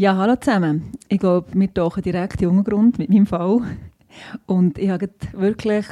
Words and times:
Ja, 0.00 0.16
hallo 0.16 0.34
zusammen. 0.36 0.92
Ich 1.10 1.18
glaube, 1.18 1.48
wir 1.52 1.74
tauchen 1.74 2.02
direkt 2.02 2.40
in 2.40 2.48
den 2.48 2.56
Untergrund 2.56 2.98
mit 2.98 3.10
meinem 3.10 3.26
Fall. 3.26 3.60
Und 4.46 4.78
ich 4.78 4.88
habe 4.88 5.10
wirklich 5.34 5.84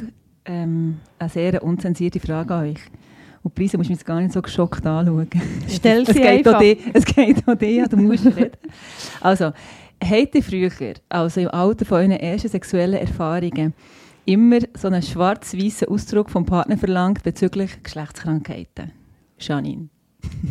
ähm, 0.45 0.97
eine 1.19 1.29
sehr 1.29 1.63
unzensierte 1.63 2.19
Frage 2.19 2.55
an 2.55 2.63
euch. 2.69 2.79
Und 3.43 3.53
Prise 3.53 3.77
musst 3.77 3.87
du 3.87 3.91
mich 3.91 3.99
jetzt 3.99 4.07
gar 4.07 4.19
nicht 4.19 4.33
so 4.33 4.41
geschockt 4.41 4.83
anschauen. 4.83 5.29
Stell 5.67 6.01
es 6.07 6.07
sie 6.07 6.13
geht 6.21 6.25
einfach. 6.25 6.57
Dir, 6.57 6.77
es 6.91 7.05
geht 7.05 7.47
auch 7.47 7.53
dir, 7.53 7.87
du 7.87 7.97
musst 7.97 8.25
reden. 8.25 8.57
Also, 9.21 9.51
habt 10.03 10.33
ihr 10.33 10.41
früher, 10.41 10.71
also 11.07 11.41
im 11.41 11.49
Alter 11.49 11.85
von 11.85 11.97
euren 11.99 12.11
ersten 12.13 12.49
sexuellen 12.49 12.99
Erfahrungen, 12.99 13.75
immer 14.25 14.57
so 14.75 14.87
einen 14.87 15.03
schwarz-weißen 15.03 15.87
Ausdruck 15.87 16.31
vom 16.31 16.47
Partner 16.47 16.79
verlangt 16.79 17.21
bezüglich 17.21 17.83
Geschlechtskrankheiten? 17.83 18.91
Janine. 19.37 19.89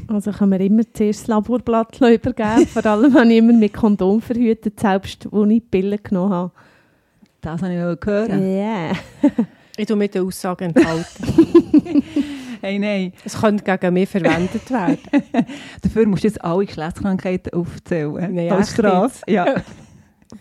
Also 0.06 0.32
kann 0.32 0.48
man 0.48 0.60
immer 0.60 0.82
zuerst 0.92 1.22
das 1.22 1.26
Laborblatt 1.28 1.96
übergeben. 2.00 2.66
Vor 2.66 2.86
allem 2.86 3.14
habe 3.14 3.28
ich 3.28 3.38
immer 3.38 3.52
mit 3.52 3.72
Kondom 3.72 4.20
verhütet, 4.20 4.80
selbst 4.80 5.28
wo 5.30 5.44
ich 5.44 5.48
die 5.48 5.60
Pille 5.60 5.98
genommen 5.98 6.32
habe. 6.32 6.52
Das 7.40 7.62
habe 7.62 7.74
ich 7.74 7.80
noch 7.80 8.00
gehört. 8.00 8.30
Yeah. 8.30 8.92
Ich 9.76 9.86
tue 9.86 9.96
mit 9.96 10.14
der 10.14 10.24
Aussage 10.24 10.64
enthalten. 10.66 12.02
Hey, 12.60 12.76
nein. 12.80 13.12
es 13.24 13.40
könnte 13.40 13.62
gegen 13.62 13.94
mich 13.94 14.08
verwendet 14.08 14.68
werden. 14.68 14.98
Dafür 15.82 16.06
musst 16.06 16.24
du 16.24 16.28
jetzt 16.28 16.42
alle 16.44 16.66
Geschlechtskrankheiten 16.66 17.52
aufzählen. 17.52 18.34
Nein, 18.34 18.50
als 18.50 18.72
Strafe. 18.72 19.22
Ja. 19.28 19.62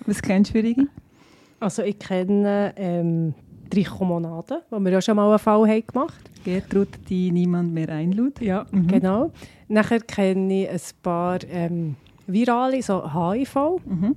Was 0.08 0.22
kennst 0.24 0.56
du 0.56 0.64
für? 0.64 0.88
Also 1.60 1.84
ich 1.84 2.00
kenne 2.00 2.74
ähm, 2.76 3.36
Trichomonade, 3.70 4.64
wo 4.70 4.80
wir 4.80 4.92
ja 4.92 5.02
schon 5.02 5.16
mal 5.16 5.30
einen 5.30 5.40
Fall 5.40 5.68
haben 5.70 5.84
gemacht 5.88 6.30
Gertrud, 6.44 6.88
die 7.10 7.32
niemand 7.32 7.74
mehr 7.74 7.90
einlud. 7.90 8.40
Ja, 8.42 8.66
Mhm. 8.72 8.88
genau. 8.88 9.32
Nachher 9.68 10.00
kenne 10.00 10.64
ich 10.64 10.70
ein 10.70 10.80
paar 11.04 11.40
ähm, 11.50 11.96
Virale, 12.26 12.82
so 12.82 13.04
HIV, 13.14 13.56
Mhm. 13.86 14.16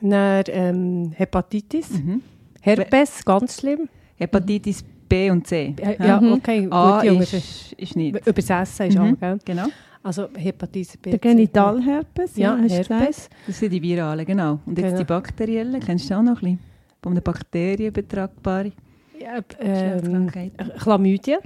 dann 0.00 0.44
ähm, 0.48 1.12
Hepatitis, 1.14 1.90
Mhm. 1.90 2.22
Herpes, 2.60 3.24
ganz 3.24 3.60
schlimm. 3.60 3.88
Hepatitis 4.16 4.84
B 5.08 5.30
und 5.30 5.46
C. 5.46 5.74
Ja, 5.80 6.04
ja 6.06 6.20
Mhm. 6.20 6.32
okay, 6.32 6.66
A 6.70 7.02
Jungs. 7.04 7.32
ist, 7.32 7.72
ist 7.74 7.96
nicht. 7.96 8.26
Übersetzen 8.26 8.86
ist 8.88 8.98
Mhm. 8.98 9.14
auch, 9.14 9.20
gell? 9.20 9.38
Genau. 9.44 9.66
Also 10.02 10.28
Hepatitis 10.36 10.96
B. 10.96 11.10
Der 11.10 11.20
C. 11.20 11.28
Genitalherpes, 11.28 12.36
Ja, 12.36 12.56
hast 12.60 12.70
du 12.74 12.78
gesagt. 12.78 13.00
Herpes. 13.00 13.28
Das 13.46 13.58
sind 13.58 13.72
die 13.72 13.82
viralen, 13.82 14.24
genau. 14.26 14.58
Und 14.66 14.76
jetzt 14.78 14.86
Genau. 14.88 14.98
die 14.98 15.04
bakteriellen, 15.04 15.80
kennst 15.80 16.10
du 16.10 16.14
auch 16.14 16.22
noch 16.22 16.42
ein 16.42 16.56
bisschen? 16.56 16.58
Von 17.02 17.12
einer 17.12 17.20
Bakterie 17.20 17.86
übertragbare 17.86 18.72
Ja, 19.20 19.36
ähm, 19.36 19.42
Geschlechtskrankheit. 20.26 20.52
Chlamydien 20.78 21.38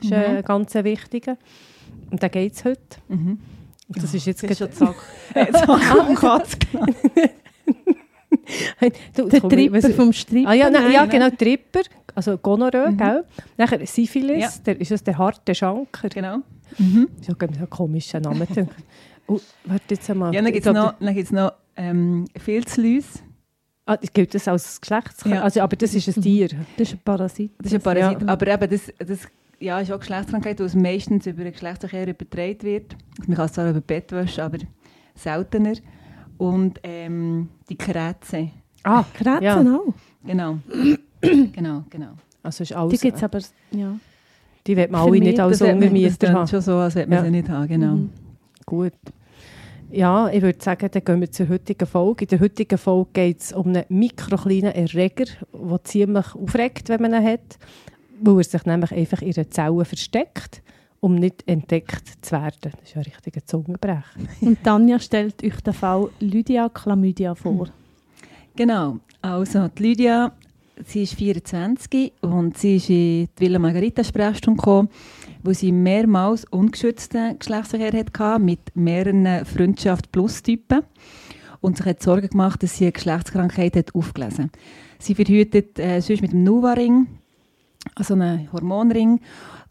ist 0.00 0.10
Mhm. 0.10 0.16
ein 0.16 0.42
ganz 0.42 0.74
wichtiger. 0.74 1.36
Und 2.10 2.22
da 2.22 2.28
geht 2.28 2.54
es 2.54 2.64
heute. 2.64 2.80
Mhm. 3.08 3.38
Und 3.88 4.02
das 4.02 4.14
ist 4.14 4.26
jetzt 4.26 4.42
Das 4.42 4.50
ist 4.52 4.58
schon 4.58 4.72
Zack. 4.72 4.96
Äh, 5.34 5.46
und 6.08 6.14
Katz. 6.16 6.56
Du, 9.16 9.28
Der 9.28 9.40
Tripper 9.42 9.90
vom 9.90 10.12
Stripper. 10.12 10.48
Ah, 10.50 10.54
ja, 10.54 10.70
nein, 10.70 10.92
ja, 10.92 11.04
genau, 11.06 11.30
Tripper, 11.30 11.82
also 12.14 12.36
Gonorrhoe, 12.38 12.90
Mhm. 12.92 12.96
gell? 12.96 13.24
Nachher 13.56 13.84
Syphilis, 13.86 14.40
Ja. 14.42 14.50
der, 14.66 14.80
ist 14.80 14.90
das 14.90 15.02
der 15.04 15.18
harte 15.18 15.54
Schanker? 15.54 16.08
Genau. 16.08 16.38
Mhm. 16.78 17.08
Das 17.18 17.28
ist 17.28 17.28
ja 17.28 17.48
ein 17.48 17.70
komischer 17.70 18.20
Name. 18.20 18.46
oh, 19.26 19.38
warte 19.64 19.94
jetzt 19.94 20.08
einmal. 20.10 20.34
Ja, 20.34 20.42
dann 20.42 20.52
gibt 20.52 20.66
es 20.66 20.72
noch, 20.72 20.98
noch 21.30 21.52
ähm, 21.76 22.24
Filzläuse. 22.36 23.20
Ah, 23.92 23.98
gilt 24.14 24.34
das 24.34 24.46
als 24.46 24.80
Geschlechtskrankheit? 24.80 25.40
Ja. 25.40 25.44
Also, 25.44 25.60
aber 25.62 25.76
das 25.76 25.94
ist 25.94 26.06
ein 26.16 26.22
Tier. 26.22 26.48
Das 26.76 26.88
ist 26.88 26.94
ein 26.94 27.00
Parasit. 27.04 27.50
Das 27.58 27.66
ist 27.72 27.74
ein 27.74 27.80
Parasit. 27.82 28.22
Ja. 28.22 28.28
Aber 28.28 28.46
eben, 28.46 28.70
das, 28.70 28.92
das 28.98 29.18
ja, 29.58 29.80
ist 29.80 29.90
auch 29.90 29.98
Geschlechtskrankheit, 29.98 30.60
weil 30.60 30.66
es 30.66 30.74
meistens 30.74 31.26
über 31.26 31.42
den 31.42 31.52
Geschlechtsverkehr 31.52 32.06
übertragen 32.08 32.62
wird. 32.62 32.96
Man 33.26 33.36
kann 33.36 33.46
es 33.46 33.52
zwar 33.52 33.68
über 33.70 33.80
Bettwäsche, 33.80 34.44
aber 34.44 34.58
seltener. 35.14 35.74
Und 36.38 36.78
ähm, 36.84 37.48
die 37.68 37.76
Krätze. 37.76 38.50
Ah, 38.84 39.04
Krebsen 39.12 39.42
Ja. 39.42 39.56
auch. 39.76 39.94
Genau. 40.24 40.58
genau, 41.20 41.84
genau. 41.90 42.12
also 42.42 42.62
ist 42.62 42.70
Die 42.70 42.74
alles, 42.74 43.00
gibt 43.00 43.16
es 43.16 43.22
aber, 43.22 43.40
ja. 43.72 43.94
die 44.66 44.76
wird 44.76 44.90
man 44.90 45.00
alle 45.02 45.18
nicht 45.18 45.38
als 45.40 45.58
das 45.58 45.66
das 45.68 45.74
Untermieter 45.74 46.32
haben. 46.32 46.46
schon 46.46 46.60
so, 46.60 46.76
als 46.76 46.94
hätte 46.94 47.10
man 47.10 47.18
Ja. 47.18 47.24
sie 47.24 47.30
nicht 47.30 47.48
haben. 47.48 47.68
Genau. 47.68 47.94
Mhm. 47.94 48.10
Gut. 48.64 48.92
Ja, 49.92 50.28
ich 50.28 50.42
würde 50.42 50.62
sagen, 50.62 50.88
dann 50.92 51.04
gehen 51.04 51.20
wir 51.20 51.32
zur 51.32 51.48
heutigen 51.48 51.86
Folge. 51.86 52.24
In 52.24 52.28
der 52.28 52.40
heutigen 52.40 52.78
Folge 52.78 53.10
geht 53.12 53.40
es 53.40 53.52
um 53.52 53.68
einen 53.68 53.84
mikrokleinen 53.88 54.72
Erreger, 54.72 55.24
der 55.52 55.84
ziemlich 55.84 56.34
aufregt, 56.34 56.88
wenn 56.88 57.02
man 57.02 57.14
ihn 57.14 57.24
hat, 57.24 57.58
weil 58.20 58.38
er 58.38 58.44
sich 58.44 58.64
nämlich 58.64 58.92
einfach 58.92 59.22
in 59.22 59.32
den 59.32 59.50
Zellen 59.50 59.84
versteckt, 59.84 60.62
um 61.00 61.16
nicht 61.16 61.42
entdeckt 61.46 62.24
zu 62.24 62.32
werden. 62.32 62.56
Das 62.60 62.72
ist 62.84 62.94
ja 62.94 63.00
ein 63.00 63.04
richtiger 63.04 63.44
Zungenbrecher. 63.44 64.04
Und 64.40 64.62
Tanja 64.62 65.00
stellt 65.00 65.42
euch 65.42 65.60
den 65.60 65.74
Fall 65.74 66.08
Lydia 66.20 66.68
Chlamydia 66.68 67.34
vor. 67.34 67.68
Genau. 68.54 68.98
Also, 69.22 69.68
die 69.68 69.82
Lydia, 69.82 70.32
sie 70.84 71.02
ist 71.02 71.14
24 71.14 72.12
und 72.20 72.56
sie 72.56 72.76
ist 72.76 72.90
in 72.90 72.96
die 72.96 73.28
Villa 73.38 73.58
Margarita 73.58 74.04
Sprechstunde 74.04 74.58
gekommen, 74.58 74.88
wo 75.42 75.52
sie 75.52 75.72
mehrmals 75.72 76.44
ungeschützten 76.46 77.38
Geschlechtsverkehr 77.38 77.98
hatte 77.98 78.38
mit 78.38 78.60
mehreren 78.74 79.44
Freundschaft-Plus-Typen 79.44 80.82
und 81.60 81.76
sich 81.76 81.86
hat 81.86 82.02
Sorgen 82.02 82.28
gemacht, 82.28 82.62
dass 82.62 82.76
sie 82.76 82.84
eine 82.84 82.92
Geschlechtskrankheit 82.92 83.76
hat 83.76 83.94
aufgelesen 83.94 84.50
Sie 85.00 85.14
verhütet 85.14 85.78
äh, 85.78 86.00
sonst 86.00 86.20
mit 86.20 86.32
dem 86.32 86.44
Nuva-Ring, 86.44 87.06
also 87.94 88.14
einem 88.14 88.52
Hormonring, 88.52 89.20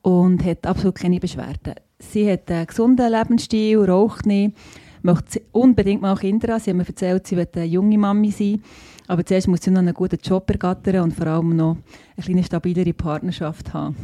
und 0.01 0.43
hat 0.43 0.65
absolut 0.65 0.95
keine 0.95 1.19
Beschwerden. 1.19 1.75
Sie 1.99 2.29
hat 2.31 2.49
einen 2.49 2.65
gesunden 2.65 3.11
Lebensstil, 3.11 3.77
raucht 3.77 4.25
nicht, 4.25 4.57
möchte 5.03 5.41
unbedingt 5.51 6.01
mal 6.01 6.15
Kinder 6.15 6.53
haben. 6.53 6.61
Sie 6.61 6.71
hat 6.71 6.77
mir 6.77 6.87
erzählt, 6.87 7.27
sie 7.27 7.37
will 7.37 7.47
eine 7.53 7.65
junge 7.65 7.97
Mami 7.97 8.31
sein. 8.31 8.63
Aber 9.07 9.25
zuerst 9.25 9.47
muss 9.47 9.61
sie 9.61 9.71
noch 9.71 9.79
einen 9.79 9.93
guten 9.93 10.19
Job 10.23 10.49
ergattern 10.49 11.03
und 11.03 11.13
vor 11.13 11.27
allem 11.27 11.55
noch 11.55 11.77
eine 12.15 12.25
kleine 12.25 12.43
stabilere 12.43 12.93
Partnerschaft 12.93 13.73
haben. 13.73 13.95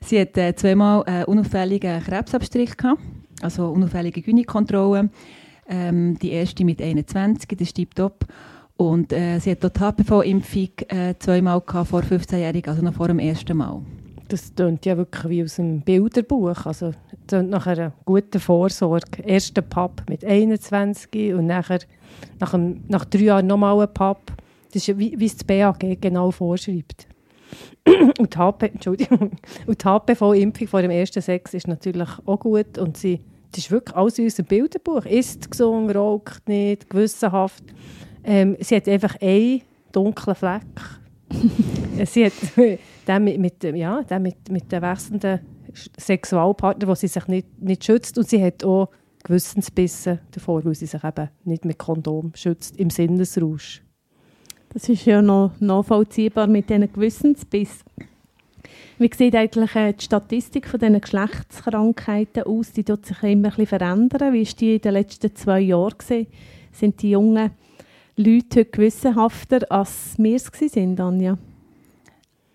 Sie 0.00 0.20
hat 0.20 0.36
äh, 0.36 0.54
zweimal 0.54 1.04
einen 1.04 1.24
unauffälligen 1.24 2.02
Krebsabstrich 2.02 2.76
gehabt, 2.76 3.00
also 3.42 3.68
unauffällige 3.68 4.22
Gynäkontrolle. 4.22 5.10
Ähm, 5.68 6.18
die 6.18 6.30
erste 6.30 6.64
mit 6.64 6.80
21, 6.80 7.48
das 7.50 7.60
ist 7.60 7.74
tiptop. 7.74 8.24
Und 8.78 9.12
äh, 9.12 9.38
sie 9.40 9.50
hat 9.50 9.64
dort 9.64 9.80
HPV-Impfung 9.80 10.68
äh, 10.88 11.14
zweimal 11.18 11.60
gehabt, 11.60 11.88
vor 11.88 12.00
15-Jährigen, 12.00 12.70
also 12.70 12.82
noch 12.82 12.94
vor 12.94 13.08
dem 13.08 13.18
ersten 13.18 13.56
Mal. 13.56 13.82
Das 14.28 14.54
klingt 14.54 14.86
ja 14.86 14.96
wirklich 14.96 15.28
wie 15.28 15.42
aus 15.42 15.58
einem 15.58 15.80
Bilderbuch. 15.80 16.64
Also, 16.64 16.92
klingt 17.26 17.50
nach 17.50 17.66
einer 17.66 17.92
guten 18.04 18.38
Vorsorge. 18.38 19.22
Erster 19.24 19.62
Pub 19.62 20.02
mit 20.08 20.24
21 20.24 21.34
und 21.34 21.46
nachher, 21.46 21.80
nach, 22.38 22.54
einem, 22.54 22.84
nach 22.88 23.04
drei 23.04 23.20
Jahren 23.20 23.46
nochmal 23.46 23.80
ein 23.80 23.92
Pub. 23.92 24.20
Das 24.72 24.86
ist 24.86 24.98
wie, 24.98 25.18
wie 25.18 25.26
es 25.26 25.36
das 25.36 25.44
BAG 25.44 26.00
genau 26.00 26.30
vorschreibt. 26.30 27.08
und 28.18 28.34
die, 28.34 28.38
HP, 28.38 28.66
Entschuldigung. 28.66 29.32
Und 29.66 29.82
die 29.82 29.88
HPV-Impfung 29.88 30.68
vor 30.68 30.82
dem 30.82 30.90
ersten 30.90 31.22
Sex 31.22 31.54
ist 31.54 31.68
natürlich 31.68 32.08
auch 32.26 32.40
gut. 32.40 32.78
Und 32.78 32.96
sie, 32.96 33.20
das 33.52 33.64
ist 33.64 33.70
wirklich 33.70 33.96
alles 33.96 34.18
in 34.18 34.24
unserem 34.24 34.46
Bilderbuch. 34.46 35.04
Isst 35.06 35.50
gesund, 35.50 35.94
raucht 35.94 36.48
nicht, 36.48 36.90
gewissenhaft. 36.90 37.64
Ähm, 38.24 38.56
sie 38.60 38.76
hat 38.76 38.88
einfach 38.88 39.16
einen 39.20 39.62
dunklen 39.92 40.34
Fleck. 40.36 40.62
sie 42.06 42.26
hat 42.26 42.32
den 43.08 43.24
mit, 43.24 43.38
mit, 43.38 43.62
dem- 43.62 43.76
ja, 43.76 44.02
den 44.02 44.22
mit, 44.22 44.50
mit 44.50 44.70
den 44.70 44.82
wechselnden 44.82 45.40
Sexualpartner, 45.98 46.88
wo 46.88 46.94
sie 46.94 47.08
sich 47.08 47.26
nicht, 47.28 47.46
nicht 47.60 47.84
schützt. 47.84 48.18
Und 48.18 48.28
sie 48.28 48.42
hat 48.42 48.64
auch 48.64 48.88
Gewissensbisse 49.24 50.20
davor, 50.30 50.64
weil 50.64 50.74
sie 50.74 50.86
sich 50.86 51.02
eben 51.04 51.28
nicht 51.44 51.64
mit 51.64 51.78
Kondom 51.78 52.32
schützt, 52.34 52.76
im 52.76 52.90
Sinnesrausch. 52.90 53.82
Das 54.70 54.88
ist 54.88 55.06
ja 55.06 55.22
noch 55.22 55.52
nachvollziehbar 55.60 56.46
mit 56.46 56.68
diesen 56.68 56.92
Gewissensbiss. 56.92 57.84
Wie 58.98 59.10
sieht 59.14 59.34
eigentlich 59.34 59.74
äh, 59.76 59.92
die 59.92 60.04
Statistik 60.04 60.66
von 60.66 60.80
diesen 60.80 61.00
Geschlechtskrankheiten 61.00 62.42
aus? 62.42 62.72
Die 62.72 62.84
tut 62.84 63.06
sich 63.06 63.22
immer 63.22 63.56
ein 63.56 63.66
verändern. 63.66 64.32
Wie 64.32 64.44
war 64.46 64.54
die 64.58 64.74
in 64.74 64.80
den 64.80 64.92
letzten 64.92 65.34
zwei 65.34 65.60
Jahren? 65.60 65.96
Gewesen? 65.96 66.26
Sind 66.72 67.00
die 67.02 67.10
jungen 67.10 67.50
Leute 68.16 68.60
heute 68.60 68.64
gewissenhafter, 68.64 69.60
als 69.70 70.14
wir 70.18 70.36
es 70.36 70.52
waren, 70.52 71.00
Anja? 71.00 71.38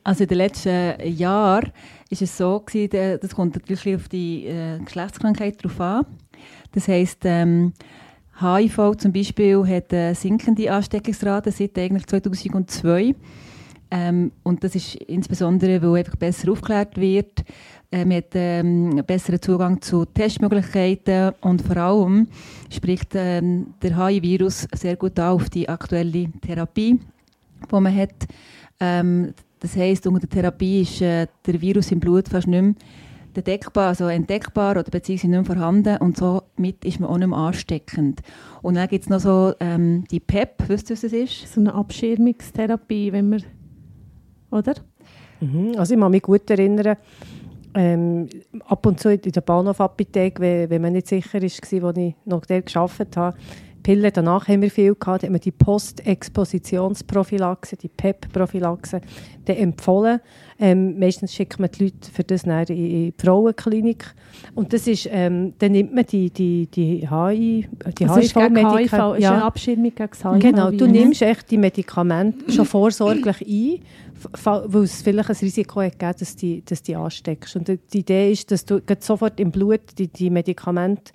Also 0.04 0.24
in 0.24 0.30
den 0.30 0.38
letzten 0.38 0.96
Jahren 1.16 1.72
ist 2.10 2.22
es 2.22 2.38
so 2.38 2.60
gewesen, 2.60 2.90
der- 2.90 3.18
das 3.18 3.34
kommt 3.34 3.56
natürlich 3.56 3.96
auf 3.96 4.10
die 4.10 4.46
äh, 4.46 4.80
Geschlechtskrankheit 4.80 5.64
drauf 5.64 5.80
an. 5.80 6.06
Das 6.74 6.90
heisst, 6.90 7.22
ähm, 7.24 7.72
HIV 8.40 8.96
zum 8.98 9.14
Beispiel 9.14 9.66
hat 9.68 9.94
eine 9.94 10.16
sinkende 10.16 10.72
Ansteckungsrate 10.72 11.52
seit 11.52 11.78
eigentlich 11.78 12.08
2002. 12.08 13.16
Ähm, 13.92 14.32
und 14.42 14.64
das 14.64 14.74
ist 14.74 14.96
insbesondere, 14.96 15.82
weil 15.82 16.00
einfach 16.00 16.16
besser 16.16 16.52
aufgeklärt 16.52 16.98
wird. 16.98 17.44
Äh, 17.92 18.06
man 18.06 18.18
hat 18.18 18.32
ähm, 18.34 19.04
besseren 19.06 19.40
Zugang 19.40 19.80
zu 19.82 20.06
Testmöglichkeiten 20.06 21.34
und 21.42 21.62
vor 21.62 21.78
allem 21.78 22.28
spricht 22.72 23.12
ähm, 23.14 23.76
der 23.84 23.96
HIV-Virus 23.96 24.68
sehr 24.74 24.96
gut 24.96 25.20
auf 25.20 25.48
die 25.52 25.70
aktuelle 25.70 26.28
Therapie, 26.42 27.00
die 27.72 27.80
man 27.80 27.96
hat. 27.96 28.16
Ähm, 28.80 29.34
das 29.60 29.76
heisst, 29.76 30.08
unter 30.08 30.22
der 30.22 30.30
Therapie 30.30 30.82
ist 30.82 31.02
äh, 31.02 31.28
der 31.46 31.62
Virus 31.62 31.92
im 31.92 32.00
Blut 32.00 32.28
fast 32.28 32.48
nicht 32.48 32.62
mehr 32.62 32.74
entdeckbar, 33.38 33.90
also 33.90 34.08
entdeckbar 34.08 34.72
oder 34.72 34.90
beziehungsweise 34.90 35.30
nicht 35.30 35.48
mehr 35.48 35.58
vorhanden 35.58 35.98
und 35.98 36.18
somit 36.18 36.84
ist 36.86 37.00
man 37.00 37.10
auch 37.10 37.18
nicht 37.18 37.28
mehr 37.28 37.38
ansteckend. 37.38 38.22
Und 38.62 38.76
dann 38.76 38.88
gibt 38.88 39.04
es 39.04 39.10
noch 39.10 39.20
so 39.20 39.54
ähm, 39.60 40.06
die 40.12 40.20
PEP, 40.20 40.68
wisst 40.68 40.90
ihr, 40.90 40.96
was 40.96 41.02
das 41.02 41.14
ist? 41.14 41.54
So 41.54 41.60
eine 41.62 41.74
Abschirmungstherapie, 41.74 43.12
wenn 43.12 43.30
man, 43.30 43.44
oder? 44.52 44.76
Mhm. 45.40 45.74
Also 45.78 45.94
ich 45.94 46.00
kann 46.00 46.12
mich 46.12 46.22
gut 46.22 46.50
erinnern, 46.50 46.98
ähm, 47.76 48.30
ab 48.66 48.86
und 48.86 49.00
zu 49.00 49.12
in 49.12 49.32
der 49.32 49.42
Bahnhofapotheke, 49.42 50.42
wenn, 50.42 50.70
wenn 50.70 50.82
man 50.82 50.94
nicht 50.94 51.08
sicher 51.08 51.42
war, 51.42 51.96
wo 51.96 52.00
ich 52.00 52.16
noch 52.26 52.46
dort 52.46 52.66
gearbeitet 52.68 53.18
habe, 53.18 53.38
Pille, 53.84 54.12
danach 54.12 54.48
haben 54.48 54.62
wir 54.62 54.72
viel 54.72 54.96
gehabt, 54.96 55.24
hat 55.24 55.30
man 55.30 55.42
die 55.42 55.52
Postexpositionsprophylaxe, 55.52 57.76
die 57.76 57.90
PEP-Prophylaxe 57.90 59.02
empfohlen. 59.46 60.22
Ähm, 60.60 60.98
meistens 60.98 61.34
schickt 61.34 61.60
man 61.60 61.70
die 61.72 61.86
Leute 61.86 62.12
für 62.12 62.24
das 62.24 62.44
in 62.44 62.66
die 62.66 63.12
Frauenklinik. 63.18 64.14
Und 64.56 64.72
das 64.72 64.86
ist, 64.88 65.10
ähm, 65.12 65.56
dann 65.60 65.74
nimmt 65.74 65.94
man 65.94 66.06
die, 66.06 66.30
die, 66.30 66.68
die 66.68 67.10
HIV, 67.10 67.68
die 68.00 68.08
also 68.08 68.22
HIV-Medikamente. 68.22 68.96
HIV, 68.96 69.18
ist 69.18 69.26
eine 69.26 69.44
Abschirmung 69.44 69.92
gegen 69.94 70.14
HIV. 70.14 70.40
Genau, 70.40 70.72
du 70.72 70.88
nimmst 70.88 71.22
echt 71.22 71.52
die 71.52 71.58
Medikamente 71.58 72.50
schon 72.52 72.64
vorsorglich 72.66 73.42
ein, 73.42 73.82
weil 74.44 74.84
es 74.84 75.02
vielleicht 75.02 75.30
ein 75.30 75.36
Risiko 75.36 75.82
hat 75.82 76.00
gegeben, 76.00 76.16
dass 76.20 76.36
du 76.36 76.40
die, 76.40 76.64
dass 76.64 76.82
die 76.82 76.96
ansteckst. 76.96 77.58
Und 77.58 77.68
die 77.68 78.00
Idee 78.00 78.32
ist, 78.32 78.50
dass 78.52 78.64
du 78.66 78.80
sofort 79.00 79.38
im 79.40 79.52
Blut 79.52 79.82
die, 79.98 80.08
die 80.08 80.30
Medikamente 80.30 81.12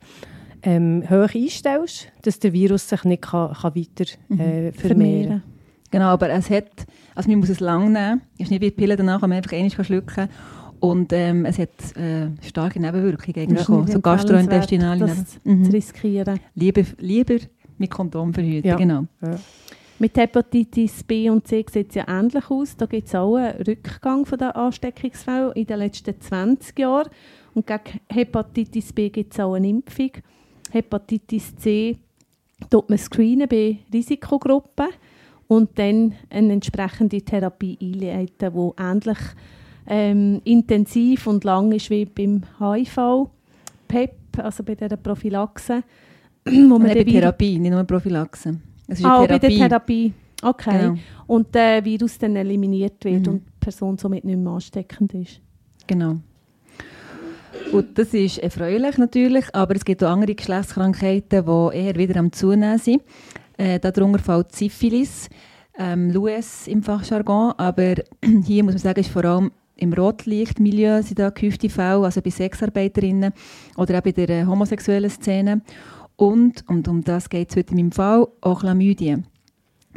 ähm, 0.62 1.05
hoch 1.08 1.34
einstellst, 1.34 2.12
dass 2.22 2.38
der 2.38 2.52
Virus 2.52 2.88
sich 2.88 3.05
nicht 3.05 3.22
kann, 3.22 3.52
kann 3.55 3.75
weiter 3.75 4.05
äh, 4.31 4.72
vermehren 4.72 5.28
kann. 5.28 5.43
Genau, 5.90 6.06
aber 6.06 6.28
es 6.31 6.50
hat, 6.50 6.87
also 7.14 7.31
man 7.31 7.38
muss 7.40 7.49
es 7.49 7.60
lang 7.60 7.93
nehmen. 7.93 8.20
Es 8.37 8.44
ist 8.44 8.50
nicht 8.50 8.60
wie 8.60 8.70
die 8.70 8.76
Pille 8.76 8.96
danach, 8.96 9.22
wo 9.22 9.26
man 9.26 9.38
einfach 9.38 9.52
einmal 9.52 9.84
schlucken 9.84 10.28
Und 10.81 11.12
ähm, 11.12 11.46
es 11.46 11.58
hat 11.58 11.96
äh, 11.96 12.28
starke 12.46 12.78
Nebenwirkungen, 12.81 13.56
auch, 13.56 13.88
so 13.88 14.00
gastrointestinale 14.00 15.06
das 15.06 15.38
mhm. 15.44 15.66
riskieren. 15.66 16.40
Lieber, 16.55 16.82
lieber 16.99 17.38
mit 17.78 17.90
Kondom 17.90 18.34
verhüten, 18.34 18.69
ja. 18.69 18.76
genau. 18.76 19.04
Ja. 19.22 19.38
Mit 20.00 20.16
Hepatitis 20.16 21.02
B 21.02 21.28
und 21.28 21.49
C 21.49 21.64
sieht 21.72 21.88
es 21.88 21.94
ja 21.96 22.04
ähnlich 22.06 22.49
aus. 22.50 22.76
Da 22.76 22.87
gibt 22.87 23.08
es 23.08 23.14
auch 23.16 23.34
einen 23.34 23.62
Rückgang 23.62 24.26
von 24.26 24.38
der 24.38 24.56
Ansteckungsfälle 24.56 25.52
in 25.54 25.66
den 25.66 25.78
letzten 25.78 26.20
20 26.20 26.78
Jahren. 26.78 27.08
Und 27.54 27.66
gegen 27.66 28.00
Hepatitis 28.08 28.93
B 28.93 29.08
gibt 29.08 29.32
es 29.32 29.40
auch 29.40 29.54
eine 29.54 29.69
Impfung. 29.69 30.12
Hepatitis 30.70 31.56
C 31.56 31.98
tut 32.70 32.88
man 32.88 32.98
screenen 32.98 33.48
bei 33.48 33.78
Risikogruppen 33.92 34.88
und 35.46 35.78
dann 35.78 36.14
eine 36.30 36.52
entsprechende 36.52 37.22
Therapie 37.22 37.78
einleiten, 37.80 38.52
die 38.52 38.82
ähnlich 38.82 39.18
ähm, 39.86 40.40
intensiv 40.44 41.26
und 41.26 41.44
lang 41.44 41.72
ist 41.72 41.90
wie 41.90 42.04
beim 42.04 42.42
HIV, 42.58 43.28
PEP, 43.88 44.38
also 44.38 44.62
bei 44.62 44.74
der 44.74 44.96
Prophylaxe. 44.96 45.82
wo 46.44 46.78
man 46.78 46.82
bei 46.82 47.04
Therapie, 47.04 47.58
nicht 47.58 47.70
nur 47.70 47.84
Prophylaxe. 47.84 48.60
Es 48.86 49.04
ah, 49.04 49.24
bei 49.26 49.38
der 49.38 49.50
Therapie. 49.50 50.12
Okay. 50.42 50.78
Genau. 50.78 50.98
Und 51.26 51.54
der 51.54 51.84
Virus 51.84 52.18
dann 52.18 52.36
eliminiert 52.36 53.04
wird 53.04 53.26
mhm. 53.26 53.32
und 53.32 53.46
die 53.46 53.52
Person 53.60 53.98
somit 53.98 54.24
nicht 54.24 54.38
mehr 54.38 54.52
ansteckend 54.52 55.14
ist. 55.14 55.40
Genau. 55.86 56.18
Gut, 57.70 57.98
das 57.98 58.14
ist 58.14 58.38
erfreulich 58.38 58.96
natürlich, 58.96 59.44
aber 59.54 59.76
es 59.76 59.84
gibt 59.84 60.02
auch 60.02 60.08
andere 60.10 60.34
Geschlechtskrankheiten, 60.34 61.44
die 61.44 61.76
eher 61.76 61.96
wieder 61.96 62.18
am 62.18 62.32
Zunehmen 62.32 62.78
sind. 62.78 63.02
Äh, 63.58 63.78
darunter 63.78 64.18
fällt 64.18 64.56
Syphilis, 64.56 65.28
ähm, 65.78 66.10
Louis 66.10 66.66
im 66.66 66.82
Fachjargon, 66.82 67.52
aber 67.58 67.96
hier 68.46 68.64
muss 68.64 68.72
man 68.72 68.78
sagen, 68.78 69.00
ist 69.00 69.10
vor 69.10 69.24
allem 69.24 69.50
im 69.76 69.92
Rotlichtmilieu 69.92 71.02
sind 71.02 71.18
da 71.18 71.28
gehäufte 71.28 71.68
Fälle, 71.68 72.04
also 72.04 72.22
bei 72.22 72.30
Sexarbeiterinnen 72.30 73.32
oder 73.76 73.98
auch 73.98 74.02
bei 74.02 74.12
der 74.12 74.30
äh, 74.30 74.46
homosexuellen 74.46 75.10
Szene. 75.10 75.60
Und, 76.16 76.64
und 76.68 76.88
um 76.88 77.04
das 77.04 77.28
geht 77.28 77.50
es 77.50 77.56
heute 77.56 77.72
in 77.72 77.76
meinem 77.76 77.92
Fall, 77.92 78.26
auch 78.40 78.60
Chlamydien. 78.60 79.26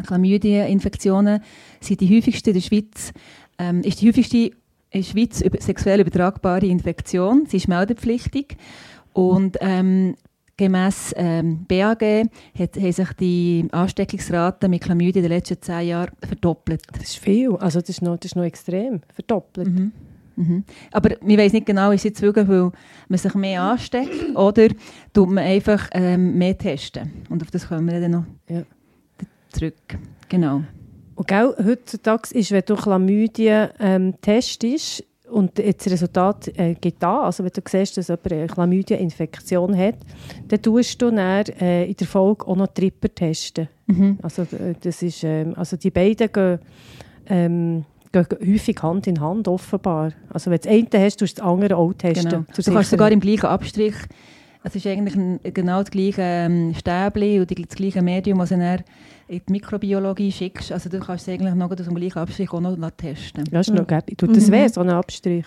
Chlamydieninfektionen 0.06 1.42
sind 1.80 2.02
die 2.02 2.18
häufigsten 2.18 2.50
in 2.50 2.56
der 2.56 2.62
Schweiz. 2.62 3.14
Ähm, 3.58 3.82
ist 3.82 4.02
die 4.02 4.10
häufigste 4.10 4.52
in 4.92 5.02
der 5.02 5.08
Schweiz 5.08 5.44
sexuell 5.60 6.02
übertragbare 6.02 6.66
Infektion. 6.66 7.46
Sie 7.48 7.58
ist 7.58 7.68
meldepflichtig. 7.68 8.58
Und 9.14 9.58
ähm, 9.62 10.16
gemäss 10.58 11.14
ähm, 11.18 11.66
BAG 11.68 12.02
hat, 12.58 12.78
haben 12.78 12.92
sich 12.92 13.14
die 13.14 13.68
Ansteckungsraten 13.72 14.70
mit 14.70 14.84
Chlamydien 14.84 15.24
in 15.24 15.30
den 15.30 15.38
letzten 15.38 15.62
zehn 15.62 15.88
Jahren 15.88 16.12
verdoppelt. 16.22 16.84
Das 16.92 17.04
ist 17.04 17.18
viel. 17.18 17.56
Also 17.56 17.80
das 17.80 17.90
ist 17.90 18.02
noch, 18.02 18.18
das 18.18 18.32
ist 18.32 18.36
noch 18.36 18.44
extrem 18.44 19.02
verdoppelt. 19.14 19.68
Mhm. 19.68 19.92
Mhm. 20.36 20.64
Aber 20.92 21.16
wir 21.22 21.38
weiß 21.38 21.54
nicht 21.54 21.66
genau, 21.66 21.92
ist 21.92 22.04
jetzt 22.04 22.22
wirklich, 22.22 22.48
weil 22.48 22.72
man 23.08 23.18
sich 23.18 23.34
mehr 23.34 23.64
ansteckt 23.64 24.36
oder 24.36 24.68
tut 25.14 25.30
man 25.30 25.44
einfach 25.44 25.90
ähm, 25.94 26.38
mehr 26.38 26.58
testen. 26.58 27.12
Und 27.30 27.42
auf 27.42 27.52
das 27.52 27.68
kommen 27.68 27.90
wir 27.90 28.00
dann 28.00 28.12
noch 28.12 28.26
ja. 28.50 28.64
zurück. 29.52 29.76
Genau. 30.30 30.64
Und 31.22 31.28
gell, 31.28 31.54
heutzutage 31.64 32.34
ist, 32.34 32.52
wenn 32.52 32.64
du 32.66 32.76
Chlamydien 32.76 33.70
ähm, 33.80 34.16
testest 34.22 35.04
und 35.30 35.52
das 35.60 35.86
Resultat 35.86 36.48
äh, 36.58 36.74
geht 36.74 36.96
da, 36.98 37.22
also 37.22 37.44
wenn 37.44 37.52
du 37.52 37.62
siehst, 37.64 37.96
dass 37.96 38.08
jemand 38.08 38.32
eine 38.32 38.48
Chlamydien-Infektion 38.48 39.78
hat, 39.78 39.98
dann 40.48 40.62
tust 40.64 41.00
du 41.00 41.12
dann, 41.12 41.46
äh, 41.60 41.86
in 41.86 41.96
der 41.96 42.08
Folge 42.08 42.48
auch 42.48 42.56
noch 42.56 42.74
Tripper 42.74 43.14
testen. 43.14 43.68
Mhm. 43.86 44.18
Also, 44.24 44.42
äh, 44.42 44.74
das 44.82 45.04
ist, 45.04 45.24
ähm, 45.24 45.54
also 45.56 45.78
die 45.78 45.92
beiden 45.92 46.28
gehen, 46.34 46.60
ähm, 47.28 47.86
gehen 48.12 48.26
häufig 48.42 48.82
Hand 48.82 49.06
in 49.06 49.22
Hand, 49.22 49.48
offenbar. 49.48 50.14
Also 50.30 50.50
wenn 50.50 50.58
du 50.58 50.70
das 50.70 50.74
eine 50.74 51.06
hast, 51.06 51.18
tust 51.18 51.38
du 51.38 51.42
das 51.44 51.48
andere 51.48 51.78
auch 51.78 51.94
testen. 51.94 52.32
Genau. 52.32 52.46
Du 52.52 52.74
kannst 52.74 52.90
sogar 52.90 53.12
im 53.12 53.20
gleichen 53.20 53.46
Abstrich, 53.46 53.94
es 54.64 54.76
ist 54.76 54.86
eigentlich 54.88 55.16
ein, 55.16 55.40
genau 55.44 55.80
das 55.80 55.92
gleiche 55.92 56.22
ähm, 56.22 56.74
Stäbli 56.76 57.40
und 57.40 57.50
das 57.50 57.76
gleiche 57.76 58.02
Medium, 58.02 58.40
das 58.40 58.50
dann 58.50 58.62
in 59.28 59.42
die 59.48 59.52
Mikrobiologie 59.52 60.32
schickst. 60.32 60.72
Also 60.72 60.90
du 60.90 61.00
kannst 61.00 61.28
es 61.28 61.34
eigentlich 61.34 61.56
noch 61.56 61.74
dem 61.74 61.96
gleichen 61.96 62.20
Abstrich 62.20 62.52
auch 62.52 62.60
noch 62.60 62.92
testen. 62.92 63.46
Ja, 63.52 63.62
ist 63.62 63.74
noch 63.74 63.88
mhm. 63.88 64.18
Tut 64.18 64.36
das 64.36 64.48
mhm. 64.48 64.52
weh, 64.52 64.68
so 64.68 64.82
ein 64.82 64.90
Abstrich? 64.90 65.46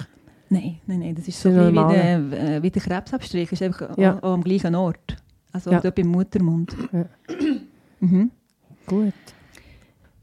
Nein, 0.49 0.79
nein, 0.87 1.01
nein, 1.01 1.15
das 1.15 1.29
ist 1.29 1.41
so 1.41 1.51
wie 1.51 1.73
der, 1.73 2.57
äh, 2.57 2.63
wie 2.63 2.71
der 2.71 2.83
Krebsabstrich, 2.83 3.53
ist 3.53 3.63
einfach 3.63 3.97
ja. 3.97 4.19
auch, 4.19 4.23
auch 4.23 4.35
am 4.35 4.45
gleichen 4.45 4.75
Ort. 4.75 5.17
Also 5.53 5.71
ja. 5.71 5.81
dort 5.81 5.95
beim 5.95 6.09
Muttermund. 6.09 6.77
Ja. 6.93 7.07
mhm. 8.01 8.31
Gut. 8.87 9.15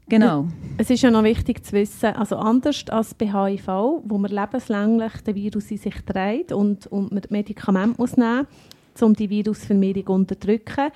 Genau. 0.08 0.48
Es 0.76 0.90
ist 0.90 1.02
ja 1.02 1.10
noch 1.10 1.24
wichtig 1.24 1.64
zu 1.64 1.72
wissen, 1.72 2.14
also 2.14 2.36
anders 2.36 2.84
als 2.90 3.14
bei 3.14 3.26
HIV, 3.26 3.66
wo 4.04 4.18
man 4.18 4.30
lebenslänglich 4.30 5.12
den 5.22 5.34
Virus 5.34 5.70
in 5.70 5.78
sich 5.78 5.94
trägt 6.04 6.52
und, 6.52 6.86
und 6.88 7.12
man 7.12 7.22
Medikamente 7.30 7.98
muss 7.98 8.16
nehmen 8.16 8.40
muss, 8.40 8.46
um 9.00 9.14
die 9.14 9.30
Virusvermehrung 9.30 10.06
zu 10.06 10.12
unterdrücken, 10.12 10.90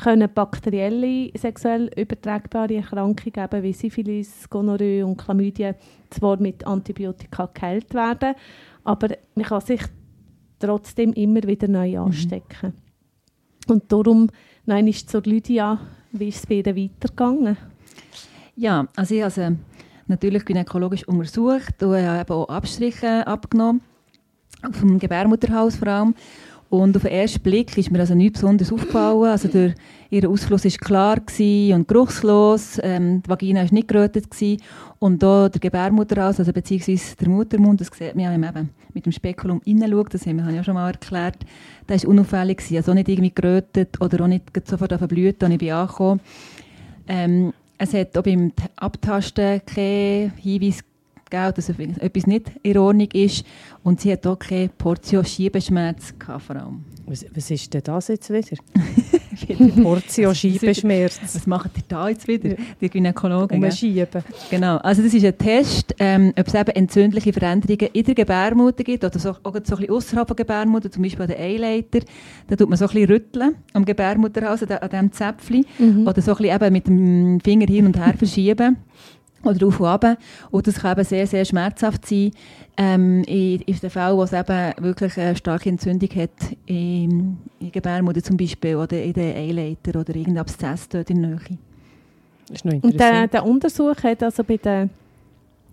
können 0.00 0.30
bakterielle 0.32 1.30
sexuell 1.36 1.90
übertragbare 1.96 2.76
Erkrankungen 2.76 3.34
eben 3.36 3.62
wie 3.62 3.72
Syphilis, 3.72 4.48
Gonorrhoe 4.48 5.04
und 5.04 5.18
Chlamydien 5.18 5.74
zwar 6.08 6.40
mit 6.40 6.66
Antibiotika 6.66 7.50
geheilt 7.52 7.92
werden, 7.92 8.34
aber 8.84 9.08
man 9.34 9.44
kann 9.44 9.60
sich 9.60 9.82
trotzdem 10.58 11.12
immer 11.12 11.42
wieder 11.42 11.68
neu 11.68 11.90
mhm. 11.90 11.98
anstecken. 11.98 12.72
Mhm. 13.66 13.72
Und 13.72 13.92
darum, 13.92 14.28
nein, 14.66 14.86
ist 14.88 15.10
zur 15.10 15.22
Lydia, 15.22 15.78
wie 16.12 16.28
ist 16.28 16.38
es 16.38 16.46
bei 16.46 16.56
ihr 16.56 16.76
weitergegangen? 16.76 17.56
Ja, 18.56 18.86
also 18.96 19.14
ich 19.14 19.22
habe 19.22 19.56
natürlich 20.06 20.44
gynäkologisch 20.44 21.06
untersucht 21.06 21.82
und 21.82 21.96
habe 21.96 22.34
auch 22.34 22.48
Abstriche 22.48 23.26
abgenommen, 23.26 23.80
vom 24.72 24.98
Gebärmutterhaus 24.98 25.76
vor 25.76 25.88
allem. 25.88 26.14
Und 26.70 26.96
auf 26.96 27.02
den 27.02 27.10
ersten 27.10 27.40
Blick 27.40 27.76
ist 27.76 27.90
mir 27.90 27.98
also 27.98 28.14
nichts 28.14 28.40
besonders 28.40 28.72
aufgefallen. 28.72 29.24
Also 29.24 29.48
der, 29.48 29.74
ihr 30.08 30.30
Ausfluss 30.30 30.64
war 30.64 30.70
klar 30.70 31.16
und 31.18 31.88
geruchslos. 31.88 32.78
Ähm, 32.80 33.24
die 33.24 33.28
Vagina 33.28 33.62
war 33.62 33.72
nicht 33.72 33.88
gerötet. 33.88 34.30
Gewesen. 34.30 34.62
Und 35.00 35.20
da 35.20 35.48
der 35.48 35.60
Gebärmutterhals, 35.60 36.38
also 36.38 36.52
beziehungsweise 36.52 37.16
der 37.16 37.28
Muttermund, 37.28 37.80
das 37.80 37.88
sieht 37.88 38.14
man 38.14 38.24
ja, 38.24 38.30
wenn 38.30 38.40
man 38.40 38.56
eben 38.56 38.70
mit 38.94 39.04
dem 39.04 39.10
Spekulum 39.10 39.60
hineinschaut, 39.64 40.14
das 40.14 40.26
haben 40.26 40.36
wir 40.36 40.54
ja 40.54 40.62
schon 40.62 40.74
mal 40.74 40.92
erklärt, 40.92 41.38
der 41.88 42.00
war 42.00 42.08
unauffällig. 42.08 42.58
Gewesen. 42.58 42.76
Also 42.76 42.92
auch 42.92 42.94
nicht 42.94 43.08
irgendwie 43.08 43.32
gerötet 43.34 44.00
oder 44.00 44.22
auch 44.22 44.28
nicht 44.28 44.44
sofort 44.64 45.08
Blüten, 45.08 45.46
als 45.46 45.52
ich 45.52 45.58
bin 45.58 45.72
angekommen. 45.72 46.20
Ähm, 47.08 47.52
es 47.78 47.94
hat 47.94 48.16
auch 48.16 48.22
beim 48.22 48.52
Abtasten 48.76 49.62
keinen 49.66 50.34
Hinweis 50.36 50.84
gegeben, 51.30 51.52
dass 51.54 51.68
etwas 51.68 52.26
nicht 52.26 52.52
in 52.62 52.78
Ordnung 52.78 53.08
ist. 53.12 53.44
Und 53.82 54.00
sie 54.00 54.12
hat 54.12 54.26
auch 54.26 54.38
keine 54.38 54.68
Portion 54.68 55.24
Schiebeschmerz 55.24 56.14
gehabt, 56.18 56.42
vor 56.42 56.56
allem. 56.56 56.84
Was, 57.06 57.24
was 57.34 57.50
ist 57.50 57.72
denn 57.74 57.82
das 57.82 58.08
jetzt 58.08 58.30
wieder? 58.30 58.56
Portion 59.82 60.34
Scheibenschmerz. 60.34 61.20
Was 61.22 61.46
macht 61.46 61.76
ihr 61.76 61.82
da 61.88 62.08
jetzt 62.08 62.28
wieder, 62.28 62.56
die 62.80 62.88
Gynäkologen? 62.88 63.56
Um 63.56 63.62
gell? 63.62 63.72
Schieben. 63.72 64.22
Genau, 64.50 64.76
also 64.76 65.02
das 65.02 65.14
ist 65.14 65.24
ein 65.24 65.36
Test, 65.36 65.94
ähm, 65.98 66.32
ob 66.38 66.46
es 66.46 66.54
eben 66.54 66.70
entzündliche 66.70 67.32
Veränderungen 67.32 67.88
in 67.92 68.04
der 68.04 68.14
Gebärmutter 68.14 68.84
gibt 68.84 69.04
oder 69.04 69.18
so, 69.18 69.30
auch 69.30 69.38
so 69.42 69.48
ein 69.50 69.62
bisschen 69.62 69.90
außerhalb 69.90 70.26
der 70.28 70.36
Gebärmutter, 70.36 70.90
zum 70.90 71.02
Beispiel 71.02 71.22
an 71.22 71.28
den 71.28 71.40
Eileiter. 71.40 72.00
Da 72.48 72.56
tut 72.56 72.68
man 72.68 72.78
so 72.78 72.84
ein 72.86 72.92
bisschen 72.92 73.10
rütteln 73.10 73.56
am 73.72 73.84
Gebärmutterhaus, 73.84 74.62
an 74.62 74.90
diesem 74.90 75.12
Zäpfchen. 75.12 75.64
Oder 76.06 76.20
so 76.22 76.32
ein 76.32 76.36
bisschen 76.36 76.56
eben 76.56 76.72
mit 76.72 76.86
dem 76.86 77.40
Finger 77.40 77.66
hin 77.66 77.86
und 77.86 77.98
her 77.98 78.14
verschieben. 78.16 78.76
Oder 79.42 79.66
auf 79.66 79.80
und 79.80 79.86
runter. 79.86 80.16
Und 80.50 80.66
das 80.66 80.76
kann 80.76 80.92
eben 80.92 81.04
sehr, 81.04 81.26
sehr 81.26 81.44
schmerzhaft 81.44 82.06
sein. 82.06 82.30
Ähm, 82.76 83.22
in, 83.24 83.60
in 83.60 83.78
den 83.78 83.90
Fällen, 83.90 84.16
wo 84.16 84.22
es 84.22 84.32
eben 84.32 84.72
wirklich 84.78 85.18
eine 85.18 85.36
starke 85.36 85.68
Entzündung 85.68 86.10
hat, 86.10 86.30
in, 86.66 87.10
in 87.10 87.38
der 87.60 87.70
Gebärmutter 87.70 88.22
zum 88.22 88.36
Beispiel, 88.36 88.76
oder 88.76 89.02
in 89.02 89.12
den 89.12 89.36
Eileiter 89.36 90.00
oder 90.00 90.14
irgendein 90.14 90.38
Abszess 90.38 90.88
dort 90.88 91.10
in 91.10 91.22
der 91.22 91.30
Nähe. 91.30 91.58
Das 92.48 92.56
ist 92.56 92.64
noch 92.64 92.82
Und 92.82 92.98
der, 92.98 93.28
der 93.28 93.46
Untersuch 93.46 94.02
hat 94.02 94.22
also 94.22 94.44
bei 94.44 94.56
der, 94.56 94.88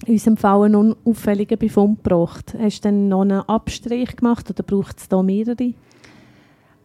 in 0.06 0.14
unserem 0.14 0.38
Fall 0.38 0.64
einen 0.64 0.76
unauffälligen 0.76 1.58
Befund 1.58 2.04
gebracht. 2.04 2.56
Hast 2.60 2.86
du 2.86 2.90
dann 2.90 3.10
noch 3.10 3.22
einen 3.22 3.42
Abstrich 3.42 4.16
gemacht 4.16 4.50
oder 4.50 4.64
braucht 4.64 5.00
es 5.00 5.10
da 5.10 5.22
mehrere? 5.24 5.74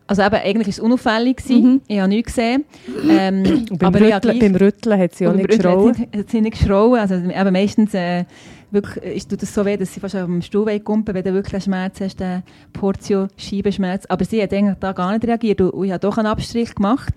Also 0.06 0.22
eben, 0.22 0.34
eigentlich 0.34 0.66
war 0.66 0.72
es 0.72 0.80
unauffällig. 0.80 1.42
Mhm. 1.48 1.80
Ich 1.86 1.98
habe 1.98 2.08
nichts 2.08 2.34
gesehen. 2.34 2.64
Ähm, 3.08 3.66
beim, 3.78 3.94
Rütteln, 3.94 4.20
gleich- 4.20 4.38
beim 4.38 4.54
Rütteln 4.56 5.00
hat 5.00 5.14
sie 5.14 5.26
auch 5.26 5.34
nicht 5.34 5.48
geschrauen. 5.48 5.96
Hat 6.14 6.30
sie, 6.30 6.40
nicht 6.40 6.58
geschrauen. 6.58 6.98
Also 7.00 7.14
eben 7.14 7.52
meistens 7.52 7.94
äh, 7.94 8.24
wirklich, 8.70 9.04
ist, 9.16 9.30
tut 9.30 9.42
es 9.42 9.54
so 9.54 9.64
weh, 9.64 9.76
dass 9.76 9.94
sie 9.94 10.00
fast 10.00 10.14
am 10.16 10.42
Stuhl 10.42 10.78
kumpen, 10.80 11.14
wenn 11.14 11.22
du 11.24 11.32
wirklich 11.32 11.54
einen 11.54 11.62
Schmerz 11.62 12.00
hast, 12.00 12.20
eine 12.20 12.42
Portion 12.72 13.28
Scheibenschmerz. 13.36 14.04
Aber 14.06 14.24
sie 14.24 14.42
hat 14.42 14.52
eigentlich 14.52 14.78
da 14.80 14.92
gar 14.92 15.12
nicht 15.12 15.24
reagiert 15.26 15.60
und, 15.60 15.84
ich 15.84 15.92
habe 15.92 16.00
doch 16.00 16.18
einen 16.18 16.26
Abstrich 16.26 16.74
gemacht, 16.74 17.14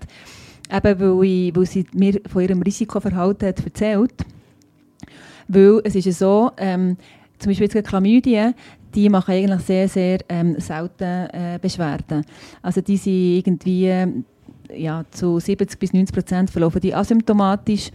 eben 0.72 1.00
weil, 1.00 1.24
ich, 1.26 1.56
weil 1.56 1.66
sie 1.66 1.86
mir 1.92 2.20
von 2.30 2.42
ihrem 2.42 2.62
Risikoverhalten 2.62 3.48
hat 3.48 3.64
erzählt. 3.64 4.14
Weil 5.48 5.80
es 5.84 5.94
ist 5.94 6.04
ja 6.06 6.12
so, 6.12 6.50
ähm, 6.56 6.96
zum 7.38 7.50
Beispiel 7.50 7.66
jetzt 7.66 7.74
die 7.76 7.82
Chlamydien, 7.82 8.54
die 8.96 9.10
machen 9.10 9.32
eigentlich 9.32 9.60
sehr, 9.60 9.88
sehr 9.88 10.18
ähm, 10.28 10.58
selten 10.58 11.04
äh, 11.04 11.58
Beschwerden. 11.60 12.24
Also 12.62 12.80
die 12.80 12.96
sind 12.96 13.36
irgendwie 13.36 13.86
ähm, 13.88 14.24
ja, 14.74 15.04
zu 15.10 15.38
70 15.38 15.78
bis 15.78 15.92
90 15.92 16.14
Prozent 16.14 16.50
verlaufen 16.50 16.80
die 16.80 16.94
asymptomatisch. 16.94 17.90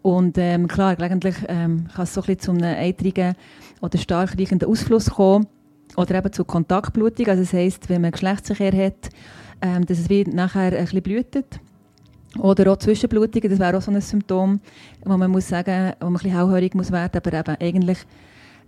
Und 0.00 0.38
ähm, 0.38 0.68
klar, 0.68 0.96
gelegentlich 0.96 1.34
ähm, 1.48 1.88
kann 1.92 2.04
es 2.04 2.14
so 2.14 2.20
ein 2.20 2.26
bisschen 2.26 2.40
zu 2.40 2.50
einem 2.52 2.76
eitrigen 2.76 3.34
oder 3.80 3.98
stark 3.98 4.38
riechenden 4.38 4.68
Ausfluss 4.68 5.10
kommen. 5.10 5.46
Oder 5.96 6.16
eben 6.16 6.32
zu 6.32 6.44
Kontaktblutung. 6.44 7.26
Also 7.26 7.42
das 7.42 7.52
heisst, 7.52 7.88
wenn 7.88 8.02
man 8.02 8.12
Geschlechtsverkehr 8.12 8.86
hat, 8.86 9.10
ähm, 9.60 9.84
dass 9.86 9.98
es 9.98 10.08
wie 10.08 10.24
nachher 10.24 10.72
ein 10.72 10.84
bisschen 10.84 11.02
blutet. 11.02 11.60
Oder 12.38 12.72
auch 12.72 12.76
Zwischenblutungen, 12.76 13.48
das 13.48 13.58
wäre 13.58 13.76
auch 13.76 13.82
so 13.82 13.90
ein 13.90 14.00
Symptom, 14.00 14.60
wo 15.04 15.16
man 15.16 15.30
muss 15.30 15.48
sagen, 15.48 15.92
wo 16.00 16.06
man 16.06 16.14
ein 16.14 16.22
bisschen 16.22 16.36
hellhörig 16.36 16.74
muss 16.74 16.90
werden, 16.90 17.16
aber 17.16 17.32
eben 17.32 17.56
eigentlich 17.60 17.98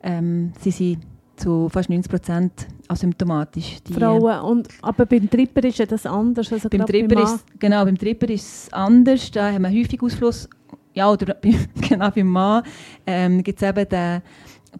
ähm, 0.02 0.52
sie 0.61 0.71
sind 0.71 0.99
zu 1.37 1.69
fast 1.69 1.88
90 1.88 2.11
Prozent 2.11 2.66
asymptomatisch. 2.88 3.78
Die, 3.87 3.95
Frauen. 3.95 4.40
Und, 4.40 4.69
aber 4.83 5.07
beim 5.07 5.28
Tripper 5.28 5.64
ist 5.64 5.78
ja 5.78 5.87
das 5.87 6.07
anders. 6.07 6.52
Also 6.52 6.69
beim 6.69 6.87
Tripper 6.87 7.14
Mann. 7.14 7.25
ist 7.25 7.45
genau, 7.59 7.85
beim 7.85 7.99
Tripper 7.99 8.28
ist 8.31 8.45
es 8.45 8.73
anders. 8.73 9.31
Da 9.31 9.52
haben 9.52 9.62
wir 9.62 9.71
häufig 9.71 10.02
Ausfluss. 10.02 10.49
Ja, 10.95 11.11
oder 11.11 11.37
genau 11.88 12.11
beim 12.11 12.28
Mann 12.28 12.62
ähm, 13.07 13.43
gibt 13.43 13.61
es 13.61 13.69
eben 13.69 13.88
den, 13.88 14.23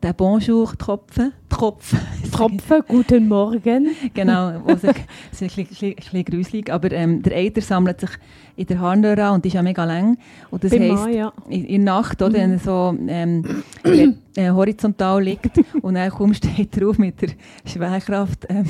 den 0.02 0.14
Bonjour-Tropfen. 0.14 1.32
Tropf. 1.48 1.94
Tropfen, 2.32 2.82
guten 2.88 3.28
Morgen. 3.28 3.88
genau, 4.12 4.60
wo 4.64 4.74
sich, 4.74 4.96
ist 5.32 5.42
ein 5.42 5.64
bisschen, 5.64 5.94
bisschen, 5.94 6.24
gruselig, 6.24 6.70
aber 6.70 6.92
ähm, 6.92 7.22
der 7.22 7.36
Eiter 7.36 7.60
sammelt 7.60 8.00
sich 8.00 8.10
in 8.56 8.66
der 8.66 8.80
Harnröhre 8.80 9.24
an 9.24 9.34
und 9.34 9.46
ist 9.46 9.52
ja 9.52 9.62
mega 9.62 9.84
lang. 9.84 10.18
Und 10.50 10.64
das 10.64 10.72
heisst, 10.72 11.08
ja. 11.08 11.32
in, 11.48 11.66
der 11.66 11.94
Nacht, 11.94 12.20
oder, 12.20 12.34
wenn 12.34 12.52
er 12.52 12.58
so 12.58 12.96
ähm, 13.06 13.62
äh, 14.36 14.50
horizontal 14.50 15.22
liegt 15.22 15.58
und 15.80 15.94
dann 15.94 16.10
kaum 16.10 16.34
steht 16.34 16.76
er 16.76 16.88
auf 16.88 16.98
mit 16.98 17.22
der 17.22 17.30
Schwerkraft, 17.64 18.46
ähm, 18.48 18.66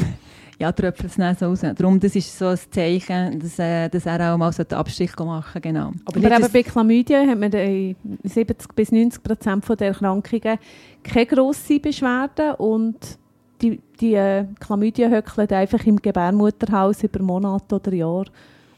ja, 0.58 0.72
tröpfelt 0.72 1.10
es 1.10 1.16
dann 1.16 1.36
so 1.36 1.46
raus. 1.46 1.60
Darum, 1.60 2.00
das 2.00 2.16
ist 2.16 2.38
so 2.38 2.46
ein 2.46 2.58
Zeichen, 2.70 3.38
dass, 3.40 3.58
äh, 3.58 3.88
dass 3.88 4.06
er 4.06 4.32
auch 4.34 4.38
mal 4.38 4.52
so 4.52 4.64
den 4.64 4.78
Abstrich 4.78 5.14
machen 5.18 5.44
kann, 5.52 5.62
genau. 5.62 5.92
Aber 6.04 6.16
Aber 6.16 6.20
nicht, 6.20 6.32
eben 6.32 6.52
bei 6.52 6.62
Chlamydien 6.62 7.28
hat 7.28 7.38
man 7.38 7.52
in 7.52 7.96
70 8.24 8.74
bis 8.74 8.92
90 8.92 9.22
Prozent 9.22 9.68
der 9.80 9.88
Erkrankungen 9.88 10.58
keine 11.02 11.26
grossen 11.26 11.80
Beschwerden 11.80 12.54
und 12.54 13.18
die, 13.60 13.80
die 14.00 14.14
äh, 14.14 14.44
Chlamydien 14.60 15.12
höckeln 15.12 15.48
einfach 15.50 15.84
im 15.86 15.96
Gebärmutterhaus 15.96 17.02
über 17.02 17.22
Monate 17.22 17.74
oder 17.74 17.92
Jahre 17.92 18.26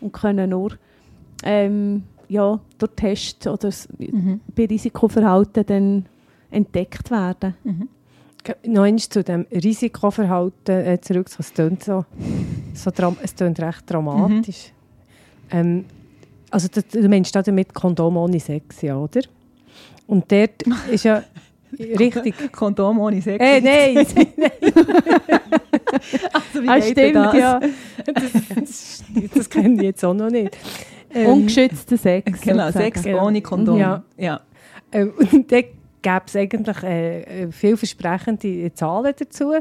und 0.01 0.13
können 0.13 0.51
nur 0.51 0.73
ähm, 1.45 2.05
ja, 2.29 2.61
durch 2.79 2.93
Tests 2.95 3.47
oder 3.47 3.71
Mhm. 3.99 4.41
bei 4.55 4.67
Risikoverhalten 4.67 5.65
dann 5.67 6.07
entdeckt 6.51 7.11
werden. 7.11 7.55
Mhm. 7.65 7.89
Noch 8.67 8.83
einmal 8.83 8.99
zu 8.99 9.23
dem 9.23 9.47
Risikoverhalten 9.52 10.87
äh, 10.87 11.00
zurück. 11.00 11.28
Es 11.38 11.52
tönt, 11.52 11.85
so, 11.85 12.05
so 12.75 12.90
es 13.23 13.35
tönt 13.35 13.61
recht 13.61 13.83
dramatisch. 13.87 14.73
Ähm, 15.50 15.85
also 16.50 16.69
du, 16.69 16.83
du 16.83 17.09
meinst 17.09 17.35
da 17.35 17.43
damit 17.43 17.75
Kondom 17.75 18.17
ohne 18.17 18.40
Sex, 18.40 18.83
ja, 18.83 18.97
oder? 18.97 19.21
Und 20.07 20.31
dort 20.33 20.62
ist 20.90 21.05
ja 21.05 21.23
richtig... 21.78 22.35
Kondom 22.52 22.99
ohne 23.00 23.21
Sex. 23.21 23.43
Hey, 23.43 23.61
nein! 23.62 24.07
also, 26.33 26.62
wie 26.62 26.69
Ah, 26.69 26.81
stimmt, 26.81 27.17
das? 27.17 27.35
ja. 27.35 27.61
das, 28.14 29.05
das 29.35 29.50
kenne 29.50 29.75
ich 29.75 29.83
jetzt 29.83 30.05
auch 30.05 30.14
noch 30.14 30.31
nicht. 30.31 30.57
Ähm, 31.14 31.26
Ungeschützter 31.26 31.97
Sex. 31.97 32.40
Genau, 32.40 32.67
sozusagen. 32.67 33.02
Sex 33.02 33.07
ohne 33.21 33.40
Kondom. 33.43 33.78
Ja. 33.78 34.02
ja. 34.17 34.40
Ähm, 34.93 35.12
und 35.33 35.50
da 35.50 35.61
gäbe 36.02 36.23
es 36.26 36.37
eigentlich 36.37 36.83
äh, 36.83 37.21
äh, 37.45 37.52
vielversprechende 37.52 38.73
Zahlen 38.75 39.14
dazu. 39.17 39.52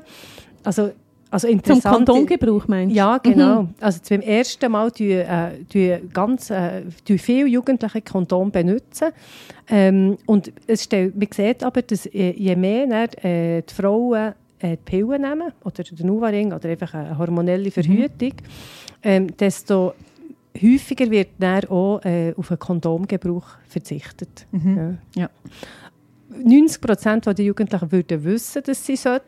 Also, 0.63 0.91
also 1.29 1.48
Zum 1.48 1.56
interessant. 1.58 1.96
Kondomgebrauch 1.96 2.67
meinst 2.67 2.94
du? 2.94 2.98
Ja, 2.98 3.17
genau. 3.17 3.67
Also 3.82 4.00
beim 4.10 4.22
ersten 4.22 4.72
Mal 4.72 4.91
tun, 4.91 5.08
äh, 5.08 5.63
tun 5.65 6.10
ganz, 6.13 6.50
äh, 6.50 6.84
viele 7.17 7.48
Jugendliche 7.48 8.01
Kondom 8.01 8.50
benutzen. 8.50 9.10
Ähm, 9.70 10.17
und 10.25 10.51
es 10.67 10.84
stellt, 10.84 11.17
man 11.17 11.27
sieht 11.34 11.63
aber, 11.63 11.82
dass 11.82 12.06
äh, 12.06 12.32
je 12.32 12.56
mehr 12.56 13.10
äh, 13.24 13.62
die 13.62 13.74
Frauen 13.74 14.34
äh, 14.60 14.77
die 14.77 14.77
Pillen 14.86 15.22
nehmen, 15.22 15.51
oder 15.63 15.84
den 15.84 16.08
Nuvaring, 16.08 16.53
oder 16.53 16.70
einfach 16.70 16.94
eine 16.94 17.17
hormonelle 17.17 17.72
Verhütung, 17.72 18.34
ähm, 19.03 19.36
desto 19.38 19.94
häufiger 20.62 21.10
wird 21.12 21.29
dann 21.39 21.65
auch 21.65 22.03
äh, 22.03 22.34
auf 22.36 22.50
einen 22.50 22.60
Kondomgebrauch 22.60 23.48
verzichtet. 23.67 24.48
Mhm. 24.51 24.98
Ja. 25.15 25.22
Ja. 25.22 25.29
90 26.44 26.82
Prozent 26.82 27.25
der 27.25 27.46
Jugendlichen 27.46 27.91
würden 27.91 28.24
wissen, 28.24 28.63
dass 28.63 28.86
sie 28.86 28.96
sollten. 28.96 29.24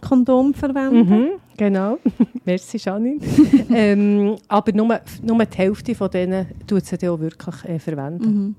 Kondom 0.00 0.52
verwenden. 0.52 1.08
Mhm, 1.08 1.28
genau. 1.56 1.98
Merci, 2.44 2.76
Janine. 2.76 3.20
ähm, 3.72 4.36
aber 4.48 4.72
nur, 4.72 5.00
nur 5.22 5.44
die 5.44 5.56
Hälfte 5.56 5.94
von 5.94 6.10
denen 6.10 6.46
tut 6.66 6.84
sie 6.84 7.08
auch 7.08 7.20
wirklich 7.20 7.64
äh, 7.64 7.78
verwenden. 7.78 8.24
Mhm. 8.24 8.54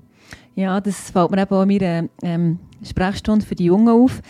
Ja, 0.54 0.80
das 0.80 1.10
fällt 1.10 1.30
mir 1.30 1.42
eben 1.42 1.54
auch 1.54 1.62
in 1.62 1.68
meiner 1.68 2.08
ähm, 2.22 2.58
Sprechstunde 2.82 3.44
für 3.44 3.54
die 3.54 3.66
Jungen 3.66 3.88
auf. 3.88 4.22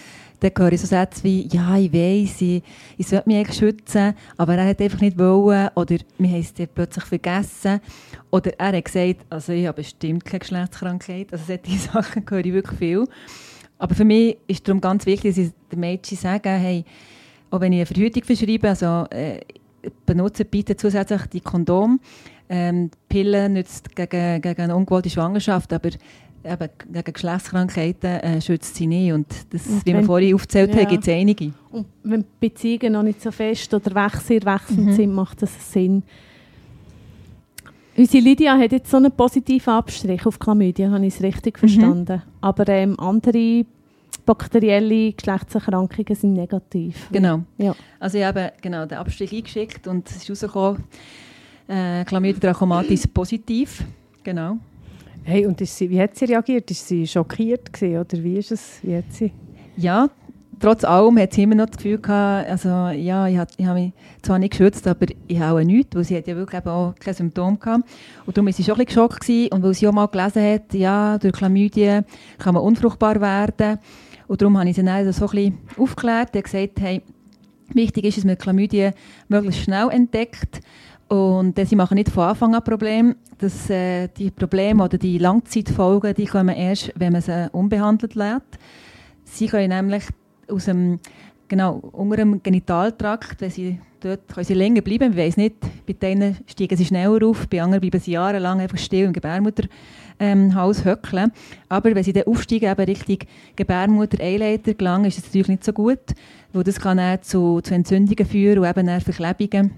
Da 0.45 0.51
höre 0.63 0.73
ich 0.73 0.81
so 0.83 0.87
Sätze 0.87 1.25
wie, 1.25 1.49
ja, 1.51 1.75
ich 1.79 1.91
weiss, 1.91 2.43
ich, 2.43 2.63
ich 2.99 3.07
sollte 3.07 3.31
mich 3.31 3.39
eigentlich 3.39 3.57
schützen, 3.57 4.13
aber 4.37 4.57
er 4.57 4.69
hat 4.69 4.81
einfach 4.83 5.01
nicht 5.01 5.19
wollen 5.19 5.71
oder 5.75 5.97
wir 6.19 6.29
haben 6.29 6.41
es 6.41 6.53
dann 6.53 6.69
plötzlich 6.75 7.05
vergessen. 7.07 7.81
Oder 8.31 8.53
er 8.59 8.77
hat 8.77 8.85
gesagt, 8.85 9.25
also 9.31 9.55
ich 9.55 9.67
habe 9.67 9.77
bestimmt 9.77 10.23
keine 10.23 10.41
Geschlechtskrankheit. 10.41 11.33
Also 11.33 11.47
solche 11.47 11.79
Sachen 11.93 12.27
höre 12.29 12.45
ich 12.45 12.53
wirklich 12.53 12.79
viel. 12.79 13.05
Aber 13.79 13.95
für 13.95 14.05
mich 14.05 14.37
ist 14.47 14.69
darum 14.69 14.83
ganz 14.83 15.07
wichtig, 15.07 15.35
dass 15.35 15.45
ich 15.47 15.53
den 15.73 15.81
Mädchen 15.81 16.19
sage, 16.19 16.51
hey, 16.51 16.85
auch 17.51 17.61
wenn 17.61 17.73
ich 17.73 17.79
eine 17.79 17.87
Verhütung 17.87 18.25
verschreibe, 18.25 18.69
also 18.69 19.07
äh, 19.09 19.41
benutze 20.05 20.45
bitte 20.45 20.77
zusätzlich 20.77 21.23
die 21.33 21.41
Kondom. 21.41 22.01
Ähm, 22.51 22.91
die 22.91 22.99
Pille 23.09 23.49
nützt 23.49 23.97
gegen, 23.97 24.43
gegen 24.43 24.61
eine 24.61 24.77
ungewollte 24.77 25.09
Schwangerschaft, 25.09 25.73
aber 25.73 25.89
eben 26.45 26.69
gegen 26.93 27.13
Geschlechtskrankheiten 27.13 28.11
äh, 28.21 28.41
schützt 28.41 28.75
sie 28.77 28.87
nicht. 28.87 29.13
Und 29.13 29.27
das, 29.51 29.67
Und 29.67 29.87
wie 29.87 29.93
wir 29.95 30.03
vorhin 30.05 30.35
aufgezählt 30.35 30.75
Ja. 30.75 30.81
haben, 30.83 30.89
gibt 30.89 31.07
es 31.07 31.13
einige. 31.15 31.53
Und 31.71 31.87
wenn 32.03 32.21
die 32.23 32.27
Beziehungen 32.49 32.93
noch 32.93 33.03
nicht 33.03 33.21
so 33.23 33.31
fest 33.31 33.73
oder 33.73 34.11
sehr 34.21 34.43
wechselnd 34.45 34.87
Mhm. 34.87 34.93
sind, 34.93 35.13
macht 35.15 35.43
das 35.43 35.73
Sinn. 35.73 36.03
Unsere 37.97 38.25
Lydia 38.25 38.59
hat 38.59 38.73
jetzt 38.73 38.91
so 38.91 38.97
einen 38.97 39.13
positiven 39.13 39.73
Abstrich 39.73 40.27
auf 40.27 40.39
Chlamydien, 40.39 40.91
habe 40.93 41.07
ich 41.07 41.15
es 41.15 41.23
richtig 41.23 41.55
Mhm. 41.57 41.59
verstanden. 41.61 42.23
Aber 42.41 42.69
ähm, 42.69 42.99
andere 42.99 43.65
bakterielle 44.27 45.13
Geschlechtserkrankungen 45.13 46.15
sind 46.15 46.33
negativ. 46.33 47.09
Genau. 47.13 47.43
Ja. 47.59 47.75
Also 48.01 48.19
ich 48.19 48.25
habe 48.25 48.53
genau 48.61 48.87
den 48.87 48.99
Abstrich 48.99 49.33
eingeschickt 49.33 49.87
und 49.87 50.09
es 50.11 50.17
ist 50.17 50.31
rausgekommen, 50.31 50.85
äh, 51.69 52.05
Chlamydia 52.05 52.41
trachomatis 52.41 53.07
positiv. 53.07 53.85
Genau. 54.23 54.59
Hey, 55.27 55.47
und 55.47 55.59
ist 55.63 55.79
sie, 55.79 55.89
wie 55.89 55.99
hat 55.99 56.15
sie 56.17 56.27
reagiert? 56.27 56.71
Ist 56.71 56.87
sie 56.87 57.07
schockiert 57.07 57.73
gewesen, 57.73 57.99
oder 57.99 58.23
wie 58.23 58.37
ist 58.37 58.53
es? 58.53 58.79
Wie 58.83 58.95
hat 58.95 59.11
sie? 59.11 59.33
Ja, 59.75 60.11
trotz 60.61 60.85
allem 60.85 61.19
hat 61.19 61.33
sie 61.33 61.45
immer 61.45 61.55
noch 61.55 61.65
das 61.65 61.79
Gefühl 61.79 61.99
gehabt, 61.99 62.51
also 62.51 62.69
ja, 62.69 63.27
ich 63.27 63.39
habe 63.39 63.51
hab 63.67 63.75
mich 63.75 63.93
zwar 64.21 64.39
nicht 64.39 64.51
geschützt, 64.51 64.87
aber 64.87 65.07
ich 65.27 65.41
habe 65.41 65.61
auch 65.61 65.65
nichts, 65.65 65.97
weil 65.97 66.05
sie 66.05 66.19
hat 66.19 66.27
ja 66.27 66.37
wirklich 66.37 66.67
auch 66.67 66.95
keine 67.01 67.15
Symptome 67.15 67.57
gehabt. 67.57 67.89
Und 68.27 68.37
darum 68.37 68.47
war 68.47 68.53
sie 68.53 68.63
schon 68.63 68.75
ein 68.75 68.85
bisschen 68.85 69.07
geschockt 69.09 69.21
gewesen. 69.21 69.53
und 69.55 69.63
weil 69.63 69.73
sie 69.73 69.89
auch 69.89 69.93
mal 69.93 70.07
gelesen 70.09 70.43
hat, 70.43 70.75
ja, 70.75 71.17
durch 71.17 71.33
Chlamydien 71.33 72.05
kann 72.39 72.53
man 72.53 72.63
unfruchtbar 72.63 73.19
werden. 73.23 73.79
Und 74.27 74.43
darum 74.43 74.59
habe 74.59 74.69
ich 74.69 74.77
sie 74.77 74.85
dann 74.85 75.11
so 75.11 75.25
ein 75.25 75.31
bisschen 75.31 75.59
aufgeklärt 75.79 76.37
und 76.37 76.45
gesagt, 76.45 76.81
hey, 76.81 77.01
wichtig 77.73 78.05
ist, 78.05 78.19
dass 78.19 78.25
man 78.25 78.37
Chlamydien 78.37 78.93
möglichst 79.29 79.63
schnell 79.63 79.89
entdeckt 79.89 80.61
und 81.09 81.59
äh, 81.59 81.67
sie 81.67 81.77
machen 81.77 81.97
nicht 81.97 82.11
von 82.11 82.25
Anfang 82.25 82.55
an 82.55 82.65
Probleme. 82.65 83.17
Dass, 83.39 83.69
äh, 83.69 84.09
die 84.09 84.31
Probleme 84.31 84.83
oder 84.85 84.97
die 84.97 85.19
Langzeitfolgen, 85.19 86.15
die 86.15 86.27
kommen 86.27 86.55
erst, 86.55 86.93
wenn 86.97 87.13
man 87.13 87.23
sie 87.23 87.49
unbehandelt 87.53 88.15
lässt. 88.15 88.59
Sie 89.25 89.47
können 89.47 89.71
nämlich 89.71 90.05
aus 90.49 90.67
dem, 90.67 91.01
genau, 91.49 91.77
unter 91.93 92.17
dem 92.17 92.43
Genitaltrakt, 92.43 93.41
wenn 93.41 93.51
sie 93.51 93.81
dort 94.05 94.29
können 94.29 94.45
sie 94.45 94.55
länger 94.55 94.83
bleiben, 94.83 95.13
ich 95.13 95.19
weiß 95.19 95.37
nicht, 95.39 95.57
bei 95.87 95.95
denen 95.95 96.37
steigen 96.47 96.77
sie 96.77 96.85
schneller 96.85 97.27
auf, 97.27 97.49
bei 97.49 97.63
anderen 97.63 97.81
bleiben 97.81 98.01
sie 98.01 98.13
jahrelang 98.13 98.61
einfach 98.61 98.79
still 98.79 99.07
im 99.07 99.13
Gebärmutterhaus 99.13 99.69
ähm, 100.19 100.85
höckeln. 100.85 101.33
Aber 101.69 101.95
wenn 101.95 102.05
sie 102.05 102.13
dann 102.13 102.25
aufsteigen, 102.25 102.71
eben 102.71 102.85
Richtung 102.85 103.19
Gebärmutter-Eileiter 103.57 104.75
gelangen, 104.75 105.07
ist 105.07 105.19
es 105.19 105.25
natürlich 105.25 105.49
nicht 105.49 105.65
so 105.65 105.73
gut, 105.73 106.15
weil 106.53 106.65
das 106.65 106.81
kann 106.81 106.99
dann 106.99 107.23
zu, 107.23 107.61
zu 107.63 107.75
Entzündungen 107.75 108.27
führen 108.27 108.59
und 108.59 108.69
eben 108.69 109.01
Verklebungen 109.01 109.73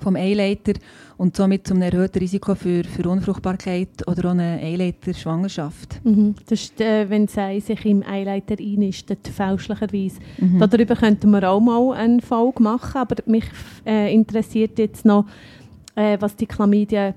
vom 0.00 0.16
Eileiter 0.16 0.74
und 1.16 1.36
somit 1.36 1.66
zum 1.66 1.82
erhöhten 1.82 2.18
Risiko 2.18 2.54
für, 2.54 2.84
für 2.84 3.08
Unfruchtbarkeit 3.08 4.06
oder 4.06 4.28
auch 4.28 4.32
eine 4.32 4.60
Eileiter-Schwangerschaft. 4.62 6.00
Mhm. 6.04 6.34
Das 6.48 6.60
ist, 6.60 6.80
äh, 6.80 7.10
wenn 7.10 7.26
sie 7.26 7.60
sich 7.60 7.84
im 7.84 8.02
Eileiter 8.02 8.56
einnistet, 8.58 9.26
fälschlicherweise. 9.28 10.20
Mhm. 10.38 10.58
Darüber 10.60 10.94
könnten 10.94 11.30
wir 11.30 11.50
auch 11.50 11.60
mal 11.60 11.94
eine 11.94 12.22
Folge 12.22 12.62
machen, 12.62 12.98
aber 13.00 13.16
mich 13.26 13.44
äh, 13.84 14.14
interessiert 14.14 14.78
jetzt 14.78 15.04
noch, 15.04 15.26
äh, 15.94 16.16
was 16.20 16.36
die 16.36 16.46
Chlamydien 16.46 17.14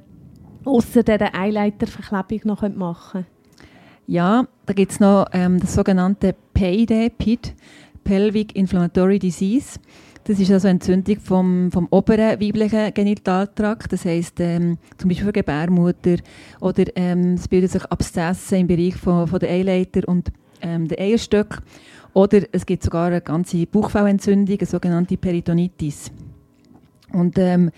außer 0.65 1.03
dieser 1.03 1.33
Eileiterverklebung 1.35 2.41
noch 2.45 2.61
machen 2.75 3.11
können. 3.11 3.25
Ja, 4.07 4.47
da 4.65 4.73
gibt 4.73 4.91
es 4.91 4.99
noch 4.99 5.27
ähm, 5.31 5.59
das 5.59 5.73
sogenannte 5.73 6.35
PID, 6.53 7.17
PID, 7.17 7.53
Pelvic 8.03 8.55
Inflammatory 8.55 9.19
Disease. 9.19 9.79
Das 10.31 10.39
ist 10.39 10.49
also 10.49 10.69
eine 10.69 10.75
Entzündung 10.75 11.19
vom, 11.19 11.71
vom 11.73 11.89
oberen 11.91 12.39
weiblichen 12.39 12.93
Genitaltrakt, 12.93 13.91
das 13.91 14.05
heisst 14.05 14.39
ähm, 14.39 14.77
zum 14.97 15.09
Beispiel 15.09 15.25
für 15.25 15.33
Gebärmutter 15.33 16.15
oder 16.61 16.85
ähm, 16.95 17.33
es 17.33 17.49
bilden 17.49 17.67
sich 17.67 17.83
Abszesse 17.83 18.55
im 18.55 18.65
Bereich 18.65 18.95
von, 18.95 19.27
von 19.27 19.39
der 19.39 19.49
Eileiter 19.49 20.07
und 20.07 20.31
ähm, 20.61 20.87
der 20.87 21.01
Eierstöcke 21.01 21.57
oder 22.13 22.43
es 22.53 22.65
gibt 22.65 22.81
sogar 22.81 23.07
eine 23.07 23.19
ganze 23.19 23.65
Bauchfellentzündung, 23.65 24.57
eine 24.57 24.65
sogenannte 24.65 25.17
Peritonitis. 25.17 26.13
Und 27.11 27.37
ähm, 27.37 27.69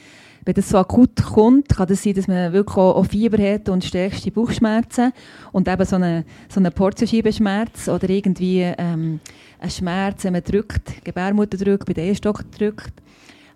wenn 0.45 0.53
das 0.53 0.69
so 0.69 0.77
akut 0.77 1.15
kommt, 1.23 1.69
kann 1.69 1.87
das 1.87 2.03
sein, 2.03 2.13
dass 2.13 2.27
man 2.27 2.53
wirklich 2.53 2.77
auch 2.77 3.05
Fieber 3.05 3.41
hat 3.41 3.69
und 3.69 3.83
stärkste 3.83 4.31
Bauchschmerzen 4.31 5.13
und 5.51 5.67
eben 5.67 5.85
so 5.85 5.95
einen 5.95 6.25
so 6.49 6.59
eine 6.59 6.71
Porzenscheibenschmerz 6.71 7.87
oder 7.87 8.09
irgendwie 8.09 8.61
ähm, 8.61 9.19
ein 9.59 9.69
Schmerz, 9.69 10.23
wenn 10.23 10.33
man 10.33 10.43
drückt, 10.43 11.03
Gebärmutter 11.03 11.57
drückt, 11.57 11.85
bei 11.85 11.93
der 11.93 12.05
Ehestock 12.05 12.43
drückt. 12.51 12.93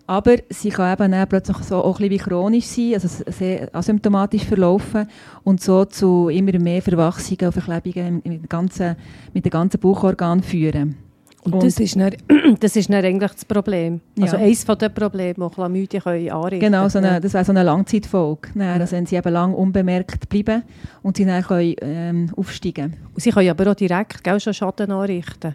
Aber 0.06 0.36
sie 0.48 0.70
kann 0.70 0.94
eben 0.94 1.12
dann 1.12 1.28
plötzlich 1.28 1.58
so 1.58 1.76
auch 1.76 2.00
ein 2.00 2.08
bisschen 2.08 2.10
wie 2.10 2.30
chronisch 2.30 2.64
sein, 2.64 2.94
also 2.94 3.24
sehr 3.26 3.68
asymptomatisch 3.74 4.44
verlaufen 4.44 5.06
und 5.44 5.60
so 5.60 5.84
zu 5.84 6.30
immer 6.30 6.58
mehr 6.58 6.80
Verwachsungen 6.80 7.44
und 7.44 7.52
Verklebungen 7.52 8.14
mit, 8.14 8.24
den 8.24 8.48
ganzen, 8.48 8.96
mit 9.34 9.44
den 9.44 9.50
ganzen 9.50 9.78
Bauchorganen 9.78 10.42
führen. 10.42 11.07
Und, 11.52 11.64
das, 11.64 11.78
ist 11.78 11.96
dann, 11.96 12.14
das 12.60 12.76
ist 12.76 12.90
dann 12.90 13.04
eigentlich 13.04 13.32
das 13.32 13.44
Problem. 13.44 14.00
Also 14.20 14.36
ja. 14.36 14.42
eines 14.42 14.64
der 14.64 14.88
Probleme, 14.88 15.48
die 15.48 15.54
Chlamydien 15.54 16.02
können 16.02 16.30
anrichten 16.30 16.60
Genau, 16.60 16.88
so 16.88 16.98
eine, 16.98 17.20
das 17.20 17.34
wäre 17.34 17.44
so 17.44 17.52
eine 17.52 17.62
Langzeitfolge. 17.62 18.48
Dann, 18.54 18.80
also 18.80 18.96
wenn 18.96 19.06
sie 19.06 19.16
eben 19.16 19.32
lang 19.32 19.54
unbemerkt 19.54 20.28
bleiben 20.28 20.62
und 21.02 21.16
sie 21.16 21.24
dann 21.24 21.42
können, 21.42 21.74
ähm, 21.80 22.32
aufsteigen 22.36 22.96
Und 23.14 23.22
sie 23.22 23.30
können 23.30 23.50
aber 23.50 23.70
auch 23.70 23.74
direkt 23.74 24.22
gell, 24.24 24.40
schon 24.40 24.54
Schaden 24.54 24.90
anrichten. 24.90 25.54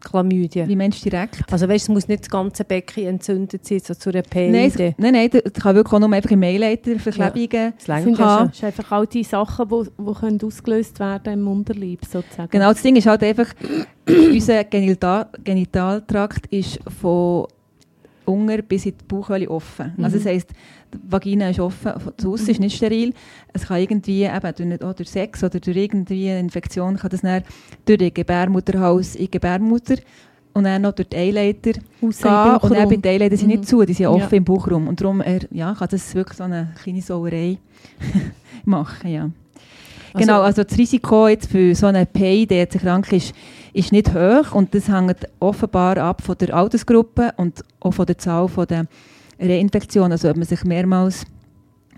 Chlamydien. 0.00 0.68
Wie 0.68 0.76
meinst 0.76 1.04
du 1.04 1.10
direkt? 1.10 1.40
Also 1.50 1.68
weißt, 1.68 1.84
es 1.84 1.88
muss 1.88 2.08
nicht 2.08 2.22
das 2.22 2.30
ganze 2.30 2.64
Becken 2.64 3.06
entzündet 3.06 3.66
sein, 3.66 3.80
so 3.80 3.94
zu 3.94 4.10
einer 4.10 4.22
PID. 4.22 4.52
Nein, 4.52 4.94
nein, 4.98 5.12
nein, 5.12 5.30
das 5.30 5.52
kann 5.54 5.74
wirklich 5.74 5.92
auch 5.92 6.00
nur 6.00 6.12
einfach 6.12 6.30
im 6.30 6.42
Eileiter 6.42 6.98
Verklebungen 6.98 7.50
ja, 7.52 7.72
das 7.86 7.88
haben. 8.18 8.48
Das 8.48 8.58
sind 8.58 8.66
einfach 8.66 8.92
all 8.92 9.06
die 9.06 9.24
Sachen, 9.24 9.68
die, 9.68 10.38
die 10.38 10.46
ausgelöst 10.46 10.98
werden 11.00 11.32
im 11.34 11.48
Unterleib 11.48 12.04
sozusagen. 12.04 12.50
Genau, 12.50 12.70
das 12.70 12.82
Ding 12.82 12.96
ist 12.96 13.06
halt 13.06 13.22
einfach, 13.22 13.46
unser 14.08 14.64
Genital 14.64 15.28
Genitaltrakt 15.44 16.46
ist 16.46 16.80
von 17.00 17.46
unten 18.24 18.62
bis 18.64 18.86
in 18.86 18.96
die 18.96 19.04
Bauchhöhle 19.04 19.50
offen. 19.50 19.94
Mhm. 19.96 20.04
Also 20.04 20.16
das 20.18 20.26
heisst, 20.26 20.50
die 20.92 20.98
Vagina 21.12 21.50
ist 21.50 21.60
offen, 21.60 21.92
zu 22.16 22.30
Hause 22.30 22.50
ist 22.50 22.60
nicht 22.60 22.76
steril. 22.76 23.12
Es 23.52 23.66
kann 23.66 23.80
irgendwie 23.80 24.24
eben 24.24 24.78
durch, 24.78 24.94
durch 24.94 25.10
Sex 25.10 25.42
oder 25.42 25.60
durch 25.60 25.76
irgendwie 25.76 26.30
eine 26.30 26.40
Infektion 26.40 26.96
kann 26.96 27.10
das 27.10 27.22
dann 27.22 27.42
durch 27.84 27.98
den 27.98 28.14
Gebärmutterhals 28.14 29.16
in 29.16 29.22
die 29.22 29.30
Gebärmutter 29.30 29.96
und 30.52 30.64
dann 30.64 30.82
noch 30.82 30.92
durch 30.92 31.08
die 31.08 31.16
Eileiter 31.16 31.72
gehen. 31.72 31.84
Und 32.00 32.24
dann 32.24 32.88
bei 32.88 32.96
den 32.96 33.06
Eileitern 33.06 33.38
sind 33.38 33.48
mhm. 33.48 33.56
nicht 33.56 33.68
zu, 33.68 33.84
die 33.84 33.92
sind 33.92 34.06
offen 34.06 34.30
ja. 34.30 34.36
im 34.36 34.44
Bauchraum. 34.44 34.88
Und 34.88 35.00
darum 35.00 35.20
er, 35.20 35.40
ja, 35.50 35.74
kann 35.74 35.88
das 35.90 36.14
wirklich 36.14 36.36
so 36.36 36.44
eine 36.44 36.72
kleine 36.82 37.02
Sauerei 37.02 37.58
machen, 38.64 39.10
ja. 39.10 39.30
Also, 40.12 40.26
genau, 40.26 40.40
also 40.42 40.64
das 40.64 40.76
Risiko 40.76 41.28
jetzt 41.28 41.48
für 41.50 41.74
so 41.74 41.86
eine 41.86 42.04
PID, 42.04 42.50
die 42.50 42.78
krank 42.78 43.12
ist, 43.12 43.32
ist 43.72 43.92
nicht 43.92 44.14
hoch 44.14 44.52
und 44.52 44.74
das 44.74 44.88
hängt 44.88 45.28
offenbar 45.38 45.98
ab 45.98 46.22
von 46.22 46.36
der 46.38 46.54
Altersgruppe 46.54 47.32
und 47.36 47.64
auch 47.80 47.92
von 47.92 48.06
der 48.06 48.18
Zahl 48.18 48.48
der 48.68 48.86
Reinfektionen, 49.38 50.12
also 50.12 50.28
ob 50.28 50.36
man 50.36 50.46
sich 50.46 50.64
mehrmals 50.64 51.24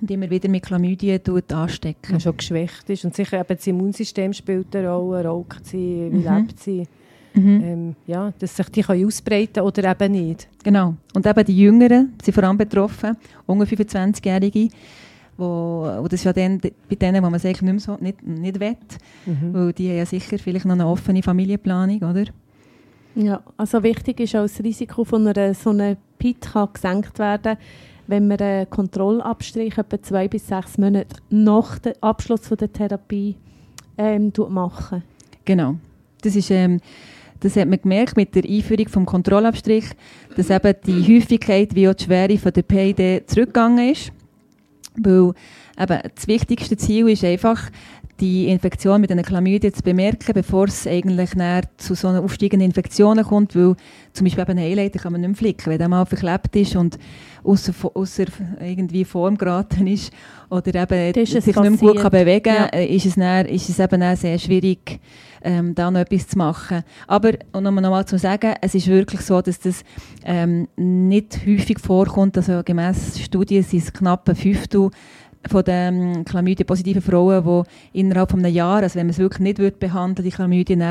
und 0.03 0.11
immer 0.11 0.29
wieder 0.29 0.49
mit 0.49 0.67
Chlamydien 0.67 1.21
anstecken. 1.53 2.19
schon 2.21 2.37
geschwächt 2.37 2.91
ist 2.91 3.05
und 3.05 3.15
sicher 3.15 3.39
eben 3.39 3.57
das 3.57 3.67
Immunsystem 3.67 4.33
spielt 4.33 4.75
eine 4.75 4.91
Rolle, 4.91 5.25
raucht 5.25 5.65
sie, 5.65 6.09
wie 6.11 6.29
mhm. 6.29 6.37
lebt 6.37 6.59
sie. 6.59 6.87
Mhm. 7.35 7.61
Ähm, 7.65 7.97
ja, 8.07 8.33
dass 8.39 8.57
sich 8.57 8.69
die 8.69 8.83
können 8.83 9.07
ausbreiten 9.07 9.63
oder 9.63 9.91
eben 9.91 10.13
nicht. 10.13 10.49
Genau. 10.63 10.97
Und 11.15 11.25
eben 11.25 11.45
die 11.45 11.57
Jüngeren 11.57 12.13
sind 12.23 12.35
vor 12.35 12.45
allem 12.45 12.59
betroffen, 12.59 13.17
unter 13.47 13.65
25-Jährige, 13.65 14.69
wo, 15.37 15.89
wo 16.01 16.09
das 16.09 16.21
ist 16.21 16.25
ja 16.25 16.33
dann 16.33 16.59
bei 16.61 16.95
denen, 16.95 17.23
wo 17.23 17.29
man 17.29 17.35
es 17.35 17.45
eigentlich 17.45 17.63
nicht, 17.63 17.81
so, 17.81 17.97
nicht, 18.01 18.23
nicht 18.23 18.61
will, 18.61 18.77
mhm. 19.27 19.55
weil 19.55 19.73
die 19.73 19.89
haben 19.89 19.99
ja 19.99 20.07
sicher 20.07 20.39
vielleicht 20.39 20.65
noch 20.65 20.75
eine 20.75 20.87
offene 20.87 21.23
Familienplanung, 21.23 22.03
oder? 22.03 22.25
Ja, 23.15 23.43
also 23.57 23.83
wichtig 23.83 24.21
ist 24.21 24.37
auch 24.37 24.43
das 24.43 24.63
Risiko 24.63 25.05
von 25.05 25.27
einer 25.27 25.55
so 25.55 25.71
einer 25.71 25.97
PIT 26.19 26.53
kann 26.53 26.69
gesenkt 26.73 27.19
werden, 27.19 27.57
wenn 28.07 28.29
man 28.29 28.39
einen 28.39 28.71
Kontrollabstrich 28.71 29.77
etwa 29.77 30.01
zwei 30.03 30.29
bis 30.29 30.47
sechs 30.47 30.79
Monate 30.79 31.17
nach 31.31 31.79
dem 31.79 31.95
Abschluss 32.01 32.47
von 32.47 32.57
der 32.57 32.73
Therapie 32.73 33.37
ähm, 33.99 34.33
machen. 34.49 35.03
Genau, 35.45 35.77
das 36.23 36.37
ist 36.37 36.51
ähm, 36.51 36.81
das 37.43 37.57
hat 37.57 37.69
man 37.69 37.81
gemerkt 37.81 38.17
mit 38.17 38.35
der 38.37 38.45
Einführung 38.45 38.85
des 38.85 39.05
Kontrollabstrich, 39.05 39.85
dass 40.37 40.49
eben 40.49 40.75
die 40.87 41.17
Häufigkeit 41.17 41.75
wie 41.75 41.89
auch 41.89 41.95
die 41.95 42.05
Schwere 42.05 42.39
von 42.39 42.53
der 42.53 42.63
PID 42.63 43.29
zurückgegangen 43.29 43.91
ist. 43.91 44.13
Weil 44.97 45.33
eben 45.79 46.11
das 46.15 46.27
wichtigste 46.27 46.77
Ziel 46.77 47.09
ist 47.09 47.25
einfach, 47.25 47.71
die 48.23 48.47
Infektion 48.47 49.01
mit 49.01 49.11
einer 49.11 49.25
Chlamydie 49.25 49.73
zu 49.73 49.83
bemerken, 49.83 50.33
bevor 50.33 50.67
es 50.67 50.87
eigentlich 50.87 51.31
zu 51.77 51.95
so 51.95 52.07
einer 52.07 52.23
aufsteigenden 52.23 52.69
Infektion 52.69 53.21
kommt, 53.25 53.57
weil 53.57 53.75
zum 54.13 54.25
Beispiel 54.25 54.43
eben 54.43 54.59
eine 54.59 54.63
Eileiter 54.63 55.01
kann 55.01 55.11
man 55.11 55.23
nicht 55.23 55.31
mehr 55.31 55.37
flicken, 55.37 55.73
wenn 55.73 55.79
der 55.79 55.89
mal 55.89 56.07
verklebt 56.07 56.55
ist 56.55 56.77
und 56.77 56.99
außer, 57.43 57.73
außer 57.95 58.27
irgendwie 58.61 59.05
Form 59.05 59.37
geraten 59.37 59.89
ist 59.89 60.13
oder 60.51 60.73
eben 60.73 61.25
sich 61.25 61.35
nicht 61.35 61.57
mehr 61.57 61.71
gut 61.71 61.97
kann 61.97 62.13
bewegen 62.13 62.45
kann, 62.45 62.69
ja. 62.73 62.87
ist, 62.87 63.07
es 63.07 63.17
dann, 63.17 63.47
ist 63.47 63.69
es 63.69 63.81
eben 63.81 64.01
dann 64.01 64.17
sehr 64.17 64.39
schwierig, 64.39 65.01
ähm, 65.43 65.75
da 65.75 65.91
noch 65.91 65.99
etwas 65.99 66.29
zu 66.29 66.39
machen. 66.39 66.85
Aber, 67.09 67.33
um 67.53 67.65
nochmal 67.65 68.07
zu 68.07 68.19
sagen, 68.19 68.55
es 68.61 68.77
ist 68.77 68.87
wirklich 68.87 69.23
so, 69.23 69.43
dass 69.43 69.59
das 69.59 69.83
ähm, 70.25 70.69
nicht 70.77 71.41
häufig 71.45 71.81
vorkommt, 71.81 72.37
also 72.37 72.63
gemäss 72.65 73.19
Studien 73.19 73.65
sind 73.65 73.83
es 73.83 73.93
knapp 73.93 74.29
ein 74.29 74.37
Fünftel 74.37 74.91
von 75.49 75.65
den 75.65 76.25
Chlamydien-positiven 76.25 77.03
Frauen, 77.03 77.45
die 77.93 77.99
innerhalb 78.01 78.31
von 78.31 78.45
einem 78.45 78.55
Jahr, 78.55 78.83
also 78.83 78.97
wenn 78.97 79.07
man 79.07 79.11
es 79.11 79.19
wirklich 79.19 79.41
nicht 79.41 79.59
wird 79.59 79.79
behandeln 79.79 80.25
die 80.25 80.35
Chlamydien, 80.35 80.83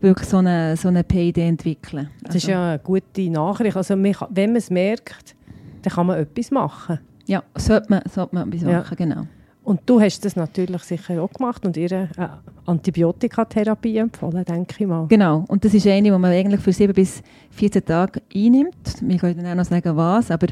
wirklich 0.00 0.28
so 0.28 0.38
eine, 0.38 0.76
so 0.76 0.88
eine 0.88 1.04
PID 1.04 1.38
entwickeln. 1.38 2.10
Also. 2.22 2.26
Das 2.26 2.34
ist 2.36 2.46
ja 2.46 2.70
eine 2.70 2.78
gute 2.78 3.30
Nachricht. 3.30 3.76
Also 3.76 3.94
wenn 3.94 4.50
man 4.50 4.56
es 4.56 4.70
merkt, 4.70 5.36
dann 5.82 5.92
kann 5.92 6.06
man 6.06 6.18
etwas 6.18 6.50
machen. 6.50 6.98
Ja, 7.26 7.42
sollte 7.56 7.86
man, 7.90 8.02
sollte 8.12 8.34
man 8.34 8.48
etwas 8.48 8.62
machen, 8.62 8.96
ja. 8.98 9.06
genau. 9.06 9.26
Und 9.64 9.80
du 9.86 10.00
hast 10.00 10.24
das 10.24 10.34
natürlich 10.34 10.82
sicher 10.82 11.22
auch 11.22 11.32
gemacht 11.32 11.64
und 11.64 11.76
ihr 11.76 11.92
eine 11.92 12.40
Antibiotikatherapie 12.66 13.96
empfohlen, 13.98 14.44
denke 14.44 14.74
ich 14.78 14.86
mal. 14.86 15.06
Genau, 15.06 15.44
und 15.46 15.64
das 15.64 15.72
ist 15.72 15.86
eine, 15.86 16.02
die 16.02 16.10
man 16.10 16.24
eigentlich 16.24 16.60
für 16.60 16.72
sieben 16.72 16.94
bis 16.94 17.22
14 17.50 17.84
Tage 17.84 18.22
einnimmt. 18.34 18.74
Wir 19.00 19.18
können 19.18 19.36
dann 19.36 19.52
auch 19.52 19.54
noch 19.54 19.64
sagen, 19.64 19.96
was, 19.96 20.32
aber 20.32 20.48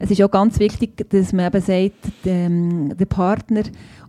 es 0.00 0.10
ist 0.10 0.22
auch 0.22 0.30
ganz 0.30 0.58
wichtig, 0.58 1.08
dass 1.10 1.32
man 1.32 1.46
eben 1.46 1.60
sagt, 1.60 2.24
der, 2.24 2.48
der 2.48 3.04
Partner 3.04 3.62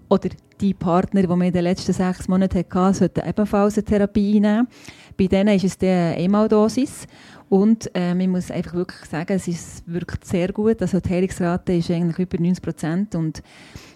oder 0.08 0.30
die 0.62 0.74
Partner, 0.74 1.22
die 1.22 1.28
man 1.28 1.42
in 1.42 1.54
den 1.54 1.64
letzten 1.64 1.92
sechs 1.92 2.30
Monaten 2.30 2.60
hatte, 2.60 2.94
sollten 2.94 3.28
ebenfalls 3.28 3.78
eine 3.78 3.84
Therapie 3.84 4.38
einnehmen. 4.38 4.68
Bei 5.18 5.28
denen 5.28 5.56
ist 5.56 5.66
es 5.66 5.78
die 5.78 5.88
Einmaldosis. 5.88 7.08
Und 7.50 7.92
äh, 7.94 8.16
man 8.16 8.30
muss 8.30 8.50
einfach 8.52 8.74
wirklich 8.74 9.04
sagen, 9.10 9.34
es 9.34 9.50
ist, 9.50 9.84
wirkt 9.86 10.26
sehr 10.26 10.54
gut. 10.54 10.82
Also 10.82 11.02
die 11.02 11.10
Heilungsrate 11.10 11.74
ist 11.74 11.92
eigentlich 11.92 12.20
über 12.20 12.42
90 12.42 12.64
Prozent. 12.64 13.16
Und, 13.16 13.44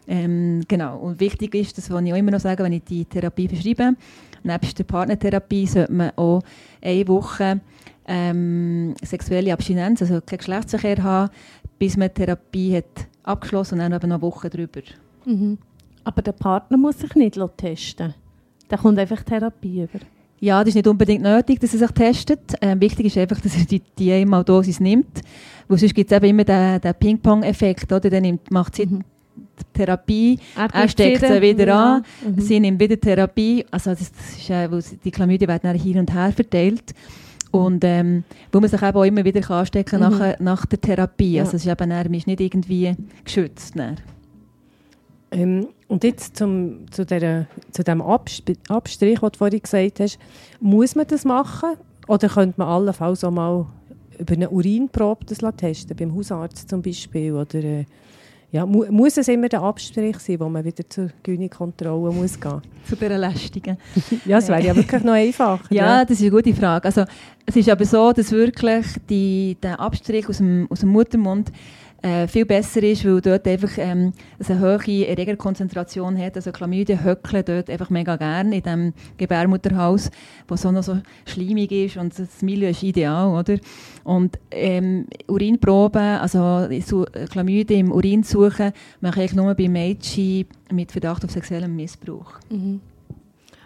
ähm, 0.08 0.64
genau. 0.68 0.98
und 0.98 1.22
wichtig 1.22 1.56
ist, 1.56 1.78
das 1.78 1.90
was 1.90 2.04
ich 2.04 2.12
auch 2.12 2.18
immer 2.18 2.32
noch 2.32 2.42
sage, 2.42 2.62
wenn 2.64 2.74
ich 2.74 2.84
die 2.84 3.06
Therapie 3.06 3.48
verschreibe, 3.48 3.96
nebst 4.44 4.78
der 4.78 4.84
Partnertherapie 4.84 5.66
sollte 5.66 5.94
man 5.94 6.12
auch 6.18 6.42
eine 6.82 7.08
Woche 7.08 7.62
ähm, 8.08 8.94
sexuelle 9.02 9.54
Abstinenz, 9.54 10.02
also 10.02 10.22
kein 10.22 10.38
Geschlechtsverkehr 10.38 11.02
haben, 11.02 11.32
bis 11.80 11.98
man 11.98 12.10
die 12.10 12.14
Therapie 12.14 12.78
hat 12.78 13.08
abgeschlossen 13.24 13.76
und 13.76 13.80
dann 13.80 13.94
eben 13.94 14.10
noch 14.10 14.22
Wochen 14.22 14.50
drüber. 14.50 14.82
Mhm. 15.26 15.58
Aber 16.04 16.22
der 16.22 16.34
Partner 16.34 16.78
muss 16.78 17.00
sich 17.00 17.14
nicht 17.16 17.40
testen 17.58 18.14
Der 18.70 18.78
kommt 18.78 19.00
einfach 19.00 19.24
Therapie 19.24 19.84
über. 19.84 20.00
Ja, 20.40 20.60
das 20.60 20.70
ist 20.70 20.76
nicht 20.76 20.88
unbedingt 20.88 21.24
nötig, 21.24 21.60
dass 21.60 21.74
er 21.74 21.80
sich 21.80 21.92
testet. 21.92 22.56
Ähm, 22.62 22.80
wichtig 22.82 23.08
ist 23.08 23.18
einfach, 23.18 23.40
dass 23.40 23.58
er 23.58 23.66
die, 23.66 23.82
die 23.98 24.12
einmal 24.12 24.44
Dosis 24.44 24.80
nimmt. 24.80 25.22
Weil 25.68 25.78
sonst 25.78 25.96
gibt 25.96 26.12
es 26.12 26.18
eben 26.18 26.26
immer 26.26 26.44
den, 26.44 26.82
den 26.82 26.94
Ping-Pong-Effekt. 26.94 27.92
Oder? 27.92 28.10
Der 28.10 28.22
nimmt, 28.22 28.52
macht 28.52 28.76
sie 28.76 28.86
mhm. 28.86 29.04
Therapie, 29.74 30.40
er, 30.56 30.74
er 30.74 30.88
steckt 30.88 31.26
sie 31.26 31.42
wieder 31.42 31.68
ja. 31.68 31.96
an, 31.96 32.06
mhm. 32.24 32.40
sie 32.40 32.60
nimmt 32.60 32.80
wieder 32.80 33.00
Therapie. 33.00 33.66
Also 33.72 33.92
das, 33.92 34.12
das 34.12 34.38
ist, 34.38 34.50
äh, 34.50 34.98
die 35.04 35.12
Chlamydien 35.12 35.48
werden 35.48 35.62
dann 35.64 35.76
hier 35.76 36.00
und 36.00 36.14
her 36.14 36.32
verteilt. 36.32 36.94
Und 37.56 37.86
ähm, 37.86 38.24
wo 38.52 38.60
man 38.60 38.70
sich 38.70 38.82
eben 38.82 38.98
auch 38.98 39.04
immer 39.04 39.24
wieder 39.24 39.50
anstecken 39.50 40.00
kann 40.00 40.14
mhm. 40.14 40.20
nach, 40.20 40.40
nach 40.40 40.66
der 40.66 40.82
Therapie. 40.82 41.36
Ja. 41.36 41.44
Also 41.44 41.56
es 41.56 41.66
ist 41.66 41.72
eben, 41.72 41.90
man 41.90 42.14
ist 42.14 42.28
nicht 42.28 42.42
irgendwie 42.42 42.96
geschützt. 43.24 43.76
Ähm, 45.32 45.68
und 45.88 46.04
jetzt 46.04 46.36
zum, 46.36 46.92
zu, 46.92 47.06
der, 47.06 47.48
zu 47.72 47.84
dem 47.84 48.02
Abstrich, 48.02 48.58
den 49.00 49.16
du 49.16 49.38
vorhin 49.38 49.62
gesagt 49.62 50.00
hast, 50.02 50.20
muss 50.60 50.96
man 50.96 51.08
das 51.08 51.24
machen? 51.24 51.76
Oder 52.08 52.28
könnte 52.28 52.56
man 52.58 52.68
allenfalls 52.68 53.24
auch 53.24 53.32
mal 53.32 53.66
über 54.20 54.34
eine 54.34 54.50
Urinprobe 54.50 55.26
das 55.26 55.40
testen, 55.56 55.96
beim 55.96 56.14
Hausarzt 56.14 56.70
zum 56.70 56.82
Beispiel? 56.82 57.34
Oder, 57.34 57.64
äh, 57.64 57.86
ja, 58.56 58.66
mu 58.66 58.86
muss 58.90 59.18
es 59.18 59.28
immer 59.28 59.50
der 59.50 59.62
Abstrich 59.62 60.18
sein, 60.20 60.40
wo 60.40 60.48
man 60.48 60.64
wieder 60.64 60.90
zur 60.90 61.10
Gynäkontrolle 61.24 62.14
muss 62.14 62.40
gehen 62.40 62.62
Zu 62.88 62.96
Belästigen. 62.96 63.78
ja, 64.26 64.38
das 64.38 64.48
wäre 64.48 64.64
ja 64.64 64.74
wirklich 64.74 65.04
noch 65.04 65.12
einfacher. 65.12 65.66
ja, 65.70 65.98
ja, 65.98 66.06
das 66.06 66.20
ist 66.20 66.22
eine 66.22 66.32
gute 66.32 66.54
Frage. 66.54 66.86
Also, 66.86 67.04
es 67.46 67.56
ist 67.58 67.68
aber 67.68 67.84
so, 67.84 68.14
dass 68.14 68.32
wirklich 68.32 68.86
die, 69.10 69.58
der 69.62 69.78
Abstrich 69.82 70.30
aus 70.30 70.38
dem, 70.38 70.68
aus 70.70 70.80
dem 70.80 70.90
Muttermund 70.90 71.52
äh, 72.06 72.28
viel 72.28 72.46
besser 72.46 72.84
ist, 72.84 73.04
weil 73.04 73.20
dort 73.20 73.48
einfach 73.48 73.72
ähm, 73.78 74.14
eine 74.48 74.60
hohe 74.60 75.08
Erregerkonzentration 75.08 76.16
hat. 76.20 76.36
Also 76.36 76.52
Chlamydien 76.52 77.04
höckeln 77.04 77.44
dort 77.44 77.68
einfach 77.68 77.90
mega 77.90 78.16
gerne 78.16 78.58
in 78.58 78.62
diesem 78.62 78.94
Gebärmutterhaus, 79.18 80.12
wo 80.48 80.56
so 80.56 80.72
noch 80.72 80.84
so 80.84 81.00
schleimig 81.26 81.72
ist 81.72 81.98
und 81.98 82.18
das 82.18 82.44
Milieu 82.44 82.70
ist 82.70 82.84
ideal, 82.84 83.36
oder? 83.36 83.58
Und 84.04 84.38
ähm, 84.52 85.08
Urinproben, 85.28 86.20
also 86.20 86.68
so 86.82 87.06
Chlamydien 87.32 87.88
im 87.88 87.92
Urin 87.92 88.22
suchen, 88.22 88.72
mache 89.02 89.24
ich 89.24 89.34
nur 89.34 89.56
bei 89.56 89.68
Mädchen 89.68 90.46
mit 90.72 90.92
Verdacht 90.92 91.26
auf 91.26 91.32
sexuellen 91.32 91.76
Missbrauch. 91.76 92.34
Mhm. 92.52 92.82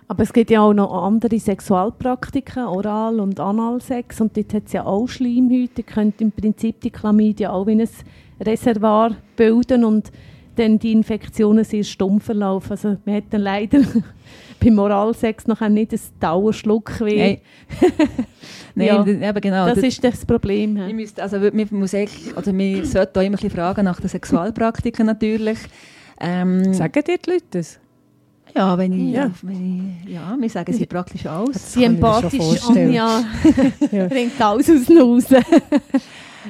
Aber 0.07 0.23
es 0.23 0.33
gibt 0.33 0.49
ja 0.49 0.61
auch 0.61 0.73
noch 0.73 0.91
andere 1.03 1.37
Sexualpraktiken, 1.37 2.63
Oral- 2.63 3.19
und 3.19 3.39
Analsex. 3.39 4.19
Und 4.19 4.35
dort 4.35 4.55
hat 4.55 4.63
es 4.65 4.73
ja 4.73 4.83
auch 4.83 5.07
Schleimhäute. 5.07 5.83
Könnte 5.83 6.23
im 6.23 6.31
Prinzip 6.31 6.81
die 6.81 6.89
Chlamydien 6.89 7.51
auch 7.51 7.67
wie 7.67 7.73
ein 7.73 7.87
Reservoir 8.39 9.15
bilden 9.35 9.83
und 9.83 10.11
dann 10.55 10.77
die 10.77 10.91
Infektionen 10.91 11.63
sehr 11.63 11.83
stumm 11.83 12.19
verlaufen. 12.19 12.71
Also 12.71 12.97
man 13.05 13.15
hat 13.15 13.25
dann 13.29 13.41
leider 13.41 13.79
beim 14.59 14.75
Moralsex 14.75 15.47
noch 15.47 15.61
nicht 15.69 15.93
ein 15.93 15.99
Dauerschluckweh. 16.19 17.37
Nein, 18.75 18.87
ja, 18.87 19.29
eben 19.29 19.41
genau. 19.41 19.65
Das, 19.65 19.75
das 19.75 19.83
ist 19.85 20.03
das 20.03 20.25
Problem. 20.25 20.77
Ja. 20.77 20.87
Müsst, 20.93 21.19
also, 21.19 21.39
man, 21.39 21.67
muss 21.71 21.93
eigentlich, 21.93 22.35
also 22.35 22.53
man 22.53 22.85
sollte 22.85 23.19
auch 23.19 23.23
immer 23.23 23.41
ein 23.41 23.49
fragen 23.49 23.85
nach 23.85 23.99
den 23.99 24.09
Sexualpraktiken 24.09 25.05
natürlich. 25.05 25.59
Ähm, 26.19 26.73
Sagen 26.73 27.03
dir 27.05 27.17
die 27.17 27.29
Leute 27.29 27.45
das? 27.51 27.79
Ja, 28.55 28.77
wenn 28.77 28.93
ich, 28.93 29.13
ja. 29.13 29.31
Wenn 29.41 30.01
ich, 30.03 30.11
ja, 30.11 30.35
wir 30.39 30.49
sagen 30.49 30.73
sie 30.73 30.85
praktisch 30.85 31.25
aus. 31.25 31.73
Sie 31.73 31.83
empathisch 31.83 32.67
Anja 32.67 33.23
bringt 34.09 34.41
alles 34.41 34.69
aus 34.69 34.85
dem 34.85 34.99
Haus. 34.99 35.25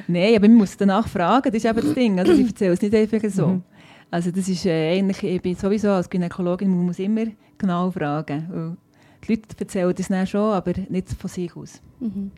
Nein, 0.08 0.36
aber 0.36 0.48
man 0.48 0.58
muss 0.58 0.76
danach 0.76 1.08
fragen, 1.08 1.52
das 1.52 1.64
ist 1.64 1.70
eben 1.70 1.80
das 1.80 1.94
Ding. 1.94 2.18
Also 2.18 2.32
ich 2.32 2.48
erzähle 2.48 2.72
es 2.72 2.82
nicht 2.82 2.94
einfach 2.94 3.30
so. 3.30 3.46
Mhm. 3.48 3.62
Also 4.10 4.30
das 4.30 4.48
ist 4.48 4.66
äh, 4.66 4.98
eigentlich, 4.98 5.22
ich 5.22 5.40
bin 5.40 5.54
sowieso 5.54 5.90
als 5.90 6.10
Gynäkologin, 6.10 6.68
man 6.68 6.86
muss 6.86 6.98
immer 6.98 7.26
genau 7.56 7.90
fragen. 7.90 8.76
die 9.22 9.32
Leute 9.32 9.48
erzählen 9.58 9.94
das 9.96 10.08
dann 10.08 10.26
schon, 10.26 10.52
aber 10.52 10.72
nicht 10.88 11.10
von 11.12 11.30
sich 11.30 11.54
aus. 11.54 11.80
Mhm. 12.00 12.30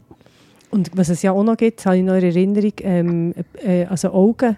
Und 0.71 0.91
was 0.95 1.11
es 1.11 1.23
ja 1.23 1.33
auch 1.33 1.45
noch 1.45 1.57
gibt, 1.57 1.85
habe 1.85 1.99
ich 1.99 2.03
noch 2.03 2.15
in 2.15 2.25
Erinnerung, 2.25 2.73
ähm, 2.81 3.35
äh, 3.62 3.85
also 3.85 4.11
Augen, 4.11 4.57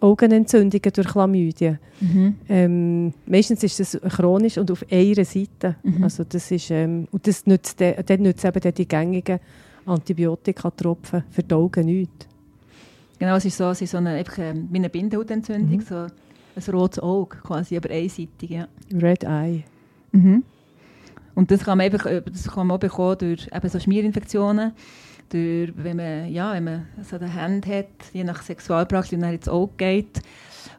Augenentzündungen 0.00 0.92
durch 0.94 1.08
Chlamydien. 1.08 1.78
Mhm. 2.00 2.34
Ähm, 2.48 3.14
meistens 3.26 3.62
ist 3.64 3.80
das 3.80 4.00
chronisch 4.16 4.56
und 4.56 4.70
auf 4.70 4.84
einer 4.90 5.24
Seite. 5.24 5.76
Mhm. 5.82 6.04
Also 6.04 6.24
das 6.24 6.50
ist, 6.50 6.70
ähm, 6.70 7.08
und 7.10 7.26
das 7.26 7.44
nützt, 7.46 7.80
dann 7.80 8.22
nützt 8.22 8.44
eben 8.44 8.74
die 8.74 8.88
gängigen 8.88 9.40
Antibiotikatropfen 9.86 11.24
für 11.30 11.42
die 11.42 11.54
Augen 11.54 11.86
nichts. 11.86 12.26
Genau, 13.18 13.36
es 13.36 13.44
ist 13.44 13.56
so, 13.56 13.70
es 13.70 13.80
ist 13.80 13.90
so 13.90 13.98
eine, 13.98 14.10
einfach, 14.10 14.38
ähm, 14.38 14.68
wie 14.70 14.78
eine 14.78 14.90
Bindehautentzündung, 14.90 15.78
mhm. 15.78 15.82
so 15.82 15.94
ein 15.96 16.74
rotes 16.74 16.98
Auge, 16.98 17.36
quasi, 17.38 17.76
aber 17.76 17.90
einseitig. 17.90 18.50
Ja. 18.50 18.66
Red 18.92 19.24
Eye. 19.24 19.64
Mhm. 20.12 20.42
Und 21.34 21.50
das 21.50 21.64
kann 21.64 21.78
man, 21.78 21.86
einfach, 21.86 22.06
äh, 22.06 22.22
das 22.22 22.48
kann 22.48 22.66
man 22.66 22.76
auch 22.76 22.80
bekommen 22.80 23.18
durch 23.18 23.48
eben 23.52 23.68
so 23.68 23.78
Schmierinfektionen, 23.78 24.72
durch, 25.28 25.72
wenn 25.76 25.96
man, 25.96 26.32
ja, 26.32 26.52
wenn 26.52 26.64
man 26.64 26.86
so 27.08 27.16
eine 27.16 27.32
Hand 27.32 27.66
hat, 27.66 27.86
je 28.12 28.24
nach 28.24 28.42
Sexualpraxis, 28.42 29.14
und 29.14 29.20
dann 29.20 29.34
ins 29.34 29.48
Auge 29.48 29.72
geht. 29.76 30.20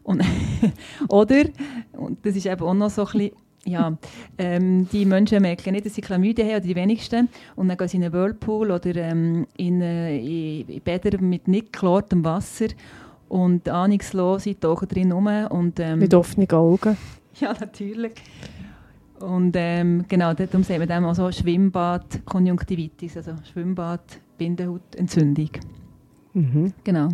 Und 0.03 0.21
oder, 1.09 1.45
und 1.93 2.25
das 2.25 2.35
ist 2.35 2.45
eben 2.45 2.61
auch 2.61 2.73
noch 2.73 2.89
so 2.89 3.05
ein 3.05 3.11
bisschen, 3.11 3.31
ja, 3.65 3.97
ähm, 4.37 4.87
die 4.91 5.05
Menschen 5.05 5.41
merken 5.41 5.71
nicht, 5.71 5.85
dass 5.85 5.95
sie 5.95 6.01
Chlamydien 6.01 6.47
haben, 6.47 6.57
oder 6.57 6.65
die 6.67 6.75
wenigsten. 6.75 7.29
Und 7.55 7.69
dann 7.69 7.77
gehen 7.77 7.87
sie 7.87 7.97
in 7.97 8.03
einen 8.03 8.13
Whirlpool 8.13 8.71
oder 8.71 8.95
ähm, 8.95 9.47
in, 9.57 9.81
äh, 9.81 10.17
in 10.17 10.81
Bäder 10.81 11.21
mit 11.21 11.47
nicht 11.47 11.71
geklortem 11.71 12.25
Wasser 12.25 12.67
und 13.29 13.67
ahnungslos 13.69 14.47
tauchen 14.59 14.87
drin 14.87 15.11
rum. 15.11 15.27
Und, 15.49 15.79
ähm, 15.79 15.99
mit 15.99 16.13
offenen 16.13 16.49
Augen. 16.51 16.97
Ja, 17.39 17.53
natürlich. 17.59 18.13
Und 19.19 19.55
ähm, 19.57 20.05
genau, 20.07 20.33
darum 20.33 20.63
sehen 20.63 20.79
wir 20.81 20.87
dann 20.87 21.05
auch 21.05 21.15
so 21.15 21.31
Schwimmbad-Konjunktivitis, 21.31 23.17
also 23.17 23.31
Schwimmbad-Bindehautentzündung. 23.51 25.49
Mhm. 26.33 26.73
Genau. 26.83 27.09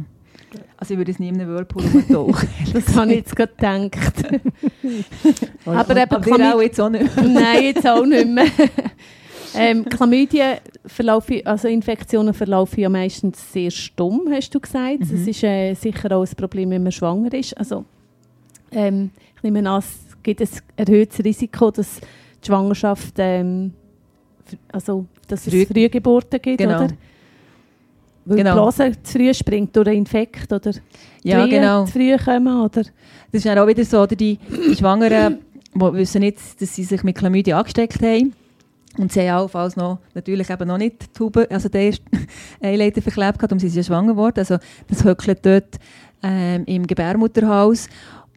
Also 0.77 0.93
ich 0.93 0.97
würde 0.97 1.11
es 1.11 1.19
nie 1.19 1.27
in 1.27 1.39
einem 1.39 1.53
Whirlpool 1.53 1.83
tauchen. 2.11 2.49
das 2.73 2.95
habe 2.95 3.11
ich 3.11 3.17
jetzt 3.17 3.35
gerade 3.35 3.53
gedacht. 3.53 4.13
aber 5.65 5.97
eben 5.97 6.11
aber 6.11 6.55
auch 6.55 6.61
jetzt 6.61 6.79
auch 6.79 6.89
nicht 6.89 7.15
mehr. 7.15 7.25
Nein, 7.27 7.63
jetzt 7.63 7.87
auch 7.87 8.05
nicht 8.05 8.27
mehr. 8.27 8.45
ähm, 9.55 9.85
Chlamydien 9.85 10.57
verlaufen, 10.85 11.45
also 11.45 11.67
Infektionen 11.67 12.33
verlaufen 12.33 12.79
ja 12.79 12.89
meistens 12.89 13.51
sehr 13.51 13.69
stumm, 13.71 14.27
hast 14.31 14.53
du 14.55 14.59
gesagt. 14.59 14.99
Mhm. 15.01 15.09
Das 15.11 15.27
ist 15.27 15.43
äh, 15.43 15.73
sicher 15.73 16.15
auch 16.15 16.25
ein 16.25 16.35
Problem, 16.35 16.71
wenn 16.71 16.83
man 16.83 16.91
schwanger 16.91 17.33
ist. 17.33 17.57
Also, 17.57 17.85
ähm, 18.71 19.11
ich 19.35 19.43
nehme 19.43 19.69
an, 19.69 19.79
es 19.79 19.99
gibt 20.23 20.41
ein 20.41 20.49
erhöhtes 20.77 21.23
Risiko, 21.23 21.71
dass 21.71 21.99
die 22.41 22.47
Schwangerschaft, 22.47 23.15
ähm, 23.17 23.73
also 24.71 25.05
dass 25.27 25.45
es 25.45 25.67
Frühgeburten 25.67 26.41
gibt, 26.41 26.57
genau. 26.57 26.85
oder? 26.85 26.93
Weil 28.29 28.37
genau. 28.37 28.51
die 28.51 28.77
Blase 28.77 29.03
zu 29.03 29.17
früh 29.17 29.33
springt 29.33 29.75
durch 29.75 29.87
einen 29.87 29.97
Infekt 29.97 30.53
oder 30.53 30.71
ja, 31.23 31.43
die 31.43 31.51
genau. 31.51 31.85
zu 31.85 31.93
früh 31.93 32.15
kommen, 32.17 32.61
oder? 32.61 32.83
Das 32.83 32.85
ist 33.31 33.45
dann 33.45 33.57
auch 33.57 33.67
wieder 33.67 33.83
so, 33.83 34.01
oder 34.01 34.15
die, 34.15 34.37
die 34.37 34.75
Schwangeren 34.75 35.39
die 35.75 35.93
wissen 35.93 36.21
nicht, 36.21 36.37
dass 36.61 36.75
sie 36.75 36.83
sich 36.83 37.03
mit 37.03 37.17
Chlamydien 37.17 37.57
angesteckt 37.57 38.01
haben. 38.01 38.33
Und 38.97 39.13
sie 39.13 39.29
haben 39.29 39.49
auch 39.53 39.75
noch, 39.75 39.99
natürlich 40.13 40.49
eben 40.49 40.67
noch 40.67 40.77
nicht 40.77 41.01
die 41.01 41.07
Tube, 41.13 41.47
also 41.49 41.69
der 41.69 41.81
erste 41.81 42.03
Eileiter 42.61 43.01
verklebt 43.01 43.37
gehabt, 43.37 43.53
und 43.53 43.59
sie 43.59 43.69
sind 43.69 43.85
schwanger 43.85 44.13
geworden. 44.13 44.39
Also 44.39 44.57
das 44.87 45.03
höckelt 45.03 45.45
dort 45.45 45.79
ähm, 46.23 46.63
im 46.65 46.85
Gebärmutterhaus. 46.85 47.87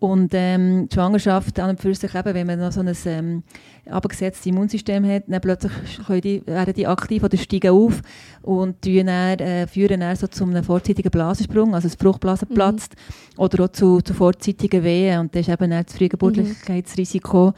Und 0.02 0.32
ähm, 0.34 0.88
die 0.88 0.94
Schwangerschaft 0.94 1.60
an 1.60 1.70
und 1.70 1.80
für 1.80 1.94
sich 1.94 2.12
eben, 2.12 2.34
wenn 2.34 2.44
man 2.48 2.58
noch 2.58 2.72
so 2.72 2.80
ein 2.80 2.92
ähm, 3.06 3.44
abgesetztes 3.88 4.44
Immunsystem 4.46 5.06
hat, 5.06 5.22
dann 5.28 5.40
plötzlich 5.40 5.70
die, 6.24 6.44
werden 6.44 6.74
die 6.74 6.88
aktiv 6.88 7.22
oder 7.22 7.36
steigen 7.36 7.70
auf 7.70 8.02
und 8.42 8.84
dann, 8.84 9.06
äh, 9.06 9.68
führen 9.68 10.00
dann 10.00 10.16
so 10.16 10.26
zu 10.26 10.42
einem 10.42 10.64
vorzeitigen 10.64 11.08
Blasensprung, 11.08 11.72
also 11.72 11.86
das 11.86 11.94
Fruchtblasen 11.94 12.48
mhm. 12.50 12.54
platzt, 12.54 12.96
oder 13.36 13.62
auch 13.62 13.68
zu, 13.68 14.00
zu 14.00 14.12
vorzeitigen 14.12 14.82
Wehen. 14.82 15.20
Und 15.20 15.36
das 15.36 15.42
ist 15.42 15.54
eben 15.54 15.70
dann 15.70 15.84
das 15.84 15.94
Frühgeburtlichkeitsrisiko 15.94 17.52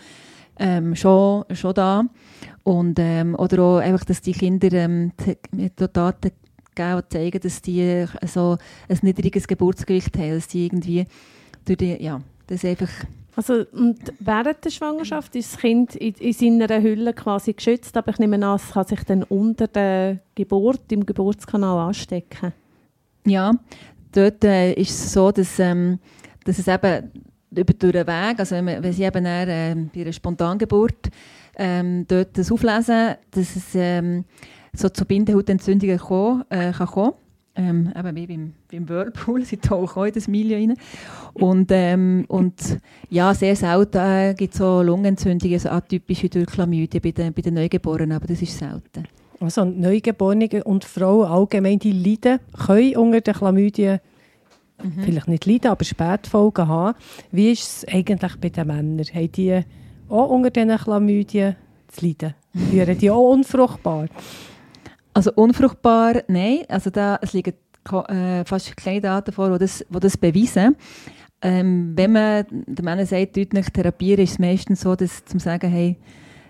ähm, 0.59 0.95
schon, 0.95 1.45
schon 1.51 1.73
da. 1.73 2.05
Und, 2.63 2.99
ähm, 2.99 3.37
oder 3.37 3.63
auch 3.63 3.79
einfach, 3.79 4.05
dass 4.05 4.21
die 4.21 4.33
Kinder 4.33 4.71
ähm, 4.71 5.13
Daten 5.77 6.31
geben, 6.75 7.03
die 7.05 7.09
zeigen, 7.09 7.41
dass 7.41 7.63
die 7.63 8.05
so 8.27 8.59
ein 8.91 8.99
niedriges 9.01 9.49
Geburtsgewicht 9.49 10.15
haben, 10.19 10.35
dass 10.35 10.49
die 10.49 10.67
irgendwie 10.67 11.07
durch 11.65 11.79
die, 11.79 12.03
ja, 12.03 12.21
das 12.47 12.65
einfach 12.65 12.91
Also, 13.37 13.65
und 13.73 13.99
während 14.21 14.65
der 14.65 14.71
Schwangerschaft 14.71 15.35
ist 15.35 15.55
das 15.55 15.61
Kind 15.61 15.97
in, 15.97 16.15
in 16.15 16.33
seiner 16.33 16.83
Hülle 16.83 17.13
quasi 17.13 17.53
geschützt, 17.53 17.97
aber 17.97 18.13
ich 18.13 18.19
nehme 18.19 18.45
an, 18.47 18.57
es 18.57 18.71
kann 18.71 18.87
sich 18.87 19.03
dann 19.05 19.25
unter 19.25 19.67
der 19.67 20.21
Geburt, 20.35 20.91
im 20.93 21.05
Geburtskanal 21.05 21.89
anstecken. 21.89 22.53
Ja, 23.27 23.53
dort 24.13 24.45
äh, 24.45 24.73
ist 24.75 24.91
es 24.91 25.13
so, 25.13 25.33
dass, 25.33 25.59
ähm, 25.59 25.99
dass 26.45 26.59
es 26.59 26.69
eben 26.69 27.11
über 27.51 27.73
den 27.73 28.07
Weg, 28.07 28.39
also 28.39 28.55
wenn, 28.57 28.83
wenn 28.83 28.93
sie 28.93 29.05
eben 29.05 29.25
dann, 29.25 29.49
äh, 29.49 29.77
bei 29.93 30.03
einer 30.03 30.13
Spontangeburt 30.13 31.11
ähm, 31.57 32.05
dort 32.07 32.37
das 32.37 32.51
auflesen, 32.53 33.15
dass 33.31 33.57
es 33.57 33.75
ähm, 33.75 34.25
so 34.73 34.89
zu 34.89 35.05
Bindehautentzündungen 35.05 35.99
kommen, 35.99 36.45
äh, 36.51 36.73
kann 36.73 36.87
kommen. 36.87 37.13
Ähm, 37.57 37.93
eben 37.97 38.17
wie 38.17 38.27
beim, 38.27 38.53
beim 38.71 38.89
Whirlpool, 38.89 39.45
sie 39.45 39.59
tauchen 39.59 40.01
auch 40.03 40.07
in 40.07 40.13
das 40.13 40.27
Milieu 40.27 40.57
rein. 40.57 40.75
Und, 41.35 41.71
ähm, 41.71 42.25
und 42.29 42.81
ja, 43.11 43.33
sehr 43.33 43.55
selten 43.55 43.99
äh, 43.99 44.35
gibt 44.37 44.55
es 44.55 44.59
so 44.59 44.83
Lungenentzündungen, 44.83 45.59
so 45.59 45.69
atypische 45.69 46.29
durch 46.29 46.47
Chlamydien 46.47 47.01
bei 47.01 47.13
den, 47.13 47.33
bei 47.33 47.43
den 47.43 47.55
Neugeborenen, 47.55 48.13
aber 48.13 48.27
das 48.27 48.43
ist 48.43 48.59
selten. 48.59 49.07
Also 49.39 49.65
Neugeborene 49.65 50.65
und 50.65 50.85
Frauen 50.85 51.29
allgemein, 51.29 51.79
die 51.79 51.93
leiden, 51.93 52.41
können 52.67 52.97
unter 52.97 53.21
den 53.21 53.35
Chlamydien 53.35 54.01
mhm. 54.83 55.03
vielleicht 55.03 55.29
nicht 55.29 55.47
leiden, 55.47 55.71
aber 55.71 55.85
Spätfolgen 55.85 56.67
haben. 56.67 56.99
Wie 57.31 57.53
ist 57.53 57.63
es 57.85 57.89
eigentlich 57.89 58.37
bei 58.37 58.49
den 58.49 58.67
Männern? 58.67 59.07
Haben 59.15 59.33
die 59.33 59.61
auch 60.09 60.29
unter 60.29 60.51
diesen 60.51 60.77
Chlamydien 60.77 61.57
zu 61.89 62.07
leiden? 62.07 62.35
Führen 62.71 62.99
die 62.99 63.11
auch 63.11 63.33
unfruchtbar? 63.33 64.09
Also 65.15 65.33
unfruchtbar, 65.35 66.25
nein. 66.27 66.65
Also 66.69 66.91
da, 66.91 67.19
es 67.23 67.33
liegen 67.33 67.55
äh, 68.09 68.45
fast 68.45 68.77
keine 68.77 69.01
Daten 69.01 69.33
vor, 69.33 69.51
die 69.53 69.59
das, 69.59 69.85
die 69.89 70.01
das 70.01 70.17
beweisen. 70.17 70.77
Ähm, 71.41 71.93
wenn 71.95 72.13
man 72.13 72.47
den 72.51 72.85
Männern 72.85 73.07
sagt, 73.07 73.37
deutlich 73.37 73.67
therapieren, 73.67 74.25
ist 74.25 74.33
es 74.33 74.39
meistens 74.39 74.81
so, 74.81 74.97
dass 74.97 75.25
zum 75.25 75.39
sagen, 75.39 75.71
hey, 75.71 75.97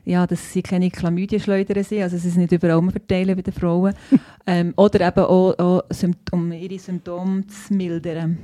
ja, 0.05 0.27
dass 0.27 0.53
sie 0.53 0.63
keine 0.63 0.91
Chlamydien-Schleudern 0.91 1.83
sind, 1.83 2.03
also 2.03 2.17
sie 2.17 2.29
sind 2.29 2.43
nicht 2.43 2.53
überall 2.53 2.91
verteilen 2.91 3.35
bei 3.37 3.43
den 3.43 3.53
Frauen. 3.55 3.95
ähm, 4.47 4.73
oder 4.77 5.07
eben 5.07 5.25
auch, 5.25 5.59
auch 5.59 5.83
um 6.31 6.53
ihre 6.53 6.79
Symptome 6.79 7.47
zu 7.47 7.75
mildern. 7.75 8.39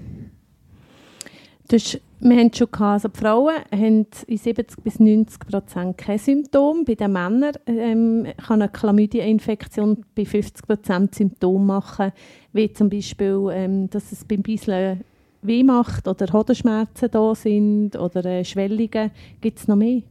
Das 1.69 1.99
wir 2.21 2.37
haben 2.37 2.53
schon 2.53 2.71
gehabt, 2.71 3.05
also 3.05 3.09
die 3.09 3.19
Frauen 3.19 3.55
haben 3.73 4.07
in 4.27 4.37
70 4.37 4.83
bis 4.83 5.01
90 5.01 5.41
Prozent 5.41 5.99
keine 5.99 6.19
Symptome. 6.19 6.85
Bei 6.85 6.95
den 6.95 7.13
Männern 7.13 7.55
ähm, 7.67 8.27
kann 8.37 8.61
eine 8.61 8.71
Chlamydia-Infektion 8.71 10.05
bei 10.15 10.25
50 10.25 10.67
Prozent 10.67 11.15
Symptome 11.15 11.65
machen, 11.65 12.13
wie 12.53 12.73
zum 12.73 12.91
Beispiel, 12.91 13.49
ähm, 13.53 13.89
dass 13.89 14.13
es 14.13 14.25
beim 14.25 14.43
Beiseln 14.43 15.03
weh 15.43 15.63
macht 15.63 16.07
oder 16.07 16.31
Hodenschmerzen 16.33 17.11
da 17.11 17.35
sind 17.35 17.97
oder 17.97 18.25
äh, 18.27 18.45
Schwellungen. 18.45 19.11
Gibt 19.41 19.59
es 19.59 19.69
noch 19.69 19.77
mehr? 19.77 20.03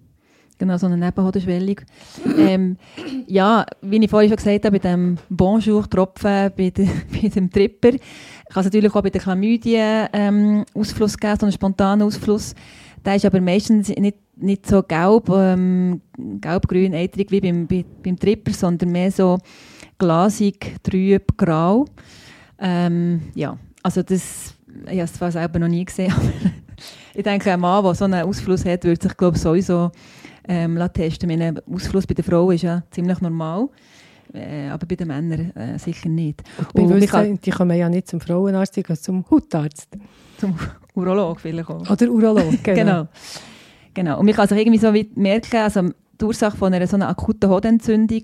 Genau, 0.59 0.75
so 0.75 0.87
eine 0.87 0.97
Nebenhodenschwellung. 0.97 1.77
ähm, 2.37 2.75
ja, 3.27 3.65
wie 3.81 4.03
ich 4.03 4.09
vorhin 4.09 4.29
schon 4.29 4.35
gesagt 4.35 4.65
habe, 4.65 4.77
bei 4.77 4.89
dem 4.89 5.17
Bonjour-Tropfen, 5.29 6.51
bei, 6.55 6.69
de, 6.69 6.85
bei 7.13 7.29
dem 7.29 7.49
Tripper, 7.49 7.91
kann 7.91 8.59
es 8.59 8.65
natürlich 8.65 8.93
auch 8.93 9.01
bei 9.01 9.09
den 9.09 9.21
Chlamydien 9.21 10.09
ähm, 10.11 10.65
Ausfluss 10.73 11.17
geben, 11.17 11.37
so 11.39 11.45
einen 11.45 11.53
spontanen 11.53 12.05
Ausfluss. 12.05 12.53
Der 13.05 13.15
ist 13.15 13.23
aber 13.23 13.39
meistens 13.39 13.87
nicht, 13.87 14.17
nicht 14.35 14.67
so 14.67 14.83
gelb, 14.83 15.29
ähm, 15.29 16.01
gelb-grün, 16.17 16.93
eitrig 16.93 17.31
wie 17.31 17.39
beim, 17.39 17.65
bei, 17.65 17.85
beim 18.03 18.19
Tripper, 18.19 18.51
sondern 18.51 18.91
mehr 18.91 19.13
so 19.13 19.37
glasig, 19.97 20.75
trüb, 20.83 21.37
grau. 21.37 21.85
Ähm, 22.59 23.21
ja, 23.33 23.57
also 23.81 24.03
das, 24.03 24.55
ich 24.83 24.89
habe 24.89 25.03
es 25.03 25.13
zwar 25.13 25.31
selber 25.31 25.59
noch 25.59 25.69
nie 25.69 25.85
gesehen, 25.85 26.11
aber 26.17 26.51
ich 27.13 27.23
denke, 27.23 27.53
ein 27.53 27.61
Mann, 27.61 27.81
der 27.81 27.95
so 27.95 28.05
einen 28.05 28.25
Ausfluss 28.25 28.65
hat, 28.65 28.83
würde 28.83 29.01
sich 29.01 29.15
glaube 29.15 29.37
sowieso 29.37 29.91
ähm, 30.49 30.79
testen. 30.93 31.29
Meine 31.29 31.63
Ausfluss 31.71 32.05
bei 32.05 32.13
den 32.13 32.25
Frauen 32.25 32.55
ist 32.55 32.63
ja 32.63 32.83
ziemlich 32.91 33.21
normal. 33.21 33.69
Äh, 34.33 34.69
aber 34.69 34.85
bei 34.85 34.95
den 34.95 35.07
Männern 35.07 35.51
äh, 35.55 35.79
sicher 35.79 36.09
nicht. 36.09 36.43
Und 36.73 36.91
und 36.91 37.07
kann, 37.07 37.39
die 37.39 37.49
kommen 37.49 37.77
ja 37.77 37.89
nicht 37.89 38.07
zum 38.07 38.19
Frauenarzt, 38.19 38.75
sondern 38.75 38.97
zum 38.97 39.25
Hautarzt. 39.29 39.89
Zum 40.37 40.55
Urolog 40.93 41.39
vielleicht 41.39 41.69
auch. 41.69 41.89
Oder 41.89 42.09
Urolog, 42.09 42.51
genau. 42.63 42.75
genau. 42.75 43.07
genau. 43.93 44.19
Und 44.19 44.25
man 44.25 44.35
kann 44.35 44.47
sich 44.47 44.57
irgendwie 44.57 44.77
so 44.77 44.91
merken, 45.15 45.57
also 45.57 45.89
die 46.19 46.25
Ursache 46.25 46.57
von 46.57 46.73
einer 46.73 46.85
so 46.85 46.95
einer 46.95 47.09
akuten 47.09 47.49
Hodenentzündung 47.49 48.23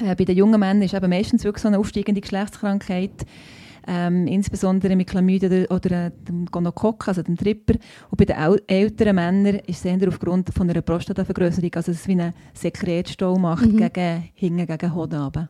äh, 0.00 0.14
bei 0.14 0.24
den 0.24 0.36
jungen 0.36 0.60
Männern 0.60 0.82
ist 0.82 0.94
eben 0.94 1.10
meistens 1.10 1.44
wirklich 1.44 1.62
so 1.62 1.68
eine 1.68 1.78
aufsteigende 1.78 2.20
Geschlechtskrankheit 2.20 3.24
ähm, 3.86 4.26
insbesondere 4.26 4.96
mit 4.96 5.08
Chlamydien 5.08 5.64
oder, 5.64 5.74
oder 5.74 6.06
äh, 6.06 6.10
dem 6.26 6.46
Gonokokken, 6.46 7.08
also 7.08 7.22
dem 7.22 7.36
Tripper. 7.36 7.74
Und 8.10 8.16
bei 8.16 8.24
den 8.24 8.36
älteren 8.66 9.16
Männern 9.16 9.56
ist 9.66 9.78
es 9.78 9.84
eher 9.84 10.08
aufgrund 10.08 10.52
von 10.52 10.68
einer 10.68 10.82
Prostatavergrößerung, 10.82 11.70
also 11.74 11.92
dass 11.92 12.00
es 12.00 12.08
wie 12.08 12.12
einen 12.12 12.34
Sekretstau 12.54 13.38
macht, 13.38 13.66
mhm. 13.66 13.78
gegen, 13.78 14.28
hinten 14.34 14.66
gegen 14.66 14.94
Hoden 14.94 15.20
runter. 15.20 15.48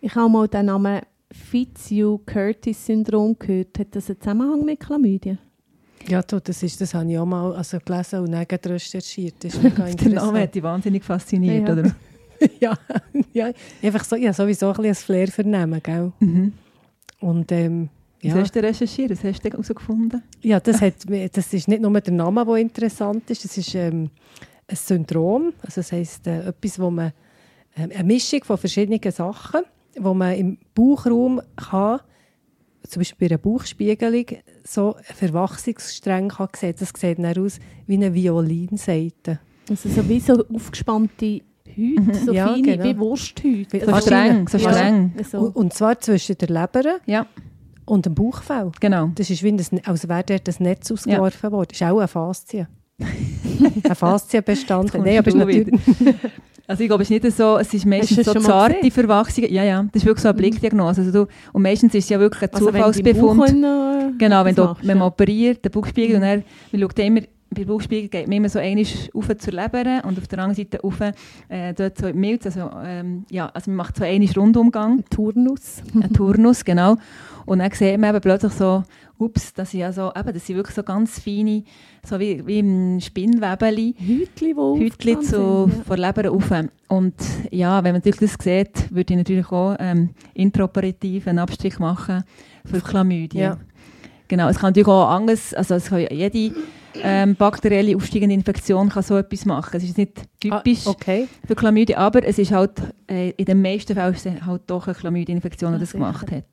Ich 0.00 0.14
habe 0.14 0.30
mal 0.30 0.48
den 0.48 0.66
Namen 0.66 1.00
Fitzhugh-Curtis-Syndrom 1.30 3.38
gehört. 3.38 3.78
Hat 3.78 3.94
das 3.94 4.08
einen 4.08 4.20
Zusammenhang 4.20 4.64
mit 4.64 4.80
Chlamydien? 4.80 5.38
Ja, 6.06 6.22
du, 6.22 6.40
das, 6.40 6.62
ist, 6.62 6.80
das 6.80 6.94
habe 6.94 7.10
ich 7.10 7.18
auch 7.18 7.26
mal 7.26 7.54
also 7.54 7.78
gelesen 7.84 8.20
und 8.20 8.32
dann 8.32 8.44
recherchiert. 8.44 9.34
Das 9.40 9.54
ist 9.54 9.62
mega 9.62 9.84
Der 9.84 10.08
Name 10.08 10.42
hat 10.42 10.54
dich 10.54 10.62
wahnsinnig 10.62 11.04
fasziniert, 11.04 11.68
ja. 11.68 11.74
oder? 11.74 11.94
ja, 12.60 12.78
ja, 13.32 13.50
einfach 13.82 14.04
so, 14.04 14.16
ja, 14.16 14.32
sowieso 14.32 14.72
ein, 14.72 14.84
ein 14.84 14.94
Flair 14.94 15.28
vernehmen, 15.28 15.80
gell? 15.82 16.12
Mhm. 16.20 16.52
Und, 17.20 17.52
ähm, 17.52 17.88
ja. 18.20 18.34
Was 18.34 18.42
hast 18.42 18.56
du 18.56 18.62
recherchiert? 18.62 19.10
Was 19.10 19.22
hast 19.22 19.44
du 19.44 19.50
herausgefunden? 19.50 20.22
Ja, 20.42 20.58
das, 20.58 20.80
hat, 20.80 20.94
das 21.32 21.54
ist 21.54 21.68
nicht 21.68 21.80
nur 21.80 22.00
der 22.00 22.12
Name, 22.12 22.44
der 22.44 22.56
interessant 22.56 23.30
ist, 23.30 23.44
das 23.44 23.56
ist 23.56 23.74
ähm, 23.74 24.10
ein 24.66 24.76
Syndrom. 24.76 25.52
Also 25.62 25.80
das 25.80 25.92
heisst, 25.92 26.26
äh, 26.26 26.48
etwas, 26.48 26.80
wo 26.80 26.90
man, 26.90 27.12
äh, 27.76 27.82
eine 27.82 28.04
Mischung 28.04 28.42
von 28.42 28.58
verschiedenen 28.58 29.00
Sachen, 29.12 29.62
wo 29.98 30.14
man 30.14 30.34
im 30.34 30.58
Bauchraum 30.74 31.40
kann, 31.56 32.00
zum 32.88 33.00
Beispiel 33.00 33.28
bei 33.28 33.34
einer 33.34 33.38
Bauchspiegelung, 33.38 34.26
so 34.64 34.96
Verwachsungsstränge 35.02 36.28
kann 36.28 36.48
sehen. 36.56 36.74
Das 36.78 36.92
sieht 36.96 37.18
dann 37.18 37.38
aus 37.38 37.58
wie 37.86 37.94
eine 37.94 38.14
Violinseite. 38.14 39.40
Also 39.68 39.88
so 39.88 40.08
wie 40.08 40.20
so 40.20 40.44
aufgespannte 40.46 41.42
Hüte, 41.78 42.02
mhm. 42.02 42.14
so 42.14 42.32
ja, 42.32 42.48
feine, 42.48 42.62
genau. 42.62 42.84
wie 42.84 42.98
Wursthüte. 42.98 43.80
So 43.84 43.96
streng, 43.96 44.48
so 44.48 44.58
streng. 44.58 45.12
Ja. 45.16 45.24
So. 45.24 45.38
Und 45.54 45.72
zwar 45.72 45.98
zwischen 46.00 46.36
der 46.36 46.48
Leber 46.48 46.98
ja. 47.06 47.26
und 47.86 48.04
dem 48.04 48.14
Bauchfell. 48.14 48.70
Genau. 48.80 49.10
Das 49.14 49.30
ist 49.30 49.42
wie 49.42 49.52
ein, 49.52 49.60
als 49.84 50.08
wäre 50.08 50.24
dort 50.24 50.48
das 50.48 50.60
Netz 50.60 50.90
ausgeworfen 50.90 51.40
ja. 51.42 51.52
worden. 51.52 51.68
Das 51.70 51.80
ist 51.80 51.86
auch 51.86 52.00
ein 52.00 52.08
Faszien. 52.08 52.68
ein 53.00 53.94
Faszienbestand. 53.94 54.94
Nein, 54.94 55.18
aber 55.18 55.34
natürlich... 55.34 55.68
Also 56.68 56.82
ich 56.82 56.90
glaube, 56.90 57.02
es 57.02 57.10
ist 57.10 57.24
nicht 57.24 57.34
so, 57.34 57.56
es 57.56 57.72
ist 57.72 57.86
meistens 57.86 58.26
so 58.26 58.34
zarte 58.34 58.90
Verwachsungen. 58.90 59.50
Ja, 59.50 59.64
ja, 59.64 59.82
das 59.84 60.02
ist 60.02 60.06
wirklich 60.06 60.22
so 60.22 60.28
eine 60.28 60.34
mhm. 60.34 60.40
Blickdiagnose. 60.42 61.00
Also 61.00 61.24
du, 61.24 61.30
und 61.54 61.62
meistens 61.62 61.94
ist 61.94 62.04
es 62.04 62.10
ja 62.10 62.20
wirklich 62.20 62.42
ein 62.42 62.50
also 62.52 62.66
Zufallsbefund. 62.66 63.40
Wenn 63.40 63.64
äh, 63.64 64.12
genau, 64.18 64.44
wenn, 64.44 64.54
du, 64.54 64.76
wenn 64.82 64.98
man 64.98 65.08
operiert, 65.08 65.64
der 65.64 65.70
Bauchspiegel, 65.70 66.18
mhm. 66.18 66.22
und 66.22 66.28
er, 66.28 66.42
man 66.72 66.80
schaut 66.82 66.98
immer, 66.98 67.20
bei 67.50 67.64
Bauchspiegel 67.64 68.08
geht 68.08 68.26
man 68.26 68.36
immer 68.36 68.48
so 68.48 68.58
einmal 68.58 68.84
auf 69.14 69.28
zur 69.38 69.52
Leber 69.52 70.04
und 70.04 70.18
auf 70.18 70.28
der 70.28 70.38
anderen 70.38 70.54
Seite 70.54 70.84
auf, 70.84 71.00
äh, 71.00 71.74
dort 71.74 71.98
so 71.98 72.12
Milz, 72.12 72.46
also, 72.46 72.70
ähm, 72.84 73.24
ja, 73.30 73.46
also 73.54 73.70
man 73.70 73.76
macht 73.76 73.96
so 73.96 74.04
einen 74.04 74.28
Rundumgang. 74.28 74.98
Ein 74.98 75.04
Turnus. 75.10 75.82
Ein 75.94 76.12
Turnus, 76.12 76.64
genau. 76.64 76.96
Und 77.46 77.60
dann 77.60 77.70
sieht 77.72 77.98
man 77.98 78.10
eben 78.10 78.20
plötzlich 78.20 78.52
so, 78.52 78.82
ups, 79.16 79.54
das 79.54 79.70
sind 79.70 79.80
ja 79.80 79.92
so, 79.92 80.12
eben, 80.14 80.34
das 80.34 80.46
sind 80.46 80.56
wirklich 80.56 80.76
so 80.76 80.82
ganz 80.82 81.18
feine, 81.18 81.64
so 82.04 82.20
wie, 82.20 82.46
wie 82.46 82.58
im 82.58 83.00
Spinnwebeli. 83.00 83.94
Hütli, 83.98 84.54
wo 84.54 84.76
Hütli 84.76 85.18
zu, 85.20 85.70
ja. 85.70 85.84
von 85.84 85.98
Leber 85.98 86.30
auf. 86.30 86.52
Und 86.88 87.14
ja, 87.50 87.82
wenn 87.82 87.92
man 87.92 88.02
das 88.02 88.18
sieht, 88.18 88.94
würde 88.94 89.14
ich 89.14 89.16
natürlich 89.16 89.50
auch 89.50 89.76
ähm, 89.78 90.10
intraoperativ 90.34 91.26
einen 91.26 91.38
Abstrich 91.38 91.78
machen 91.78 92.24
für 92.66 92.80
Chlamydien. 92.80 93.42
Ja. 93.42 93.58
Genau, 94.28 94.48
es 94.48 94.58
kann 94.58 94.70
natürlich 94.70 94.88
auch 94.88 95.08
anders, 95.08 95.54
also 95.54 95.76
es 95.76 95.86
kann 95.86 96.06
jede 96.10 96.52
ähm, 97.02 97.34
bakterielle 97.34 97.96
aufsteigende 97.96 98.34
Infektion 98.34 98.88
kann 98.88 99.02
so 99.02 99.16
etwas 99.16 99.44
machen. 99.44 99.76
Es 99.76 99.84
ist 99.84 99.98
nicht 99.98 100.22
typisch 100.40 100.86
ah, 100.86 100.90
okay. 100.90 101.28
für 101.46 101.54
Chlamydien, 101.54 101.98
aber 101.98 102.24
es 102.24 102.38
ist 102.38 102.52
halt, 102.52 102.80
äh, 103.08 103.30
in 103.30 103.44
den 103.44 103.62
meisten 103.62 103.94
Fällen 103.94 104.14
ist 104.14 104.26
es 104.26 104.42
halt 104.44 104.62
doch 104.66 104.86
eine 104.86 104.94
Chlamydien-Infektion, 104.94 105.74
die 105.74 105.80
das 105.80 105.92
gemacht 105.92 106.30
hat. 106.30 106.44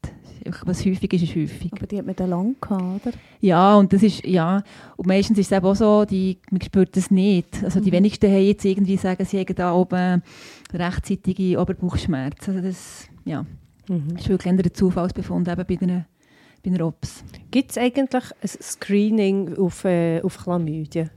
Was 0.65 0.85
häufig 0.85 1.11
ist, 1.13 1.23
ist 1.23 1.35
häufig. 1.35 1.71
Aber 1.73 1.87
die 1.87 1.97
hat 1.97 2.05
man 2.05 2.15
dann 2.15 2.29
lang 2.29 2.55
gehabt, 2.61 3.07
oder? 3.07 3.15
Ja, 3.41 3.75
und 3.75 3.91
das 3.91 4.03
ist, 4.03 4.23
ja, 4.25 4.61
und 4.95 5.07
meistens 5.07 5.39
ist 5.39 5.51
es 5.51 5.57
eben 5.57 5.65
auch 5.65 5.75
so, 5.75 6.05
die, 6.05 6.37
man 6.51 6.61
spürt 6.61 6.95
das 6.95 7.09
nicht. 7.09 7.63
Also 7.63 7.79
die 7.79 7.89
mhm. 7.89 7.95
wenigsten 7.95 8.29
haben 8.31 8.45
jetzt 8.45 8.63
irgendwie 8.63 8.97
sagen, 8.97 9.25
sie 9.25 9.39
haben 9.39 9.55
da 9.55 9.73
oben 9.73 10.21
rechtzeitige 10.71 11.59
Oberbauchschmerzen. 11.59 12.55
Also 12.55 12.67
das, 12.67 13.07
ja, 13.25 13.43
mhm. 13.87 14.17
ist 14.17 14.29
wirklich 14.29 14.53
ein 14.53 14.73
Zufallsbefund 14.73 15.47
eben 15.47 15.65
bei 15.65 15.75
den 15.75 16.05
bei 16.65 16.75
einer 16.75 16.85
OPS. 16.85 17.23
Gibt 17.51 17.71
es 17.71 17.77
eigentlich 17.77 18.23
ein 18.41 18.47
Screening 18.47 19.57
auf, 19.57 19.85
äh, 19.85 20.21
auf 20.21 20.37
Chlamydien? 20.37 21.09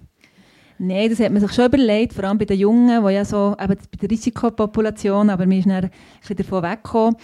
Nein, 0.78 1.10
das 1.10 1.18
hat 1.18 1.32
man 1.32 1.40
sich 1.40 1.52
schon 1.52 1.66
überlegt, 1.66 2.12
vor 2.12 2.24
allem 2.24 2.38
bei 2.38 2.44
den 2.44 2.58
Jungen, 2.58 3.04
die 3.04 3.12
ja 3.12 3.24
so, 3.24 3.56
eben 3.60 3.74
bei 3.74 3.96
der 4.00 4.10
Risikopopulation, 4.10 5.28
aber 5.30 5.48
wir 5.48 5.60
sind 5.60 5.72
dann 5.72 5.84
ein 5.84 5.90
bisschen 6.20 6.36
davon 6.36 6.62
weggekommen, 6.62 7.16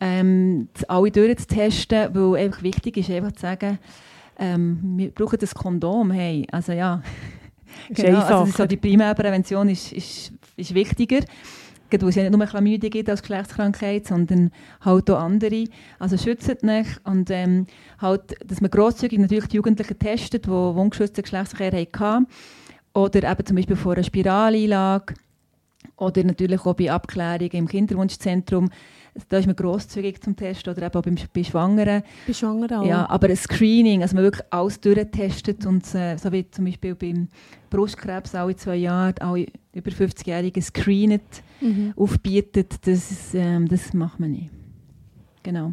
ähm, 0.00 0.68
alle 0.88 1.10
durchzutesten, 1.10 2.14
weil 2.14 2.44
einfach 2.44 2.62
wichtig 2.62 2.96
ist, 2.96 3.10
einfach 3.10 3.32
zu 3.32 3.42
sagen, 3.42 3.78
ähm, 4.38 4.94
wir 4.96 5.10
brauchen 5.10 5.38
das 5.38 5.54
Kondom, 5.54 6.10
hey, 6.10 6.46
also 6.50 6.72
ja, 6.72 7.00
Ist 7.88 8.02
Genau, 8.02 8.20
also 8.20 8.46
so 8.46 8.66
die 8.66 8.76
Primärprävention 8.76 9.68
ist, 9.68 9.92
ist, 9.92 10.32
ist 10.56 10.74
wichtiger. 10.74 11.20
Weil 11.90 12.08
es 12.08 12.14
ja 12.14 12.22
nicht 12.22 12.36
nur 12.36 12.46
Chlamydien 12.46 12.90
gibt 12.90 13.08
als 13.08 13.22
Geschlechtskrankheit, 13.22 14.06
sondern 14.06 14.50
halt 14.80 15.10
auch 15.10 15.20
andere. 15.20 15.64
Also 15.98 16.16
schützt 16.16 16.62
nicht 16.62 17.00
und 17.04 17.30
ähm, 17.30 17.66
halt, 17.98 18.36
dass 18.44 18.60
man 18.60 18.70
grosszügig 18.70 19.18
natürlich 19.18 19.46
die 19.46 19.56
Jugendlichen 19.56 19.98
testet, 19.98 20.46
die 20.46 20.50
ungeschützten 20.50 21.22
Geschlechtsverkehr 21.22 21.86
hatten. 21.98 22.26
Oder 22.94 23.30
eben 23.30 23.46
zum 23.46 23.56
Beispiel 23.56 23.76
vor 23.76 23.94
einer 23.94 24.04
Spiraleinlage. 24.04 25.14
Oder 25.96 26.24
natürlich 26.24 26.64
auch 26.64 26.74
bei 26.74 26.90
Abklärungen 26.90 27.50
im 27.50 27.68
Kinderwunschzentrum. 27.68 28.70
Da 29.28 29.38
ist 29.38 29.46
man 29.46 29.56
grosszügig 29.56 30.20
zum 30.22 30.36
Testen 30.36 30.72
oder 30.72 30.86
eben 30.86 30.94
auch 30.94 31.02
beim, 31.02 31.16
bei 31.32 31.42
Schwangeren. 31.42 32.02
Bei 32.26 32.32
Schwangeren 32.32 32.78
auch. 32.80 32.86
Ja, 32.86 33.08
aber 33.08 33.28
ein 33.28 33.36
Screening, 33.36 34.02
also 34.02 34.14
man 34.14 34.24
wirklich 34.24 34.46
alles 34.50 34.80
durchtestet 34.80 35.64
und 35.66 35.82
äh, 35.94 36.16
so 36.16 36.30
wie 36.32 36.50
zum 36.50 36.64
Beispiel 36.66 36.94
beim 36.94 37.28
Brustkrebs 37.70 38.34
alle 38.34 38.56
zwei 38.56 38.76
Jahre 38.76 39.14
alle 39.20 39.46
über 39.72 39.90
50-Jährigen 39.90 40.62
screenet, 40.62 41.22
Mhm. 41.60 41.94
aufbietet, 41.96 42.86
das, 42.86 43.10
ist, 43.10 43.34
ähm, 43.34 43.66
das 43.66 43.94
macht 43.94 44.20
man 44.20 44.32
nicht. 44.32 44.50
Genau. 45.42 45.72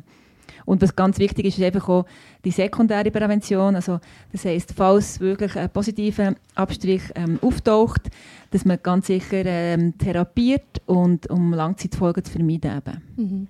Und 0.65 0.81
was 0.81 0.95
ganz 0.95 1.19
wichtig 1.19 1.45
ist, 1.45 1.57
ist 1.57 1.63
einfach 1.63 1.89
auch 1.89 2.05
die 2.45 2.51
sekundäre 2.51 3.11
Prävention. 3.11 3.75
Also 3.75 3.99
das 4.31 4.45
heisst, 4.45 4.73
falls 4.75 5.19
wirklich 5.19 5.55
ein 5.55 5.69
positiver 5.69 6.35
Abstrich 6.55 7.01
ähm, 7.15 7.39
auftaucht, 7.41 8.09
dass 8.51 8.65
man 8.65 8.79
ganz 8.81 9.07
sicher 9.07 9.43
ähm, 9.45 9.97
therapiert 9.97 10.81
und 10.85 11.29
um 11.29 11.53
Langzeitfolgen 11.53 12.23
zu 12.23 12.31
vermeiden. 12.31 12.77
Eben. 12.77 13.01
Mhm. 13.15 13.47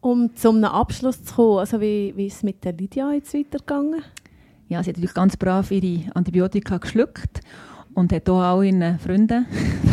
Um 0.00 0.34
zu 0.34 0.48
einem 0.48 0.64
Abschluss 0.64 1.22
zu 1.22 1.34
kommen, 1.34 1.58
also 1.58 1.80
wie, 1.80 2.14
wie 2.16 2.26
ist 2.26 2.36
es 2.36 2.42
mit 2.42 2.64
der 2.64 2.72
Lydia 2.72 3.12
jetzt 3.12 3.34
weitergegangen? 3.34 4.02
Ja, 4.68 4.82
sie 4.82 4.90
hat 4.90 4.96
natürlich 4.96 5.14
ganz 5.14 5.36
brav 5.36 5.70
ihre 5.70 6.14
Antibiotika 6.14 6.78
geschluckt 6.78 7.40
und 8.00 8.12
hat 8.12 8.28
auch 8.28 8.40
all 8.40 8.64
ihren 8.64 8.98
Freunden, 8.98 9.46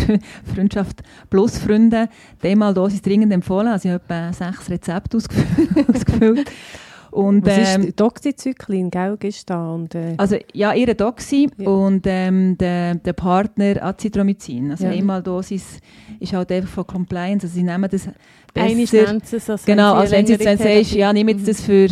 Freundschaft 0.55 1.03
plus 1.29 1.57
Freunde, 1.57 2.09
dreimal 2.41 2.73
Dosis 2.73 3.01
dringend 3.01 3.31
empfohlen. 3.33 3.67
Also 3.67 3.89
ich 3.89 3.93
habe 3.93 4.03
etwa 4.05 4.33
sechs 4.33 4.69
Rezepte 4.69 5.17
ausgefüllt. 5.17 6.49
Und, 7.09 7.45
Was 7.47 7.75
ähm, 7.75 7.83
ist 7.85 7.99
Doxycyclin, 7.99 8.91
gell, 8.91 9.17
ist 9.23 9.49
da 9.49 9.71
und 9.71 9.95
äh, 9.95 10.13
also 10.17 10.35
ja, 10.53 10.73
ihre 10.73 10.93
Doxy 10.93 11.49
Ja. 11.57 11.67
und 11.69 12.05
ähm, 12.05 12.57
der, 12.59 12.95
der 12.95 13.13
Partner 13.13 13.81
Azithromycin. 13.81 14.71
Also 14.71 14.83
Ja. 14.85 14.91
einmal 14.91 15.23
Dosis 15.23 15.79
ist 16.19 16.33
halt 16.33 16.51
einfach 16.51 16.69
von 16.69 16.85
Compliance. 16.85 17.47
Also 17.47 17.55
sie 17.55 17.63
nehmen 17.63 17.87
das 17.89 18.09
Eine 18.53 18.75
besser. 18.75 19.03
nennt 19.13 19.23
es, 19.33 19.49
also 19.49 19.63
Genau, 19.65 19.93
also 19.95 20.11
wenn 20.13 20.27
sie 20.27 20.33
eine 20.35 20.43
jetzt 20.43 20.61
sagst, 20.61 20.91
ja, 20.93 21.11
nimm 21.13 21.29
jetzt 21.29 21.41
Mhm. 21.43 21.45
das 21.45 21.61
für 21.61 21.87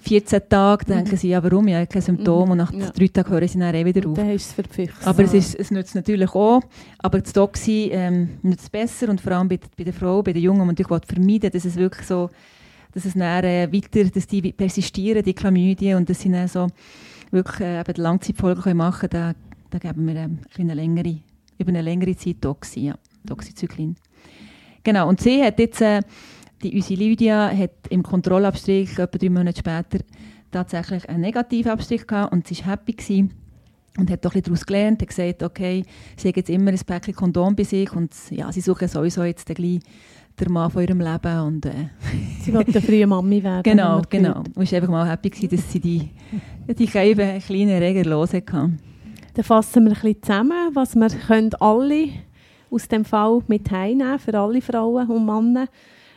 14 0.00 0.40
Tage, 0.48 0.84
denken 0.86 1.16
sie, 1.16 1.28
ja, 1.28 1.42
warum? 1.42 1.68
Ich 1.68 1.74
habe 1.74 1.86
keine 1.86 2.02
Symptome 2.02 2.46
Mhm. 2.46 2.50
und 2.52 2.58
nach 2.58 2.72
Ja. 2.72 2.90
drei 2.90 3.08
Tagen 3.08 3.30
hören 3.30 3.48
sie 3.48 3.58
dann 3.58 3.74
eh 3.74 3.84
wieder 3.84 4.08
auf. 4.08 4.16
dann 4.16 4.30
ist 4.30 4.46
es 4.58 4.66
Füchse. 4.74 5.06
Aber 5.06 5.22
es, 5.24 5.34
ist, 5.34 5.54
es 5.54 5.70
nützt 5.70 5.94
natürlich 5.94 6.34
auch. 6.34 6.62
Aber 6.98 7.20
das 7.20 7.32
Doxy 7.32 7.90
ähm, 7.92 8.30
nützt 8.42 8.72
besser 8.72 9.08
und 9.10 9.20
vor 9.20 9.32
allem 9.32 9.48
bei, 9.48 9.58
bei 9.76 9.84
der 9.84 9.92
Frau, 9.92 10.22
bei 10.22 10.32
den 10.32 10.42
Jungen, 10.42 10.68
und 10.68 10.80
ich 10.80 10.88
will 10.88 11.00
vermeiden, 11.06 11.50
dass 11.50 11.64
es 11.64 11.76
wirklich 11.76 12.06
so, 12.06 12.30
dass 12.94 13.04
es 13.04 13.14
dann, 13.14 13.44
äh, 13.44 13.68
weiter, 13.72 14.04
dass 14.08 14.26
die 14.26 14.52
persistieren, 14.52 15.22
die 15.22 15.34
Chlamydien, 15.34 15.96
und 15.98 16.08
dass 16.08 16.20
sie 16.20 16.30
dann 16.30 16.48
so 16.48 16.68
wirklich 17.30 17.60
äh, 17.60 17.80
eben 17.80 17.94
die 17.94 18.00
Langzeitfolgen 18.00 18.62
können 18.62 18.76
machen 18.78 19.08
können, 19.10 19.34
da, 19.70 19.78
da 19.78 19.78
geben 19.78 20.06
wir 20.06 20.16
ähm, 20.16 20.38
eine 20.58 20.74
längere, 20.74 21.16
über 21.58 21.68
eine 21.68 21.82
längere 21.82 22.16
Zeit 22.16 22.36
Doxy, 22.40 22.80
ja, 22.86 22.94
Doxycyclin. 23.24 23.96
Genau, 24.84 25.08
und 25.08 25.20
sie 25.20 25.42
hat 25.42 25.58
jetzt, 25.58 25.80
äh, 25.80 26.00
die, 26.62 26.74
unsere 26.74 27.00
Lydia 27.00 27.50
hat 27.50 27.88
im 27.90 28.02
Kontrollabstrich, 28.02 28.98
etwa 28.98 29.18
drei 29.18 29.30
Monate 29.30 29.58
später, 29.58 30.04
tatsächlich 30.50 31.08
einen 31.08 31.20
negativen 31.20 31.72
Abstrich 31.72 32.06
gehabt 32.06 32.32
und 32.32 32.46
sie 32.46 32.58
war 32.60 32.72
happy 32.72 32.92
gewesen 32.92 33.32
und 33.98 34.10
hat 34.10 34.24
doch 34.24 34.34
ein 34.34 34.40
bisschen 34.40 34.54
daraus 34.54 34.66
gelernt, 34.66 35.02
hat 35.02 35.08
gesagt, 35.08 35.42
okay, 35.42 35.84
sie 36.16 36.28
hat 36.28 36.36
jetzt 36.36 36.50
immer 36.50 36.70
ein 36.70 36.78
Päckchen 36.78 37.14
Kondom 37.14 37.56
bei 37.56 37.64
sich 37.64 37.92
und 37.92 38.12
ja, 38.30 38.50
sie 38.52 38.60
suchen 38.60 38.88
sowieso 38.88 39.24
jetzt 39.24 39.46
gleich 39.46 39.80
den 40.40 40.52
Mann 40.52 40.70
von 40.70 40.82
ihrem 40.82 41.00
Leben 41.00 41.40
und 41.40 41.66
äh, 41.66 41.90
Sie 42.40 42.54
wollte 42.54 42.72
eine 42.72 42.80
frühe 42.80 43.06
Mami 43.06 43.42
werden. 43.42 43.62
genau, 43.64 44.00
genau. 44.08 44.38
Und 44.54 44.56
war 44.56 44.76
einfach 44.76 44.88
mal 44.88 45.10
happy 45.10 45.28
gewesen, 45.30 45.56
dass 45.56 45.70
sie 45.70 45.80
die, 45.80 46.10
die 46.68 46.86
kleinen, 46.86 47.40
kleinen 47.40 47.78
Reger 47.82 48.08
los 48.08 48.32
hatte. 48.32 48.70
Dann 49.34 49.44
fassen 49.44 49.84
wir 49.84 49.92
ein 49.92 49.94
bisschen 49.94 50.22
zusammen, 50.22 50.70
was 50.74 50.94
wir 50.94 51.08
können 51.08 51.54
alle 51.60 52.08
aus 52.70 52.88
dem 52.88 53.04
Fall 53.04 53.42
mit 53.46 53.70
heimnehmen 53.70 54.18
für 54.18 54.38
alle 54.38 54.60
Frauen 54.62 55.08
und 55.08 55.26
Männer. 55.26 55.66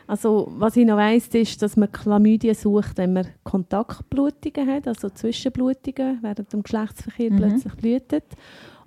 Also, 0.07 0.51
was 0.57 0.77
ich 0.77 0.85
noch 0.85 0.97
weiss, 0.97 1.27
ist, 1.29 1.61
dass 1.61 1.75
man 1.77 1.91
Chlamydien 1.91 2.53
sucht, 2.53 2.97
wenn 2.97 3.13
man 3.13 3.27
Kontaktblutungen 3.43 4.67
hat, 4.69 4.87
also 4.87 5.09
Zwischenblutungen 5.09 6.19
während 6.21 6.53
dem 6.53 6.63
Geschlechtsverkehr 6.63 7.31
Mhm. 7.31 7.37
plötzlich 7.37 7.73
blutet. 7.75 8.25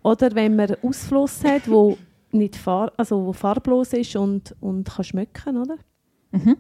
Oder 0.03 0.35
wenn 0.35 0.55
man 0.57 0.77
Ausfluss 0.83 1.43
hat, 1.45 1.69
wo 1.69 1.99
nicht 2.31 2.57
far 2.57 2.93
also 2.97 3.27
wo 3.27 3.33
farblos 3.33 3.93
ist 3.95 4.15
und, 4.15 4.55
und 4.61 4.89
kann 4.89 5.05
schmecken, 5.05 5.57
oder? 5.57 5.77
Mhm. 6.31 6.57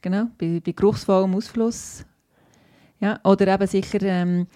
Genau, 0.00 0.26
bei, 0.38 0.60
bei 0.64 0.72
geruchsvollem 0.72 1.34
Ausfluss. 1.34 2.04
Ja, 2.98 3.20
oder 3.24 3.48
eben 3.54 3.66
sicher 3.66 4.02
ähm, 4.02 4.46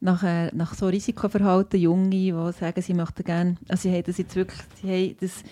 nach, 0.00 0.22
äh, 0.22 0.50
nach 0.54 0.74
so 0.74 0.86
Risikoverhalten, 0.88 1.80
Junge, 1.80 2.10
die 2.10 2.32
sagen, 2.58 2.82
sie 2.82 2.94
möchten 2.94 3.24
gerne, 3.24 3.56
also 3.68 3.88
sie 3.88 3.94
haben 3.94 4.04
das 4.04 4.18
jetzt 4.18 4.34
wirklich, 4.36 4.60
sie 4.80 4.88
haben 4.90 5.16
das 5.20 5.42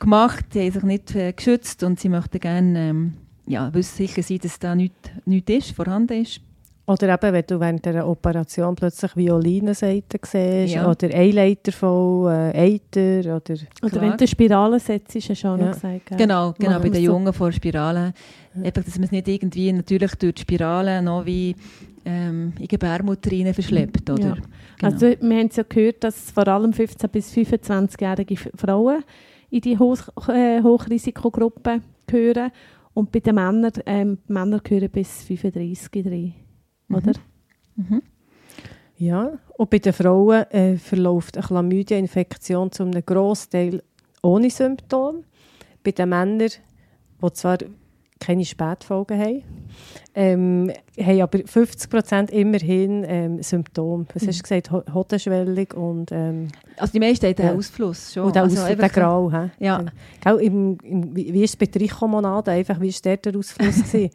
gemacht, 0.00 0.46
sie 0.52 0.60
haben 0.62 0.72
sich 0.72 0.82
nicht 0.82 1.14
äh, 1.14 1.32
geschützt 1.32 1.82
und 1.82 2.00
sie 2.00 2.08
möchten 2.08 2.40
gerne 2.40 2.88
ähm, 2.90 3.12
ja, 3.46 3.70
sicher 3.76 4.22
sein, 4.22 4.38
dass 4.42 4.58
da 4.58 4.74
nichts 4.74 5.10
nicht 5.26 5.48
ist, 5.50 5.70
vorhanden 5.72 6.22
ist. 6.22 6.40
Oder 6.86 7.14
eben, 7.14 7.32
wenn 7.32 7.44
du 7.46 7.60
während 7.60 7.86
einer 7.86 8.08
Operation 8.08 8.74
plötzlich 8.74 9.14
Violinenseiten 9.16 10.18
siehst 10.24 10.74
Ja. 10.74 10.90
oder 10.90 11.14
Eileiter 11.14 11.70
voll, 11.70 12.32
äh, 12.32 12.74
Eiter 12.74 13.36
oder... 13.36 13.54
Oder 13.82 13.90
Klar. 13.90 14.02
wenn 14.02 14.16
du 14.16 14.26
Spirale 14.26 14.80
setzt, 14.80 15.14
ist 15.14 15.28
ja 15.28 15.34
schon 15.36 15.60
Ja. 15.60 15.66
noch 15.66 15.74
gesagt. 15.74 16.06
gell? 16.06 16.18
Genau, 16.18 16.52
genau 16.58 16.70
Machen 16.72 16.82
bei 16.82 16.88
den 16.88 16.92
wir 16.94 17.00
so. 17.00 17.06
Jungen 17.06 17.32
vor 17.32 17.52
Spiralen. 17.52 18.12
Einfach, 18.56 18.82
dass 18.82 18.96
man 18.96 19.04
es 19.04 19.12
nicht 19.12 19.28
irgendwie 19.28 19.72
natürlich 19.72 20.14
durch 20.16 20.34
die 20.34 20.40
Spirale 20.42 21.00
noch 21.00 21.24
wie 21.26 21.54
ähm, 22.04 22.54
in 22.56 22.62
die 22.62 22.66
Gebärmutter 22.68 23.30
rein 23.30 23.54
verschleppt. 23.54 24.10
Oder? 24.10 24.22
Ja. 24.22 24.34
Genau. 24.34 24.92
Also, 24.92 25.06
wir 25.06 25.38
haben 25.38 25.50
ja 25.52 25.62
gehört, 25.68 26.02
dass 26.02 26.32
vor 26.32 26.48
allem 26.48 26.72
15- 26.72 27.06
bis 27.08 27.32
25-jährige 27.32 28.34
F- 28.34 28.50
Frauen 28.56 29.04
in 29.50 29.60
die 29.60 29.78
Hoch 29.78 29.98
äh, 30.28 30.62
Hochrisikogruppe 30.62 31.82
gehören. 32.06 32.50
Und 32.94 33.12
bei 33.12 33.20
den 33.20 33.36
Männern, 33.36 33.72
ähm, 33.86 34.18
Männer 34.26 34.60
gehören 34.60 34.90
bis 34.90 35.22
35 35.22 36.06
rein. 36.06 36.34
Oder? 36.88 37.12
Mhm. 37.76 38.02
Ja, 38.96 39.38
und 39.56 39.70
bei 39.70 39.78
den 39.78 39.92
Frauen 39.92 40.42
äh, 40.50 40.76
verläuft 40.76 41.36
eine 41.36 41.46
Chlamydia-Infektion 41.46 42.70
zu 42.70 42.82
einem 42.82 43.04
Grossteil 43.04 43.82
ohne 44.22 44.50
Symptome. 44.50 45.22
Bei 45.82 45.92
den 45.92 46.10
Männern, 46.10 46.50
die 47.22 47.32
zwar 47.32 47.58
keine 48.18 48.44
Spätfolgen 48.44 49.18
haben, 49.18 49.42
ähm, 50.14 50.72
haben 50.98 51.20
aber 51.22 51.38
50% 51.38 52.30
immerhin 52.30 53.04
ähm, 53.06 53.42
Symptome. 53.42 54.06
Was 54.12 54.26
hast 54.26 54.38
du 54.38 54.42
gesagt? 54.42 54.70
Ho- 54.72 54.82
Hodenschwellung 54.92 55.66
und, 55.76 56.10
ähm, 56.12 56.48
Also 56.76 56.92
die 56.92 57.00
meisten 57.00 57.26
haben 57.26 57.34
den 57.36 57.46
Ja. 57.46 57.54
Ausfluss 57.54 58.12
schon. 58.14 58.24
und 58.24 58.34
der, 58.34 58.42
also 58.42 58.56
Aus- 58.60 58.64
einfach- 58.64 58.90
der 58.92 59.02
Grau. 59.02 59.30
hä? 59.30 59.50
Ja. 59.60 59.84
Gell, 60.22 60.36
im, 60.40 60.78
im, 60.82 61.14
wie 61.14 61.42
ist 61.44 61.50
es 61.50 61.56
bei 61.56 61.66
Trichomonaden? 61.66 62.52
Einfach, 62.54 62.80
wie 62.80 62.92
war 62.92 63.00
der, 63.04 63.16
der 63.18 63.36
Ausfluss? 63.36 63.82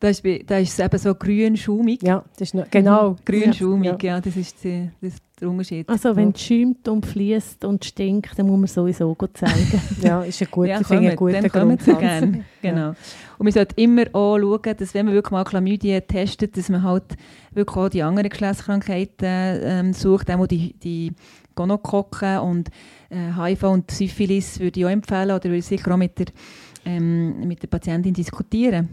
Da 0.00 0.08
ist, 0.08 0.22
da 0.46 0.58
ist 0.58 0.72
es 0.72 0.78
eben 0.84 0.98
so 0.98 1.14
grün 1.14 1.56
schaumig. 1.56 2.02
ja, 2.02 2.24
das 2.32 2.48
ist 2.48 2.54
noch, 2.54 2.68
genau. 2.70 3.16
Grün 3.24 3.44
Ja. 3.46 3.52
schaumig, 3.52 4.02
ja. 4.02 4.20
das 4.20 4.36
ist 4.36 4.62
die, 4.64 4.90
das 5.00 5.14
der 5.42 5.50
Unterschied. 5.50 5.88
Also, 5.88 6.16
wenn 6.16 6.30
es 6.30 6.40
schäumt 6.40 6.88
und 6.88 7.04
fließt 7.04 7.64
und 7.64 7.84
stinkt, 7.84 8.38
dann 8.38 8.46
muss 8.46 8.58
man 8.58 8.66
sowieso 8.66 9.14
gut 9.14 9.36
zeigen. 9.36 9.80
Ja, 10.02 10.22
ist 10.22 10.40
ein 10.40 10.48
guter, 10.50 10.68
ja, 10.68 10.82
kommen, 10.82 11.16
kommen 11.16 11.78
sie 11.78 11.90
Grundsatz. 11.90 11.98
gerne. 12.00 12.44
Genau. 12.62 12.88
Und 12.88 13.44
man 13.44 13.52
sollte 13.52 13.80
immer 13.80 14.04
auch 14.12 14.38
schauen, 14.38 14.76
dass 14.78 14.94
wenn 14.94 15.06
man 15.06 15.14
wirklich 15.14 15.32
mal 15.32 15.44
Chlamydien 15.44 16.06
testet, 16.06 16.56
dass 16.56 16.68
man 16.68 16.82
halt 16.82 17.16
wirklich 17.52 17.76
auch 17.76 17.88
die 17.88 18.02
anderen 18.02 18.28
Geschlechtskrankheiten 18.28 19.60
ähm, 19.62 19.92
sucht, 19.92 20.30
auch 20.30 20.46
die, 20.46 20.74
die 20.74 21.12
Gonokokken 21.54 22.38
und 22.38 22.70
äh, 23.10 23.32
HIV 23.36 23.64
und 23.64 23.90
Syphilis 23.90 24.58
würde 24.60 24.80
ich 24.80 24.86
auch 24.86 24.90
empfehlen 24.90 25.30
oder 25.30 25.44
würde 25.44 25.56
ich 25.58 25.66
sicher 25.66 25.92
auch 25.92 25.96
mit 25.96 26.18
der, 26.18 26.26
ähm, 26.84 27.46
mit 27.46 27.62
der 27.62 27.68
Patientin 27.68 28.14
diskutieren. 28.14 28.88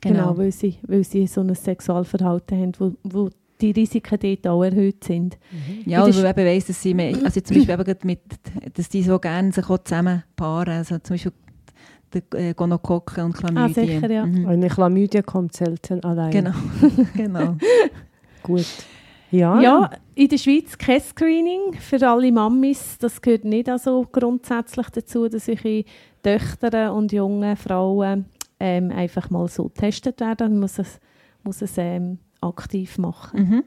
Genau, 0.00 0.36
weil, 0.36 0.52
sie, 0.52 0.76
weil 0.86 1.02
sie 1.02 1.26
so 1.26 1.40
ein 1.40 1.54
Sexualverhalten 1.54 2.60
haben, 2.60 2.72
wo, 2.78 2.92
wo 3.04 3.30
die 3.60 3.70
Risiken 3.72 4.18
dort 4.20 4.46
auch 4.46 4.62
erhöht 4.64 5.04
sind. 5.04 5.38
Ja, 5.84 6.04
und 6.04 6.08
das- 6.14 6.22
weil 6.22 6.34
man 6.36 6.46
weiss, 6.46 6.66
dass 6.66 6.80
sie, 6.82 6.94
mehr- 6.94 7.16
also 7.24 7.40
zum 7.40 7.56
Beispiel 7.56 7.74
eben 7.74 7.84
gerade 7.84 8.06
mit, 8.06 8.20
dass 8.74 8.88
die 8.88 9.02
so 9.02 9.18
gerne 9.18 9.52
sich 9.52 9.68
auch 9.68 9.78
zusammen 9.78 10.22
paaren, 10.36 10.74
also 10.74 10.98
zum 10.98 11.14
Beispiel 11.14 11.32
der 12.12 12.22
äh, 12.40 12.54
Gonokokken 12.54 13.24
und 13.24 13.36
Chlamydien. 13.36 13.64
Ah, 13.66 13.68
sicher, 14.00 14.10
ja. 14.10 14.24
Mhm. 14.26 14.46
Eine 14.46 14.68
Chlamydia 14.68 15.22
kommt 15.22 15.54
selten 15.54 16.02
allein. 16.04 16.30
Genau, 16.30 16.52
genau. 17.14 17.56
Gut. 18.42 18.64
Ja, 19.30 19.60
Ja, 19.60 19.90
in 20.14 20.28
der 20.28 20.38
Schweiz 20.38 20.78
kein 20.78 21.02
Screening 21.02 21.74
für 21.78 22.00
alle 22.08 22.32
Mammis. 22.32 22.96
Das 22.98 23.20
gehört 23.20 23.44
nicht 23.44 23.68
also 23.68 24.06
grundsätzlich 24.10 24.88
dazu, 24.88 25.28
dass 25.28 25.48
ihre 25.48 25.84
Töchter 26.22 26.94
und 26.94 27.12
junge 27.12 27.54
Frauen 27.56 28.24
ähm, 28.58 28.90
einfach 28.90 29.28
mal 29.28 29.46
so 29.48 29.64
getestet 29.64 30.18
werden. 30.20 30.52
Man 30.52 30.60
muss 30.60 30.78
es, 30.78 30.98
muss 31.44 31.60
es 31.60 31.74
ähm, 31.76 32.18
aktiv 32.40 32.98
machen. 32.98 33.40
Mhm. 33.40 33.64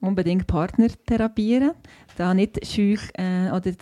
unbedingt 0.00 0.46
Partner 0.46 0.88
therapieren. 1.06 1.72
Da 2.16 2.32
nicht 2.34 2.66
scheu 2.66 2.96
äh, 3.14 3.50
oder 3.50 3.72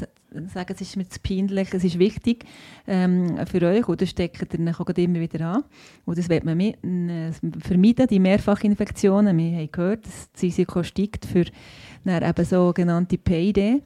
sagen, 0.46 0.74
es 0.74 0.80
ist 0.80 0.96
mir 0.96 1.08
zu 1.08 1.20
peinlich, 1.20 1.72
es 1.72 1.84
ist 1.84 1.98
wichtig 1.98 2.44
ähm, 2.86 3.38
für 3.46 3.62
euch 3.62 3.88
oder 3.88 4.04
steckt 4.06 4.42
ihr 4.42 4.46
dann 4.46 4.74
auch 4.74 4.86
immer 4.88 5.20
wieder 5.20 5.46
an. 5.46 5.64
Und 6.04 6.18
das 6.18 6.28
wird 6.28 6.44
man 6.44 6.56
mit, 6.56 6.82
äh, 6.84 7.32
vermeiden, 7.60 8.06
die 8.08 8.18
Mehrfachinfektionen. 8.18 9.36
Wir 9.36 9.58
haben 9.58 9.72
gehört, 9.72 10.06
dass 10.06 10.30
das 10.32 10.42
Risiko 10.42 10.82
steigt 10.82 11.24
für 11.24 11.44
dann 12.04 12.22
eben 12.22 12.44
sogenannte 12.44 13.18
PID. 13.18 13.82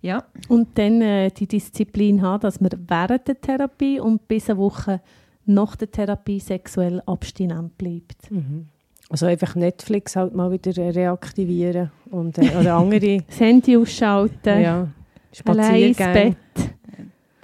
Ja. 0.00 0.24
Und 0.48 0.78
dann 0.78 1.00
äh, 1.00 1.30
die 1.30 1.48
Disziplin 1.48 2.22
haben, 2.22 2.40
dass 2.40 2.60
man 2.60 2.70
während 2.86 3.26
der 3.26 3.40
Therapie 3.40 3.98
und 3.98 4.28
bis 4.28 4.48
eine 4.48 4.58
Woche 4.58 5.00
nach 5.44 5.76
der 5.76 5.90
Therapie 5.90 6.40
sexuell 6.40 7.02
abstinent 7.06 7.76
bleibt. 7.78 8.30
Mhm. 8.30 8.68
Also 9.10 9.26
einfach 9.26 9.54
Netflix 9.54 10.16
halt 10.16 10.34
mal 10.34 10.50
wieder 10.50 10.76
reaktivieren 10.76 11.90
und, 12.10 12.36
äh, 12.38 12.50
oder 12.58 12.74
andere... 12.74 13.22
das 13.26 13.40
Handy 13.40 13.76
ausschalten. 13.76 14.60
Ja. 14.60 14.88
Spaziergänge. 15.32 16.36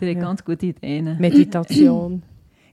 Der 0.00 0.08
hat 0.08 0.16
ja. 0.16 0.20
ganz 0.20 0.44
gute 0.44 0.66
Ideen. 0.66 1.16
Meditation. 1.18 2.22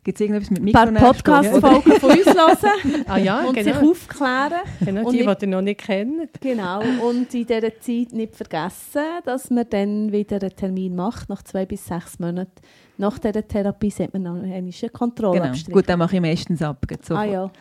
Gibt 0.04 0.20
es 0.20 0.22
irgendetwas 0.22 0.50
mit 0.50 0.76
Ein 0.76 0.94
paar 0.94 1.14
Podcast-Folgen 1.14 1.92
von 2.00 2.10
uns 2.10 2.26
hören 2.26 3.06
ah, 3.06 3.18
ja, 3.18 3.42
und 3.42 3.54
genau. 3.54 3.80
sich 3.80 3.90
aufklären. 3.90 4.62
Genau, 4.84 5.06
und 5.06 5.14
die, 5.14 5.20
die 5.20 5.46
ihr 5.46 5.48
noch 5.48 5.62
nicht 5.62 5.82
kennt. 5.82 6.42
Genau, 6.42 6.80
und 7.08 7.32
in 7.36 7.46
dieser 7.46 7.80
Zeit 7.80 8.12
nicht 8.12 8.36
vergessen, 8.36 9.04
dass 9.26 9.52
man 9.52 9.66
dann 9.70 10.12
wieder 10.12 10.42
einen 10.42 10.56
Termin 10.56 10.96
macht, 10.96 11.30
nach 11.30 11.44
zwei 11.44 11.68
bis 11.68 11.86
sechs 11.86 12.18
Monaten. 12.18 12.52
Nach 12.98 13.20
dieser 13.20 13.48
Therapie 13.48 13.92
sollte 13.92 14.20
man 14.20 14.24
noch 14.24 14.44
eine 14.44 14.72
Kontrolle 14.90 15.40
genau. 15.40 15.54
Gut, 15.72 15.88
dann 15.88 16.00
mache 16.00 16.16
ich 16.16 16.22
meistens 16.22 16.64
ab. 16.64 16.84
Ah 17.10 17.24
ja. 17.24 17.52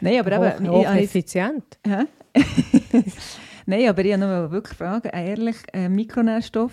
Nein, 0.00 0.20
aber 0.20 0.38
hoch, 0.38 0.56
eben... 0.56 0.70
Hoch 0.70 0.94
effizient. 0.94 1.78
Nein, 3.66 3.88
aber 3.88 4.04
ich 4.04 4.12
habe 4.12 4.20
noch 4.20 4.50
wirklich 4.50 4.76
Fragen. 4.76 5.08
Ehrlich, 5.08 5.56
äh, 5.72 5.88
Mikronährstoff 5.88 6.72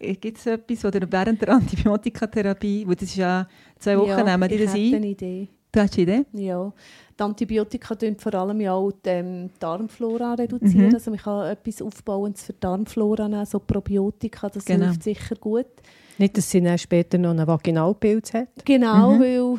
Gibt 0.00 0.38
es 0.38 0.46
etwas, 0.46 0.84
oder 0.84 1.00
während 1.10 1.40
der 1.42 1.48
Antibiotikatherapie, 1.50 2.86
wo 2.86 2.92
das 2.92 3.04
ist 3.04 3.16
ja 3.16 3.48
zwei 3.78 3.98
Wochen 3.98 4.10
ja, 4.10 4.22
nehmen 4.24 4.48
die 4.48 4.58
das 4.58 4.74
ein? 4.74 4.80
Ich 4.80 4.94
eine 4.94 5.06
Idee. 5.06 5.48
Du 5.72 5.80
hast 5.80 5.94
eine 5.94 6.02
Idee? 6.02 6.24
Ja. 6.32 6.72
Die 7.18 7.22
Antibiotika 7.22 7.94
reduzieren 7.94 8.22
vor 8.22 8.34
allem 8.34 8.60
ja 8.60 8.72
auch 8.72 8.92
die 8.92 9.08
ähm, 9.08 9.50
Darmflora. 9.58 10.34
reduzieren. 10.34 10.88
Mhm. 10.88 10.94
Also 10.94 11.10
man 11.10 11.20
kann 11.20 11.50
etwas 11.50 11.82
Aufbauendes 11.82 12.44
für 12.44 12.52
die 12.52 12.60
Darmflora 12.60 13.28
nehmen, 13.28 13.44
so 13.44 13.58
Probiotika, 13.58 14.48
das 14.48 14.64
genau. 14.64 14.86
hilft 14.86 15.02
sicher 15.02 15.34
gut. 15.34 15.66
Nicht, 16.16 16.36
dass 16.36 16.50
sie 16.50 16.60
dann 16.60 16.78
später 16.78 17.18
noch 17.18 17.30
einen 17.30 17.46
Vaginalpilz 17.46 18.34
hat? 18.34 18.48
Genau, 18.64 19.12
mhm. 19.12 19.20
weil 19.20 19.58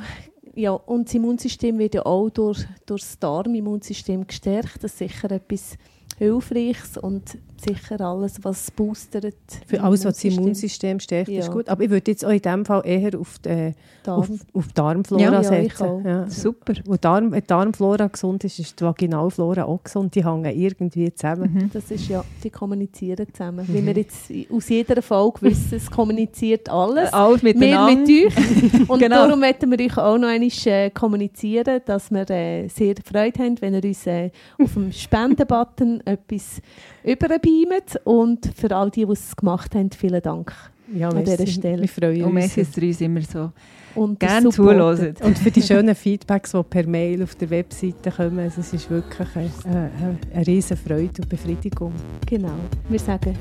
ja, 0.60 0.72
und 0.72 1.08
das 1.08 1.16
Immunsystem 1.16 1.80
wird 1.80 1.96
ja 1.96 2.06
auch 2.06 2.30
durch, 2.30 2.66
durch 2.86 3.02
das 3.02 3.20
Darmimmunsystem 3.20 4.28
gestärkt. 4.28 4.84
Das 4.84 4.92
ist 4.92 4.98
sicher 4.98 5.32
etwas 5.32 5.78
Hilfreiches 6.18 6.98
und 6.98 7.38
sicher 7.62 8.02
alles, 8.02 8.44
was 8.44 8.72
boostert. 8.72 9.36
Für 9.68 9.82
alles, 9.82 10.06
was 10.06 10.16
das 10.16 10.24
Immunsystem 10.24 11.00
stärkt, 11.00 11.30
ja. 11.30 11.40
ist 11.40 11.52
gut. 11.52 11.70
Aber 11.70 11.84
ich 11.84 11.90
würde 11.90 12.12
jetzt 12.12 12.26
auch 12.26 12.30
in 12.30 12.42
diesem 12.42 12.66
Fall 12.66 12.82
eher 12.86 13.20
auf 13.20 13.40
die, 13.40 13.74
Darm. 14.04 14.20
auf, 14.20 14.30
auf 14.54 14.68
die 14.68 14.74
Darmflora 14.74 15.22
ja, 15.22 15.44
setzen. 15.44 16.04
Ja, 16.04 16.10
ja. 16.10 16.30
Super. 16.30 16.74
Wo 16.86 16.96
Darm, 16.96 17.32
wenn 17.32 17.42
die 17.42 17.48
Darmflora 17.48 18.08
gesund 18.08 18.44
ist, 18.44 18.60
ist 18.60 18.80
die 18.80 18.84
Vaginalflora 18.84 19.64
auch 19.64 19.84
gesund. 19.84 20.16
Die 20.16 20.26
hängen 20.26 20.58
irgendwie 20.58 21.14
zusammen. 21.14 21.54
Mhm. 21.54 21.70
Das 21.74 21.92
ist 21.92 22.08
ja, 22.08 22.24
die 22.44 22.50
kommunizieren 22.50 23.28
zusammen. 23.34 23.66
Mhm. 23.68 23.74
Wie 23.74 23.86
wir 23.86 23.94
jetzt 23.94 24.32
aus 24.52 24.70
jeder 24.70 25.02
Folge 25.02 25.42
wissen, 25.42 25.76
es 25.76 25.90
kommuniziert 25.90 26.70
alles. 26.70 27.12
Alles 27.14 27.44
miteinander. 27.44 28.08
Wir 28.08 28.26
mit 28.26 28.38
euch. 28.38 28.90
Und 28.90 29.00
genau. 29.00 29.28
darum 29.28 29.40
möchten 29.40 29.70
wir 29.72 29.80
euch 29.80 29.98
auch 29.98 30.18
noch 30.18 30.28
einmal 30.28 30.50
äh, 30.66 30.90
kommunizieren, 30.90 31.82
dass 31.86 32.12
wir 32.12 32.30
äh, 32.30 32.68
sehr 32.68 32.96
Freude 33.06 33.40
haben, 33.44 33.62
wenn 33.62 33.74
ihr 33.74 33.84
uns 33.84 34.08
äh, 34.08 34.32
auf 34.62 34.74
dem 34.74 34.92
Spendenbutton 34.92 36.02
etwas 36.06 36.62
überbeamen. 37.04 37.82
Und 38.04 38.52
für 38.56 38.76
all 38.76 38.90
die, 38.90 39.06
die 39.06 39.12
es 39.12 39.36
gemacht 39.36 39.76
haben, 39.76 39.92
vielen 39.92 40.22
Dank 40.22 40.54
ja, 40.94 41.10
an 41.10 41.24
dieser 41.24 41.48
Stelle. 41.48 41.82
Wir 41.82 41.90
freuen 41.90 42.18
uns. 42.18 42.26
Und 42.26 42.34
merci, 42.34 42.64
dass 42.64 42.78
ihr 42.78 42.88
uns 42.88 43.02
immer 43.02 43.22
so 43.22 43.52
und 43.96 44.20
gerne 44.20 44.50
zuhören. 44.50 45.16
Und 45.22 45.38
für 45.38 45.52
die 45.52 45.62
schönen 45.62 45.96
Feedbacks, 45.96 46.52
die 46.52 46.64
per 46.64 46.88
Mail 46.88 47.24
auf 47.24 47.36
der 47.36 47.50
Webseite 47.50 48.12
kommen. 48.12 48.40
Also 48.40 48.62
es 48.62 48.74
ist 48.74 48.90
wirklich 48.90 49.36
eine, 49.36 49.52
eine, 49.66 50.18
eine 50.34 50.48
riesige 50.48 50.78
Freude 50.78 51.22
und 51.22 51.30
Befriedigung. 51.30 51.94
Genau. 52.26 52.54
Wir 52.88 53.00
sagen 53.00 53.36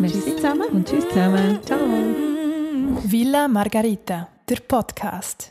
merci 0.00 0.20
Tschüss 0.20 0.36
zusammen. 0.36 0.68
Und 0.72 0.88
Tschüss 0.88 1.08
zusammen. 1.08 1.58
Ciao. 1.64 1.78
Villa 3.04 3.48
Margarita, 3.48 4.28
der 4.48 4.56
Podcast. 4.68 5.50